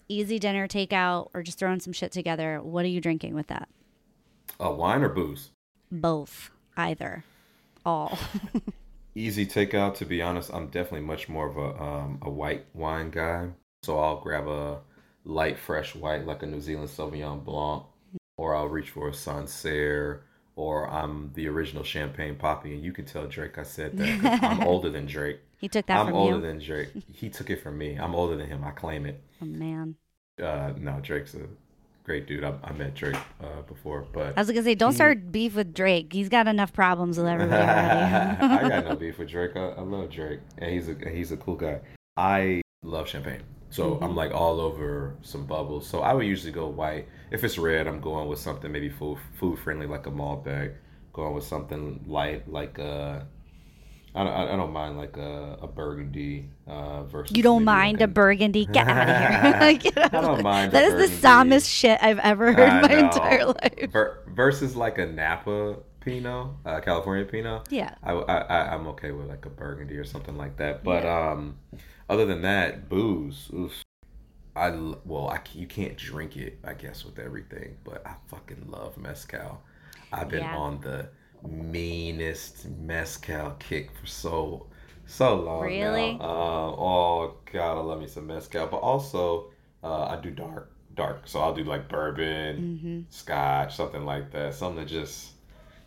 easy 0.08 0.38
dinner, 0.38 0.66
takeout, 0.66 1.28
or 1.34 1.42
just 1.42 1.58
throwing 1.58 1.80
some 1.80 1.92
shit 1.92 2.10
together. 2.10 2.60
What 2.62 2.86
are 2.86 2.88
you 2.88 3.02
drinking 3.02 3.34
with 3.34 3.48
that? 3.48 3.68
Uh, 4.58 4.70
wine 4.70 5.02
or 5.02 5.10
booze? 5.10 5.50
Both, 5.92 6.50
either, 6.76 7.24
all. 7.84 8.18
Easy 9.14 9.46
takeout. 9.46 9.94
To 9.96 10.06
be 10.06 10.22
honest, 10.22 10.50
I'm 10.54 10.68
definitely 10.68 11.06
much 11.06 11.28
more 11.28 11.48
of 11.48 11.56
a 11.58 11.82
um, 11.82 12.18
a 12.22 12.30
white 12.30 12.64
wine 12.72 13.10
guy. 13.10 13.48
So 13.82 13.98
I'll 13.98 14.20
grab 14.20 14.48
a 14.48 14.78
light, 15.24 15.58
fresh 15.58 15.94
white, 15.94 16.26
like 16.26 16.42
a 16.42 16.46
New 16.46 16.60
Zealand 16.60 16.88
Sauvignon 16.88 17.44
Blanc, 17.44 17.84
or 18.39 18.55
I'll 18.55 18.68
reach 18.68 18.91
for 18.91 19.09
a 19.09 19.14
Sancerre, 19.14 20.22
or 20.57 20.89
I'm 20.91 21.30
the 21.34 21.49
original 21.49 21.82
Champagne 21.84 22.34
Poppy. 22.37 22.74
And 22.74 22.82
you 22.82 22.93
can 22.93 23.05
tell 23.05 23.26
Drake 23.26 23.59
I 23.59 23.62
said 23.62 23.97
that. 23.99 24.43
I'm 24.43 24.62
older 24.66 24.91
than 24.91 25.07
Drake. 25.07 25.41
he 25.59 25.68
took 25.68 25.87
that 25.87 25.99
I'm 25.99 26.07
from 26.07 26.14
older 26.16 26.37
you. 26.37 26.43
than 26.43 26.59
Drake. 26.59 26.89
He 27.12 27.28
took 27.30 27.51
it 27.51 27.62
from 27.62 27.78
me. 27.78 27.95
I'm 27.97 28.14
older 28.14 28.37
than 28.37 28.47
him. 28.47 28.62
I 28.64 28.70
claim 28.70 29.07
it. 29.07 29.20
oh 29.43 29.47
man, 29.47 29.97
Uh, 30.43 30.72
no, 30.78 31.01
Drake's 31.03 31.34
a 31.34 31.47
great 32.05 32.26
dude. 32.26 32.45
I, 32.45 32.53
I 32.62 32.72
met 32.72 32.95
Drake 32.95 33.16
uh, 33.43 33.62
before, 33.66 34.05
but 34.12 34.37
I 34.37 34.41
was 34.41 34.49
gonna 34.49 34.62
say, 34.62 34.74
don't 34.74 34.93
start 34.93 35.32
beef 35.32 35.55
with 35.55 35.72
Drake. 35.74 36.12
He's 36.12 36.28
got 36.28 36.47
enough 36.47 36.72
problems 36.72 37.16
with 37.16 37.26
everybody 37.26 37.62
already. 37.62 38.64
I 38.66 38.68
got 38.68 38.84
no 38.84 38.97
beef 39.05 39.18
with 39.18 39.28
Drake. 39.30 39.57
I, 39.57 39.68
I 39.70 39.80
love 39.80 40.11
Drake, 40.11 40.41
and 40.59 40.70
he's 40.70 40.89
a 40.89 40.95
he's 41.11 41.32
a 41.32 41.37
cool 41.39 41.57
guy. 41.57 41.80
I 42.18 42.61
love 42.82 43.09
champagne, 43.09 43.43
so 43.70 43.96
Mm-hmm. 43.96 44.04
I'm 44.04 44.14
like 44.16 44.32
all 44.32 44.60
over 44.60 45.16
some 45.22 45.46
bubbles. 45.46 45.86
So 45.88 46.00
I 46.00 46.12
would 46.14 46.26
usually 46.26 46.52
go 46.52 46.68
white. 46.68 47.08
If 47.30 47.44
it's 47.44 47.58
red, 47.58 47.86
I'm 47.86 48.00
going 48.00 48.28
with 48.28 48.38
something 48.38 48.70
maybe 48.72 48.88
food 48.88 49.18
food 49.38 49.58
friendly 49.58 49.86
like 49.86 50.06
a 50.06 50.10
Malbec. 50.10 50.74
Going 51.12 51.34
with 51.34 51.44
something 51.44 52.04
light 52.06 52.48
like 52.48 52.78
a. 52.78 53.26
I 54.14 54.24
don't, 54.24 54.32
I 54.32 54.56
don't 54.56 54.72
mind 54.72 54.96
like 54.96 55.16
a, 55.18 55.58
a 55.60 55.66
burgundy 55.66 56.48
uh, 56.66 57.04
versus. 57.04 57.36
You 57.36 57.42
don't 57.42 57.64
mind 57.64 58.00
like 58.00 58.08
a 58.08 58.12
burgundy? 58.12 58.64
Get 58.64 58.88
out 58.88 59.10
of 59.10 59.16
here! 59.16 59.54
Out 59.54 59.62
I 60.14 60.20
don't 60.22 60.42
mind 60.42 60.72
That 60.72 60.84
is 60.84 60.92
the 60.94 61.08
burgundy. 61.08 61.16
sommest 61.20 61.70
shit 61.70 61.98
I've 62.02 62.18
ever 62.20 62.52
heard 62.54 62.70
I 62.70 62.76
in 62.76 62.80
my 62.82 62.88
know. 62.88 62.98
entire 62.98 63.44
life. 63.46 63.90
Ver- 63.92 64.22
versus 64.28 64.74
like 64.74 64.96
a 64.98 65.06
Napa 65.06 65.80
Pinot, 66.00 66.48
uh, 66.64 66.80
California 66.80 67.26
Pinot. 67.26 67.68
Yeah. 67.70 67.94
I, 68.02 68.12
I, 68.12 68.36
I 68.38 68.74
I'm 68.74 68.86
okay 68.88 69.10
with 69.10 69.26
like 69.28 69.44
a 69.44 69.50
Burgundy 69.50 69.96
or 69.98 70.04
something 70.04 70.36
like 70.38 70.56
that. 70.58 70.82
But 70.82 71.04
um, 71.04 71.58
other 72.09 72.24
than 72.26 72.42
that, 72.42 72.88
booze. 72.88 73.48
Oof. 73.54 73.82
I 74.54 74.70
well, 75.04 75.28
I 75.28 75.40
you 75.54 75.66
can't 75.66 75.96
drink 75.96 76.36
it, 76.36 76.59
I 76.64 76.72
guess, 76.74 77.04
with 77.04 77.18
everything. 77.18 77.76
But 77.84 78.07
I 78.07 78.14
fucking 78.28 78.66
love 78.68 78.96
mezcal. 78.96 79.62
I've 80.12 80.28
been 80.28 80.40
Yeah. 80.44 80.57
on 80.57 80.80
the 80.80 81.09
meanest 81.46 82.66
mezcal 82.68 83.50
kick 83.59 83.90
for 84.00 84.07
so 84.07 84.66
so 85.07 85.36
long. 85.36 85.61
now. 85.61 85.66
Really? 85.66 86.16
Uh, 86.20 86.24
oh 86.24 87.34
god, 87.52 87.76
I 87.78 87.80
love 87.80 88.00
me 88.00 88.07
some 88.09 88.26
mezcal. 88.26 88.66
But 88.66 88.78
also, 88.78 89.50
uh, 89.84 90.07
I 90.07 90.16
do 90.20 90.30
dark, 90.30 90.70
dark. 90.94 91.22
So 91.28 91.40
I'll 91.40 91.54
do 91.54 91.64
like 91.64 91.88
bourbon, 91.88 92.57
Mm-hmm. 92.59 93.00
scotch, 93.11 93.76
something 93.76 94.04
like 94.04 94.30
that. 94.32 94.54
Something 94.54 94.84
to 94.86 94.90
just 94.90 95.32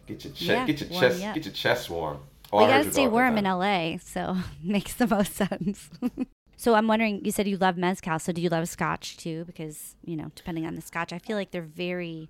get 0.06 0.24
your 0.24 0.34
chest, 0.34 0.42
Yeah, 0.48 0.66
get 0.66 0.80
your 0.82 0.90
chest, 0.90 1.24
up. 1.24 1.34
get 1.34 1.46
your 1.46 1.54
chest 1.54 1.90
warm. 1.90 2.20
Oh, 2.52 2.58
we 2.58 2.68
gotta 2.68 2.92
stay 2.92 3.08
warm 3.08 3.38
in 3.38 3.46
LA, 3.46 3.98
so 4.00 4.38
makes 4.64 4.94
the 4.96 5.08
most 5.08 5.34
sense. 5.36 5.90
so 6.58 6.74
I'm 6.76 6.88
wondering, 6.88 7.24
you 7.24 7.32
said 7.32 7.48
you 7.48 7.58
love 7.58 7.78
mezcal, 7.78 8.20
so 8.20 8.32
do 8.32 8.42
you 8.42 8.50
love 8.50 8.68
scotch 8.68 9.18
too? 9.18 9.46
Because 9.46 9.96
you 10.04 10.16
know, 10.16 10.32
depending 10.36 10.66
on 10.66 10.76
the 10.76 10.82
scotch, 10.82 11.14
I 11.14 11.20
feel 11.20 11.38
like 11.38 11.52
they're 11.52 11.62
very, 11.62 12.30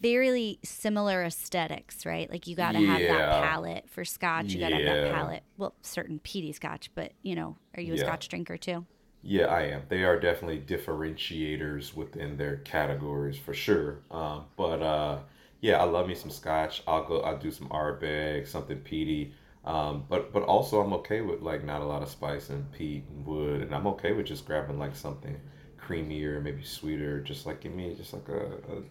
very 0.00 0.58
similar 0.64 1.22
aesthetics, 1.22 2.04
right? 2.06 2.30
Like 2.30 2.46
you 2.46 2.56
gotta 2.56 2.80
have 2.80 3.06
that 3.06 3.30
palette 3.30 3.88
for 3.90 4.04
scotch. 4.04 4.54
You 4.54 4.60
gotta 4.60 4.76
have 4.76 4.84
that 4.84 5.02
palette. 5.02 5.42
Well, 5.56 5.74
certain 5.82 6.18
peaty 6.18 6.52
scotch, 6.52 6.90
but 6.94 7.12
you 7.22 7.34
know, 7.34 7.56
are 7.76 7.82
you 7.82 7.92
a 7.92 7.96
Yeah. 7.96 7.98
scotch 7.98 8.28
drinker 8.28 8.56
too? 8.56 8.86
Yeah, 9.22 9.46
I 9.46 9.62
am. 9.62 9.82
They 9.88 10.04
are 10.04 10.20
definitely 10.20 10.60
differentiators 10.60 11.94
within 11.94 12.36
their 12.36 12.58
categories 12.58 13.38
for 13.38 13.54
sure. 13.54 14.00
Um, 14.10 14.44
but 14.56 14.82
uh, 14.82 15.18
yeah, 15.64 15.80
I 15.80 15.84
love 15.84 16.06
me 16.06 16.14
some 16.14 16.30
scotch. 16.30 16.82
I'll 16.86 17.04
go. 17.04 17.20
I'll 17.22 17.38
do 17.38 17.50
some 17.50 17.70
Ardbeg, 17.70 18.46
something 18.46 18.76
peaty. 18.80 19.32
Um, 19.64 20.04
but 20.10 20.30
but 20.30 20.42
also 20.42 20.82
I'm 20.82 20.92
okay 20.92 21.22
with 21.22 21.40
like 21.40 21.64
not 21.64 21.80
a 21.80 21.86
lot 21.86 22.02
of 22.02 22.10
spice 22.10 22.50
and 22.50 22.70
peat 22.70 23.04
and 23.08 23.24
wood, 23.24 23.62
and 23.62 23.74
I'm 23.74 23.86
okay 23.86 24.12
with 24.12 24.26
just 24.26 24.44
grabbing 24.44 24.78
like 24.78 24.94
something 24.94 25.40
creamier, 25.80 26.42
maybe 26.42 26.62
sweeter. 26.62 27.18
Just 27.20 27.46
like 27.46 27.62
give 27.62 27.72
me 27.72 27.94
just 27.94 28.12
like 28.12 28.28
a, 28.28 28.42
a 28.44 28.82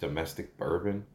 domestic 0.00 0.54
bourbon. 0.58 1.06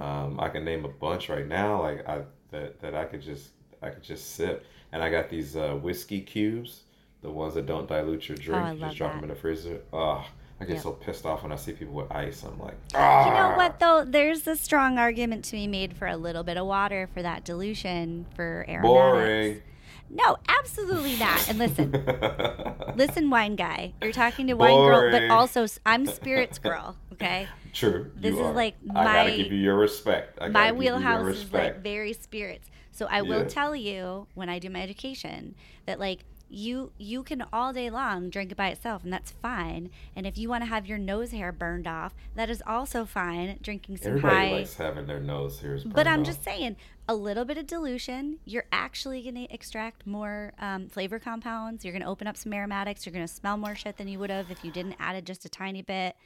Um, 0.00 0.40
I 0.40 0.48
can 0.48 0.64
name 0.64 0.84
a 0.84 0.88
bunch 0.88 1.28
right 1.28 1.46
now, 1.46 1.80
like 1.82 2.08
I 2.08 2.22
that 2.50 2.80
that 2.80 2.96
I 2.96 3.04
could 3.04 3.22
just 3.22 3.50
I 3.80 3.90
could 3.90 4.02
just 4.02 4.34
sip. 4.34 4.66
And 4.90 5.00
I 5.00 5.10
got 5.10 5.30
these 5.30 5.54
uh, 5.54 5.74
whiskey 5.74 6.22
cubes, 6.22 6.82
the 7.22 7.30
ones 7.30 7.54
that 7.54 7.66
don't 7.66 7.86
dilute 7.86 8.28
your 8.28 8.36
drink. 8.36 8.66
Oh, 8.66 8.72
you 8.72 8.80
just 8.80 8.96
drop 8.96 9.12
that. 9.12 9.20
them 9.20 9.30
in 9.30 9.34
the 9.36 9.40
freezer. 9.40 9.80
Oh, 9.92 10.26
I 10.60 10.64
get 10.64 10.74
Yep. 10.74 10.82
so 10.82 10.92
pissed 10.92 11.26
off 11.26 11.42
when 11.42 11.52
I 11.52 11.56
see 11.56 11.72
people 11.72 11.94
with 11.94 12.10
ice. 12.10 12.42
I'm 12.42 12.58
like, 12.58 12.76
You 12.94 12.98
know 12.98 13.52
what 13.56 13.78
though? 13.78 14.04
There's 14.06 14.46
a 14.46 14.56
strong 14.56 14.98
argument 14.98 15.44
to 15.46 15.52
be 15.52 15.66
made 15.66 15.94
for 15.96 16.06
a 16.08 16.16
little 16.16 16.42
bit 16.44 16.56
of 16.56 16.66
water 16.66 17.08
for 17.12 17.22
that 17.22 17.44
dilution 17.44 18.24
for 18.34 18.64
aromatics. 18.68 18.82
Boring. 18.88 19.62
No, 20.08 20.36
absolutely 20.48 21.16
not. 21.16 21.48
And 21.48 21.58
listen, 21.58 21.90
listen, 22.96 23.28
wine 23.28 23.56
guy, 23.56 23.92
you're 24.00 24.12
talking 24.12 24.46
to 24.46 24.54
wine 24.54 24.76
girl, 24.76 25.10
but 25.10 25.30
also 25.30 25.66
I'm 25.84 26.06
spirits 26.06 26.58
girl. 26.58 26.96
Okay, 27.14 27.48
True. 27.72 28.10
This 28.16 28.34
is 28.34 28.40
are. 28.40 28.52
like 28.52 28.76
I 28.94 29.04
gotta 29.04 29.36
give 29.36 29.52
you 29.52 29.58
your 29.58 29.76
respect. 29.76 30.38
I 30.40 30.48
my 30.48 30.52
gotta 30.52 30.72
give 30.74 30.76
you 30.78 30.88
your 30.90 30.96
wheelhouse 30.98 31.36
is 31.36 31.52
like 31.52 31.82
very 31.82 32.12
spirits. 32.12 32.70
So 32.92 33.06
I 33.10 33.22
will 33.22 33.42
Yeah. 33.42 33.48
tell 33.48 33.76
you 33.76 34.26
when 34.34 34.48
I 34.48 34.58
do 34.58 34.70
my 34.70 34.80
education 34.80 35.54
that 35.86 35.98
like 36.00 36.20
you 36.48 36.92
you 36.98 37.22
can 37.22 37.44
all 37.52 37.72
day 37.72 37.90
long 37.90 38.30
drink 38.30 38.52
it 38.52 38.56
by 38.56 38.68
itself 38.68 39.04
and 39.04 39.12
that's 39.12 39.30
fine. 39.30 39.90
And 40.14 40.26
if 40.26 40.38
you 40.38 40.48
want 40.48 40.62
to 40.62 40.68
have 40.68 40.86
your 40.86 40.98
nose 40.98 41.32
hair 41.32 41.52
burned 41.52 41.86
off, 41.86 42.14
that 42.34 42.50
is 42.50 42.62
also 42.66 43.04
fine. 43.04 43.58
Drinking 43.62 43.96
some 43.96 44.12
Everybody 44.12 44.34
high 44.34 44.52
likes 44.52 44.74
having 44.76 45.06
their 45.06 45.20
nose 45.20 45.60
hairs. 45.60 45.84
But 45.84 46.06
I'm 46.06 46.20
off. 46.20 46.26
just 46.26 46.44
saying, 46.44 46.76
a 47.08 47.14
little 47.14 47.44
bit 47.44 47.56
of 47.56 47.66
dilution, 47.66 48.38
you're 48.44 48.66
actually 48.72 49.22
going 49.22 49.36
to 49.36 49.52
extract 49.52 50.06
more 50.06 50.52
um, 50.58 50.88
flavor 50.88 51.18
compounds. 51.18 51.84
You're 51.84 51.92
going 51.92 52.02
to 52.02 52.08
open 52.08 52.26
up 52.26 52.36
some 52.36 52.52
aromatics. 52.52 53.06
You're 53.06 53.12
going 53.12 53.26
to 53.26 53.32
smell 53.32 53.56
more 53.56 53.74
shit 53.74 53.96
than 53.96 54.08
you 54.08 54.18
would 54.18 54.30
have 54.30 54.50
if 54.50 54.64
you 54.64 54.72
didn't 54.72 54.96
add 54.98 55.14
it 55.14 55.24
just 55.24 55.44
a 55.44 55.48
tiny 55.48 55.82
bit. 55.82 56.16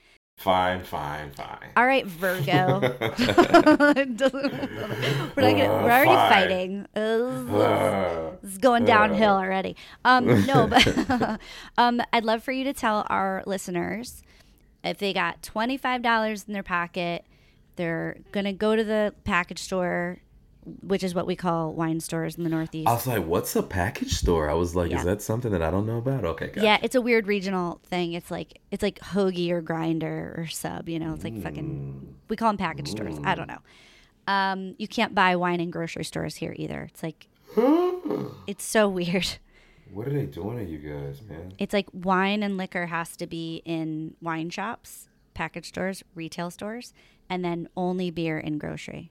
Fine, 0.41 0.83
fine, 0.83 1.31
fine. 1.33 1.71
All 1.77 1.87
right, 1.87 2.07
Virgo. 2.07 2.81
we're, 2.81 2.89
not 2.89 4.17
gonna, 5.37 5.37
we're 5.37 5.91
already 5.91 6.15
Fine. 6.15 6.31
fighting. 6.31 6.87
Uh, 6.97 8.33
It's 8.43 8.59
going 8.59 8.85
downhill 8.85 9.35
already. 9.35 9.77
Um, 10.05 10.47
no, 10.47 10.67
but 10.71 11.41
um, 11.79 12.01
I'd 12.13 12.25
love 12.25 12.43
for 12.43 12.53
you 12.53 12.65
to 12.65 12.73
tell 12.73 13.07
our 13.09 13.43
listeners 13.47 14.23
if 14.83 14.99
they 14.99 15.13
got 15.13 15.43
twenty 15.43 15.77
five 15.77 16.03
dollars 16.03 16.45
in 16.49 16.55
their 16.55 16.63
pocket, 16.63 17.25
they're 17.77 18.17
gonna 18.33 18.53
go 18.55 18.75
to 18.75 18.83
the 18.83 19.15
package 19.25 19.59
store, 19.59 20.19
which 20.83 21.03
is 21.03 21.15
what 21.15 21.27
we 21.27 21.37
call 21.37 21.73
wine 21.73 22.01
stores 22.01 22.37
in 22.37 22.45
the 22.45 22.51
Northeast. 22.51 22.89
I 22.89 22.93
was 22.93 23.07
like, 23.07 23.25
"What's 23.25 23.55
a 23.57 23.63
package 23.63 24.13
store?" 24.15 24.49
I 24.51 24.55
was 24.55 24.75
like, 24.75 24.91
Yeah. 24.91 24.99
"Is 24.99 25.05
that 25.05 25.23
something 25.23 25.51
that 25.53 25.63
I 25.63 25.71
don't 25.71 25.87
know 25.87 25.99
about?" 25.99 26.25
Okay, 26.25 26.47
gotcha. 26.49 26.63
Yeah, 26.63 26.79
it's 26.83 26.95
a 26.95 27.01
weird 27.01 27.27
regional 27.27 27.81
thing. 27.85 28.13
It's 28.13 28.31
like 28.31 28.61
it's 28.71 28.83
like 28.83 28.99
hoagie 29.01 29.51
or 29.51 29.61
grinder 29.61 30.35
or 30.37 30.47
sub. 30.47 30.89
You 30.89 30.99
know, 30.99 31.15
it's 31.15 31.25
like 31.25 31.41
fucking. 31.43 32.17
We 32.29 32.37
call 32.37 32.49
them 32.51 32.57
package 32.59 32.89
stores. 32.89 33.17
I 33.25 33.35
don't 33.35 33.49
know. 33.49 33.59
Um, 34.27 34.75
you 34.79 34.87
can't 34.87 35.15
buy 35.15 35.35
wine 35.37 35.61
in 35.61 35.71
grocery 35.71 36.05
stores 36.05 36.37
here 36.37 36.55
either. 36.57 36.83
It's 36.83 37.03
like 37.03 37.29
it's 38.47 38.65
so 38.65 38.89
weird. 38.89 39.27
What 39.93 40.07
are 40.07 40.13
they 40.13 40.27
doing 40.27 40.59
to 40.59 40.65
you 40.65 40.79
guys, 40.79 41.21
man? 41.23 41.53
It's 41.59 41.73
like 41.75 41.89
wine 41.93 42.43
and 42.45 42.57
liquor 42.57 42.87
has 42.87 43.17
to 43.17 43.27
be 43.27 43.61
in 43.65 44.15
wine 44.23 44.51
shops, 44.51 45.09
package 45.35 45.67
stores, 45.67 46.05
retail 46.15 46.51
stores, 46.51 46.95
and 47.29 47.45
then 47.45 47.69
only 47.77 48.11
beer 48.11 48.39
in 48.39 48.59
grocery. 48.59 49.11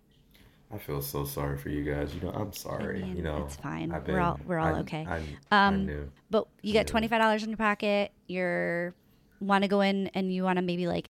I 0.71 0.77
feel 0.77 1.01
so 1.01 1.25
sorry 1.25 1.57
for 1.57 1.69
you 1.69 1.83
guys. 1.83 2.13
You 2.13 2.21
know, 2.21 2.29
I'm 2.29 2.53
sorry. 2.53 3.01
mean, 3.01 3.17
you 3.17 3.23
know, 3.23 3.43
it's 3.45 3.55
fine. 3.55 3.91
I've 3.91 4.07
We're 4.07 4.19
all- 4.19 4.39
we're 4.45 4.59
all 4.59 4.75
I- 4.75 4.79
okay. 4.81 5.05
I, 5.07 5.21
I 5.51 5.67
Um, 5.67 5.85
knew. 5.87 6.11
But 6.29 6.47
you 6.61 6.73
get 6.73 6.87
twenty 6.87 7.07
five 7.07 7.19
dollars 7.19 7.43
in 7.43 7.49
your 7.49 7.57
pocket. 7.57 8.11
You're 8.27 8.93
want 9.39 9.63
to 9.63 9.67
go 9.67 9.81
in 9.81 10.07
and 10.13 10.31
you 10.33 10.43
want 10.43 10.57
to 10.57 10.61
maybe 10.61 10.85
like 10.87 11.07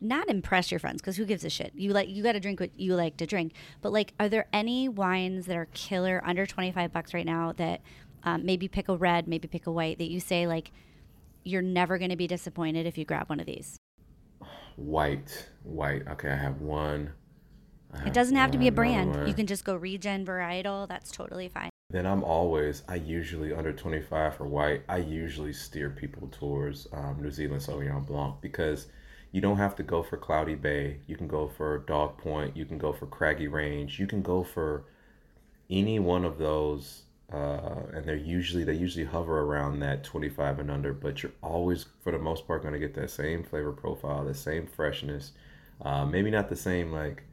not 0.00 0.28
impress 0.28 0.70
your 0.70 0.78
friends 0.78 1.00
because 1.00 1.16
who 1.16 1.24
gives 1.24 1.44
a 1.44 1.50
shit? 1.50 1.72
You 1.74 1.92
like 1.92 2.08
you 2.08 2.22
got 2.22 2.32
to 2.32 2.40
drink 2.40 2.60
what 2.60 2.78
you 2.78 2.94
like 2.94 3.16
to 3.16 3.26
drink. 3.26 3.54
But 3.80 3.92
like, 3.92 4.12
are 4.20 4.28
there 4.28 4.46
any 4.52 4.88
wines 4.88 5.46
that 5.46 5.56
are 5.56 5.66
killer 5.74 6.22
under 6.24 6.46
twenty 6.46 6.70
five 6.70 6.92
bucks 6.92 7.12
right 7.12 7.26
now 7.26 7.52
that 7.52 7.80
um, 8.24 8.44
maybe 8.46 8.68
pick 8.68 8.88
a 8.88 8.96
red, 8.96 9.26
maybe 9.26 9.48
pick 9.48 9.66
a 9.66 9.72
white 9.72 9.98
that 9.98 10.10
you 10.10 10.20
say 10.20 10.46
like 10.46 10.70
you're 11.42 11.60
never 11.62 11.98
going 11.98 12.10
to 12.10 12.16
be 12.16 12.28
disappointed 12.28 12.86
if 12.86 12.96
you 12.96 13.04
grab 13.04 13.28
one 13.28 13.40
of 13.40 13.46
these? 13.46 13.76
White, 14.76 15.48
white. 15.64 16.06
Okay, 16.06 16.30
I 16.30 16.36
have 16.36 16.60
one. 16.60 17.10
It 18.06 18.12
doesn't 18.12 18.36
have 18.36 18.50
to 18.52 18.58
be 18.58 18.68
a 18.68 18.72
brand. 18.72 19.28
You 19.28 19.34
can 19.34 19.46
just 19.46 19.64
go 19.64 19.74
regen 19.74 20.24
varietal. 20.24 20.88
That's 20.88 21.10
totally 21.10 21.48
fine. 21.48 21.70
Then 21.90 22.06
I'm 22.06 22.24
always, 22.24 22.82
I 22.88 22.94
usually 22.94 23.52
under 23.52 23.72
25 23.72 24.36
for 24.36 24.46
white, 24.46 24.82
I 24.88 24.96
usually 24.96 25.52
steer 25.52 25.90
people 25.90 26.28
towards 26.28 26.88
um, 26.92 27.18
New 27.20 27.30
Zealand 27.30 27.60
Sauvignon 27.60 28.06
Blanc 28.06 28.36
because 28.40 28.86
you 29.30 29.42
don't 29.42 29.58
have 29.58 29.76
to 29.76 29.82
go 29.82 30.02
for 30.02 30.16
Cloudy 30.16 30.54
Bay. 30.54 31.00
You 31.06 31.16
can 31.16 31.28
go 31.28 31.48
for 31.48 31.78
Dog 31.80 32.16
Point. 32.16 32.56
You 32.56 32.64
can 32.64 32.78
go 32.78 32.92
for 32.94 33.06
Craggy 33.06 33.46
Range. 33.46 33.98
You 33.98 34.06
can 34.06 34.22
go 34.22 34.42
for 34.42 34.84
any 35.68 35.98
one 35.98 36.24
of 36.24 36.38
those 36.38 37.02
uh, 37.32 37.86
and 37.94 38.04
they're 38.04 38.16
usually 38.16 38.62
they 38.62 38.74
usually 38.74 39.06
hover 39.06 39.40
around 39.40 39.80
that 39.80 40.04
25 40.04 40.60
and 40.60 40.70
under. 40.70 40.92
But 40.92 41.22
you're 41.22 41.32
always, 41.42 41.86
for 42.02 42.12
the 42.12 42.18
most 42.18 42.46
part, 42.46 42.62
going 42.62 42.74
to 42.74 42.80
get 42.80 42.94
that 42.94 43.10
same 43.10 43.42
flavor 43.42 43.72
profile, 43.72 44.24
the 44.24 44.34
same 44.34 44.66
freshness. 44.66 45.32
Uh, 45.80 46.04
maybe 46.04 46.30
not 46.30 46.48
the 46.48 46.56
same 46.56 46.92
like 46.92 47.24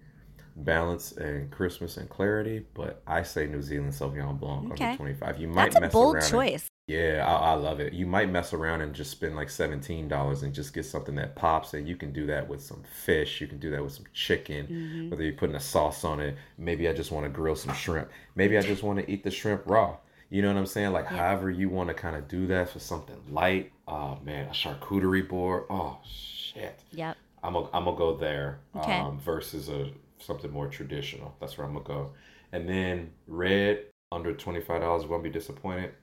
balance 0.64 1.12
and 1.14 1.50
Christmas 1.52 1.98
and 1.98 2.10
clarity, 2.10 2.66
but 2.74 3.02
I 3.08 3.24
say 3.24 3.48
New 3.48 3.62
Zealand 3.62 3.94
Sauvignon 3.94 4.40
Blanc 4.40 4.72
Okay. 4.74 4.86
under 4.86 4.98
25. 4.98 5.40
You 5.40 5.48
might 5.48 5.66
That's 5.66 5.76
a 5.78 5.82
mess 5.82 5.94
bold 5.94 6.16
around 6.16 6.24
and- 6.24 6.32
choice. 6.32 6.68
yeah, 6.88 7.24
I, 7.28 7.52
I 7.52 7.54
love 7.54 7.80
it. 7.80 7.94
You 7.94 8.06
might 8.06 8.30
mess 8.30 8.54
around 8.54 8.82
and 8.82 8.94
just 8.94 9.12
spend 9.12 9.36
like 9.36 9.50
seventeen 9.50 10.08
dollars 10.08 10.44
and 10.44 10.54
just 10.54 10.74
get 10.74 10.86
something 10.86 11.16
that 11.16 11.36
pops, 11.36 11.74
and 11.74 11.88
you 11.88 11.96
can 11.96 12.12
do 12.12 12.26
that 12.28 12.48
with 12.48 12.62
some 12.62 12.84
fish. 13.06 13.42
You 13.42 13.48
can 13.48 13.60
do 13.60 13.70
that 13.72 13.84
with 13.84 13.94
some 13.94 14.06
chicken, 14.14 14.68
Mm-hmm. 14.68 15.10
whether 15.12 15.24
you're 15.24 15.34
putting 15.34 15.56
a 15.56 15.60
sauce 15.60 16.04
on 16.04 16.20
it. 16.20 16.36
Maybe 16.58 16.88
I 16.88 16.94
just 16.94 17.12
want 17.12 17.26
to 17.26 17.30
grill 17.30 17.56
some 17.56 17.74
shrimp. 17.74 18.10
Maybe 18.36 18.58
I 18.58 18.62
just 18.62 18.84
want 18.84 19.00
to 19.00 19.12
eat 19.12 19.24
the 19.24 19.32
shrimp 19.32 19.64
raw. 19.66 19.98
You 20.32 20.42
know 20.44 20.50
what 20.50 20.58
I'm 20.60 20.66
saying? 20.68 20.92
Like 20.92 21.08
however 21.08 21.50
you 21.50 21.70
want 21.70 21.88
to 21.90 21.94
kind 21.96 22.16
of 22.16 22.28
do 22.28 22.46
that 22.48 22.70
for 22.70 22.80
something 22.80 23.16
light. 23.30 23.72
Oh 23.88 24.18
man, 24.24 24.48
a 24.48 24.52
charcuterie 24.52 25.28
board. 25.28 25.64
Oh 25.70 25.98
shit. 26.06 26.80
Yep. 26.92 27.18
I'm 27.44 27.54
gonna 27.54 27.68
I'm 27.74 27.86
gonna 27.86 27.98
go 27.98 28.16
there 28.16 28.60
Okay. 28.76 28.98
um, 29.00 29.18
versus 29.20 29.70
a 29.70 29.90
something 30.20 30.52
more 30.52 30.68
traditional. 30.68 31.36
That's 31.40 31.58
where 31.58 31.66
I'm 31.68 31.74
gonna 31.74 31.86
go. 31.86 32.12
And 32.52 32.68
then 32.68 33.12
red 33.28 33.86
under 34.12 34.34
twenty 34.34 34.62
five 34.62 34.82
dollars 34.82 35.06
won't 35.06 35.24
be 35.24 35.30
disappointed. 35.30 35.94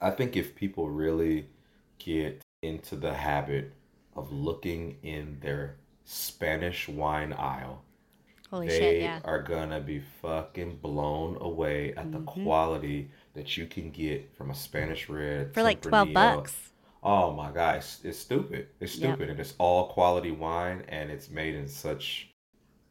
I 0.00 0.10
think 0.10 0.36
if 0.36 0.54
people 0.54 0.88
really 0.90 1.48
get 1.98 2.42
into 2.62 2.96
the 2.96 3.12
habit 3.14 3.72
of 4.16 4.32
looking 4.32 4.98
in 5.02 5.38
their 5.40 5.76
Spanish 6.04 6.88
wine 6.88 7.32
aisle, 7.32 7.84
Holy 8.50 8.68
they 8.68 8.78
shit, 8.78 8.96
yeah. 8.98 9.20
are 9.24 9.42
gonna 9.42 9.80
be 9.80 10.00
fucking 10.22 10.76
blown 10.78 11.36
away 11.40 11.94
at 11.96 12.12
the 12.12 12.18
mm-hmm. 12.18 12.42
quality 12.42 13.10
that 13.34 13.56
you 13.56 13.66
can 13.66 13.90
get 13.90 14.34
from 14.36 14.50
a 14.50 14.54
Spanish 14.54 15.08
red 15.08 15.54
For 15.54 15.62
like 15.62 15.80
12 15.82 16.08
Tempranillo. 16.08 16.14
bucks. 16.14 16.72
Oh 17.02 17.32
my 17.32 17.50
gosh, 17.52 17.98
it's 18.04 18.18
stupid. 18.18 18.68
It's 18.80 18.96
Yep. 18.96 19.18
stupid, 19.18 19.30
and 19.30 19.40
it's 19.40 19.54
all 19.58 19.88
quality 19.88 20.30
wine, 20.32 20.84
and 20.88 21.10
it's 21.10 21.30
made 21.30 21.54
in 21.54 21.68
such. 21.68 22.29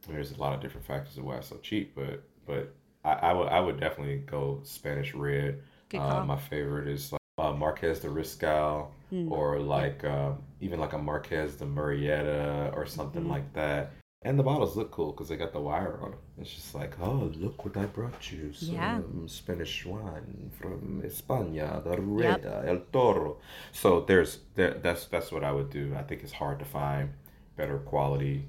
There's 0.08 0.32
a 0.32 0.38
lot 0.38 0.54
of 0.54 0.60
different 0.60 0.86
factors 0.86 1.16
of 1.18 1.24
why 1.24 1.36
it's 1.36 1.48
so 1.48 1.58
cheap, 1.62 1.94
but 1.94 2.22
but 2.46 2.74
I, 3.04 3.12
I 3.12 3.32
would 3.32 3.48
I 3.48 3.60
would 3.60 3.78
definitely 3.80 4.18
go 4.18 4.60
Spanish 4.64 5.14
red. 5.14 5.60
Uh, 5.94 6.24
my 6.24 6.36
favorite 6.36 6.88
is 6.88 7.12
like 7.12 7.20
uh, 7.38 7.52
Marqués 7.52 8.00
de 8.00 8.08
Riscal, 8.08 8.88
Hmm. 9.10 9.30
or 9.32 9.58
like 9.58 10.04
um, 10.04 10.38
even 10.60 10.78
like 10.78 10.92
a 10.92 10.98
Marqués 10.98 11.58
de 11.58 11.64
Murrieta 11.66 12.72
or 12.76 12.86
something 12.86 13.22
Mm-hmm. 13.22 13.30
like 13.32 13.52
that. 13.54 13.90
And 14.22 14.38
the 14.38 14.42
bottles 14.42 14.76
look 14.76 14.90
cool 14.90 15.12
because 15.12 15.28
they 15.28 15.36
got 15.38 15.52
the 15.52 15.60
wire 15.60 15.98
on 16.02 16.10
them. 16.10 16.20
It's 16.38 16.54
just 16.54 16.74
like, 16.74 16.92
oh, 17.00 17.32
look 17.36 17.64
what 17.64 17.76
I 17.76 17.86
brought 17.86 18.30
you. 18.30 18.52
Yeah. 18.60 18.98
Some 18.98 19.26
Spanish 19.28 19.86
wine 19.86 20.50
from 20.60 21.02
España, 21.04 21.82
the 21.82 21.96
Rueda, 22.00 22.62
El 22.66 22.80
Toro. 22.92 23.38
So 23.72 24.02
there's 24.02 24.40
there, 24.54 24.74
that's 24.74 25.06
that's 25.06 25.32
what 25.32 25.42
I 25.42 25.52
would 25.52 25.70
do. 25.70 25.94
I 25.98 26.02
think 26.02 26.22
it's 26.22 26.32
hard 26.34 26.58
to 26.60 26.64
find 26.66 27.10
better 27.56 27.78
quality 27.78 28.44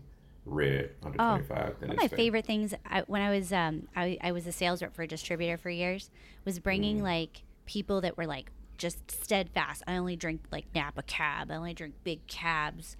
red 0.46 0.92
under 1.04 1.22
Oh, 1.22 1.38
25 1.38 1.80
than 1.80 1.90
One 1.90 1.98
of 1.98 2.02
my 2.04 2.08
favorite 2.08 2.46
things 2.46 2.74
I, 2.90 3.02
when 3.08 3.22
I 3.22 3.30
was 3.30 3.54
um 3.54 3.88
I, 3.96 4.18
I 4.22 4.32
was 4.32 4.48
a 4.48 4.52
sales 4.52 4.82
rep 4.82 4.94
for 4.96 5.04
a 5.04 5.08
distributor 5.08 5.58
for 5.58 5.70
years 5.70 6.10
was 6.46 6.60
bringing 6.60 7.00
Mm. 7.00 7.04
like 7.04 7.44
people 7.66 8.02
that 8.02 8.18
were 8.18 8.26
like 8.26 8.52
just 8.78 9.12
steadfast. 9.12 9.84
I 9.88 9.96
only 9.98 10.16
drink 10.16 10.42
like 10.52 10.66
Napa 10.74 11.04
Cab. 11.04 11.52
I 11.52 11.56
only 11.56 11.74
drink 11.76 11.94
big 12.04 12.26
cabs. 12.26 12.98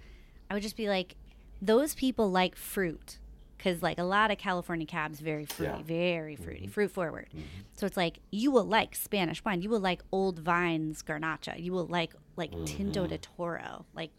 I 0.48 0.54
would 0.54 0.62
just 0.62 0.76
be 0.76 0.88
like, 0.88 1.16
those 1.60 1.94
people 1.94 2.30
like 2.30 2.54
fruit 2.54 3.18
because 3.58 3.82
like 3.82 3.98
a 3.98 4.04
lot 4.04 4.30
of 4.30 4.38
California 4.38 4.86
cabs 4.86 5.18
very 5.20 5.44
fruity, 5.44 5.70
Yeah. 5.72 5.78
Mm-hmm. 5.78 5.86
very 5.88 6.36
fruity, 6.36 6.66
fruit 6.68 6.90
forward. 6.92 7.28
So 7.74 7.86
it's 7.86 7.96
like 7.96 8.20
you 8.30 8.52
will 8.52 8.64
like 8.64 8.94
Spanish 8.94 9.44
wine. 9.44 9.62
You 9.62 9.70
will 9.70 9.80
like 9.80 10.02
Old 10.12 10.38
Vines 10.38 11.02
Garnacha. 11.02 11.60
You 11.60 11.72
will 11.72 11.86
like 11.86 12.14
like 12.36 12.50
Mm-hmm. 12.52 12.64
Tinto 12.64 13.06
de 13.06 13.18
Toro. 13.18 13.84
Like 13.94 14.10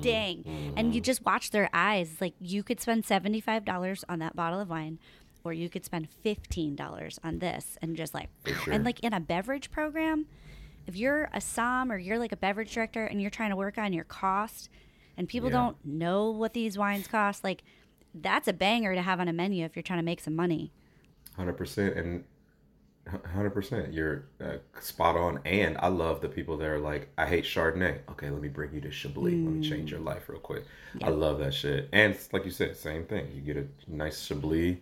dang, 0.00 0.74
and 0.76 0.94
you 0.94 1.00
just 1.00 1.24
watch 1.24 1.50
their 1.50 1.68
eyes. 1.72 2.16
Like 2.20 2.34
you 2.40 2.62
could 2.62 2.80
spend 2.80 3.04
seventy 3.04 3.40
five 3.40 3.64
dollars 3.64 4.04
on 4.08 4.18
that 4.20 4.36
bottle 4.36 4.60
of 4.60 4.68
wine. 4.68 4.98
Or 5.44 5.52
you 5.52 5.68
could 5.68 5.84
spend 5.84 6.08
fifteen 6.08 6.76
dollars 6.76 7.18
on 7.24 7.40
this, 7.40 7.76
and 7.82 7.96
just 7.96 8.14
like, 8.14 8.28
sure. 8.46 8.72
and 8.72 8.84
like 8.84 9.00
in 9.00 9.12
a 9.12 9.18
beverage 9.18 9.72
program, 9.72 10.26
if 10.86 10.94
you're 10.94 11.24
a 11.32 11.38
somm 11.38 11.90
or 11.90 11.98
you're 11.98 12.18
like 12.18 12.30
a 12.30 12.36
beverage 12.36 12.72
director 12.72 13.04
and 13.06 13.20
you're 13.20 13.30
trying 13.30 13.50
to 13.50 13.56
work 13.56 13.76
on 13.76 13.92
your 13.92 14.04
cost 14.04 14.68
and 15.16 15.28
people 15.28 15.48
Yeah. 15.50 15.56
don't 15.56 15.76
know 15.84 16.30
what 16.30 16.54
these 16.54 16.78
wines 16.78 17.06
cost 17.08 17.42
like 17.44 17.62
that's 18.14 18.46
a 18.48 18.52
banger 18.52 18.94
to 18.94 19.02
have 19.02 19.18
on 19.20 19.26
a 19.28 19.32
menu 19.32 19.64
if 19.64 19.74
you're 19.74 19.82
trying 19.82 19.98
to 19.98 20.04
make 20.04 20.20
some 20.20 20.34
money 20.36 20.70
Hundred 21.36 21.54
percent, 21.54 21.96
and 21.96 22.24
hundred 23.08 23.50
percent, 23.50 23.92
you're 23.92 24.24
uh, 24.40 24.58
spot 24.80 25.16
on. 25.16 25.40
And 25.44 25.76
I 25.78 25.88
love 25.88 26.20
the 26.20 26.28
people 26.28 26.56
that 26.58 26.68
are 26.68 26.78
like, 26.78 27.08
I 27.18 27.26
hate 27.26 27.44
Chardonnay. 27.44 27.98
Okay, 28.10 28.30
let 28.30 28.40
me 28.40 28.48
bring 28.48 28.72
you 28.72 28.80
to 28.82 28.90
Chablis. 28.90 29.32
Let 29.44 29.52
me 29.54 29.68
change 29.68 29.90
your 29.90 30.00
life 30.00 30.28
real 30.28 30.40
quick. 30.40 30.64
I 31.02 31.08
love 31.10 31.38
that 31.40 31.52
shit. 31.54 31.88
And 31.92 32.16
like 32.32 32.44
you 32.44 32.50
said, 32.50 32.76
same 32.76 33.04
thing. 33.04 33.28
You 33.34 33.40
get 33.40 33.56
a 33.56 33.66
nice 33.88 34.24
Chablis, 34.24 34.76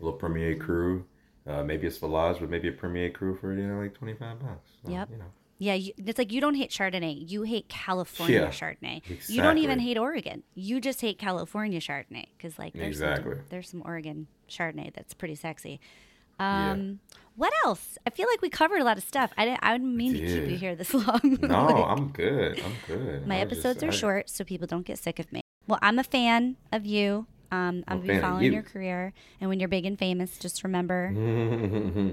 a 0.00 0.04
little 0.04 0.18
Premier 0.18 0.56
Cru. 0.56 1.04
Uh, 1.46 1.62
maybe 1.62 1.86
it's 1.86 1.98
Village, 1.98 2.38
but 2.40 2.50
maybe 2.50 2.68
a 2.68 2.72
Premier 2.72 3.10
Cru 3.10 3.36
for 3.36 3.52
you 3.54 3.66
know 3.66 3.80
like 3.80 3.94
twenty 3.94 4.14
five 4.14 4.38
bucks. 4.40 4.70
So, 4.84 4.90
Yep. 4.92 5.08
You 5.10 5.16
know. 5.18 5.24
yeah 5.58 5.74
you, 5.74 5.92
it's 5.98 6.18
like 6.18 6.30
you 6.32 6.40
don't 6.40 6.54
hate 6.54 6.70
chardonnay 6.70 7.28
you 7.30 7.42
hate 7.42 7.68
california 7.68 8.42
Yeah, 8.42 8.48
chardonnay 8.48 9.02
you 9.28 9.42
don't 9.42 9.58
even 9.58 9.78
hate 9.80 9.98
oregon 9.98 10.42
you 10.54 10.80
just 10.80 11.00
hate 11.00 11.18
california 11.18 11.80
chardonnay 11.80 12.26
because 12.36 12.58
like 12.60 12.74
there's 12.74 12.98
some, 12.98 13.08
Exactly. 13.08 13.36
there's 13.48 13.68
some 13.68 13.82
oregon 13.84 14.28
chardonnay 14.48 14.92
that's 14.94 15.14
pretty 15.14 15.34
sexy 15.34 15.80
Yeah. 16.38 16.76
What 17.38 17.52
else 17.64 17.96
i 18.06 18.10
feel 18.10 18.26
like 18.28 18.42
we 18.42 18.50
covered 18.50 18.80
a 18.80 18.84
lot 18.84 18.98
of 18.98 19.04
stuff 19.04 19.30
i 19.36 19.44
didn't 19.44 19.60
i 19.62 19.70
didn't 19.72 19.96
mean 19.96 20.12
to 20.14 20.18
keep 20.20 20.50
you 20.50 20.56
here 20.64 20.74
this 20.74 20.92
long 21.06 21.20
No, 21.40 21.66
Like- 21.70 21.86
I'm 21.98 22.08
good. 22.08 22.60
I'm 22.66 22.74
good. 22.86 23.26
My 23.26 23.36
I 23.36 23.40
episodes 23.46 23.80
just- 23.80 23.84
are 23.84 23.88
I- 23.96 24.00
short, 24.04 24.28
so 24.30 24.44
people 24.44 24.66
don't 24.66 24.84
get 24.84 24.98
sick 24.98 25.18
of 25.20 25.32
me. 25.32 25.40
Well, 25.68 25.78
I'm 25.82 25.98
a 25.98 26.04
fan 26.04 26.56
of 26.72 26.84
you. 26.84 27.26
Um, 27.50 27.82
I'm 27.88 27.98
I'm 27.98 28.00
be 28.02 28.18
following 28.18 28.44
you. 28.44 28.52
your 28.52 28.62
career, 28.62 29.14
and 29.40 29.48
when 29.48 29.58
you're 29.60 29.70
big 29.70 29.86
and 29.86 29.98
famous, 29.98 30.36
just 30.36 30.64
remember 30.64 31.00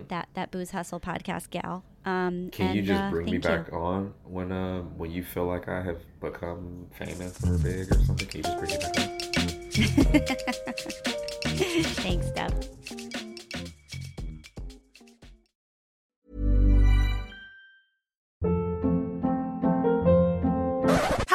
that 0.14 0.30
that 0.36 0.52
booze 0.52 0.72
hustle 0.72 1.00
podcast 1.00 1.50
gal. 1.50 1.84
Um, 2.06 2.50
Can 2.52 2.68
and, 2.68 2.76
you 2.78 2.84
just 2.84 3.02
uh, 3.04 3.10
bring 3.10 3.26
me 3.26 3.32
thank 3.40 3.44
you. 3.44 3.50
back 3.50 3.74
on 3.74 4.14
when 4.24 4.52
uh 4.54 4.82
when 5.00 5.12
you 5.12 5.24
feel 5.24 5.46
like 5.46 5.68
I 5.68 5.82
have 5.82 6.00
become 6.22 6.88
famous 6.98 7.44
or 7.44 7.58
big 7.58 7.92
or 7.92 8.00
something? 8.06 8.28
Can 8.30 8.38
you 8.38 8.44
just 8.44 8.58
bring 8.60 8.72
me 8.72 8.78
back 8.78 8.98
on? 9.00 10.26
Thanks, 12.06 12.30
Dev. 12.32 12.54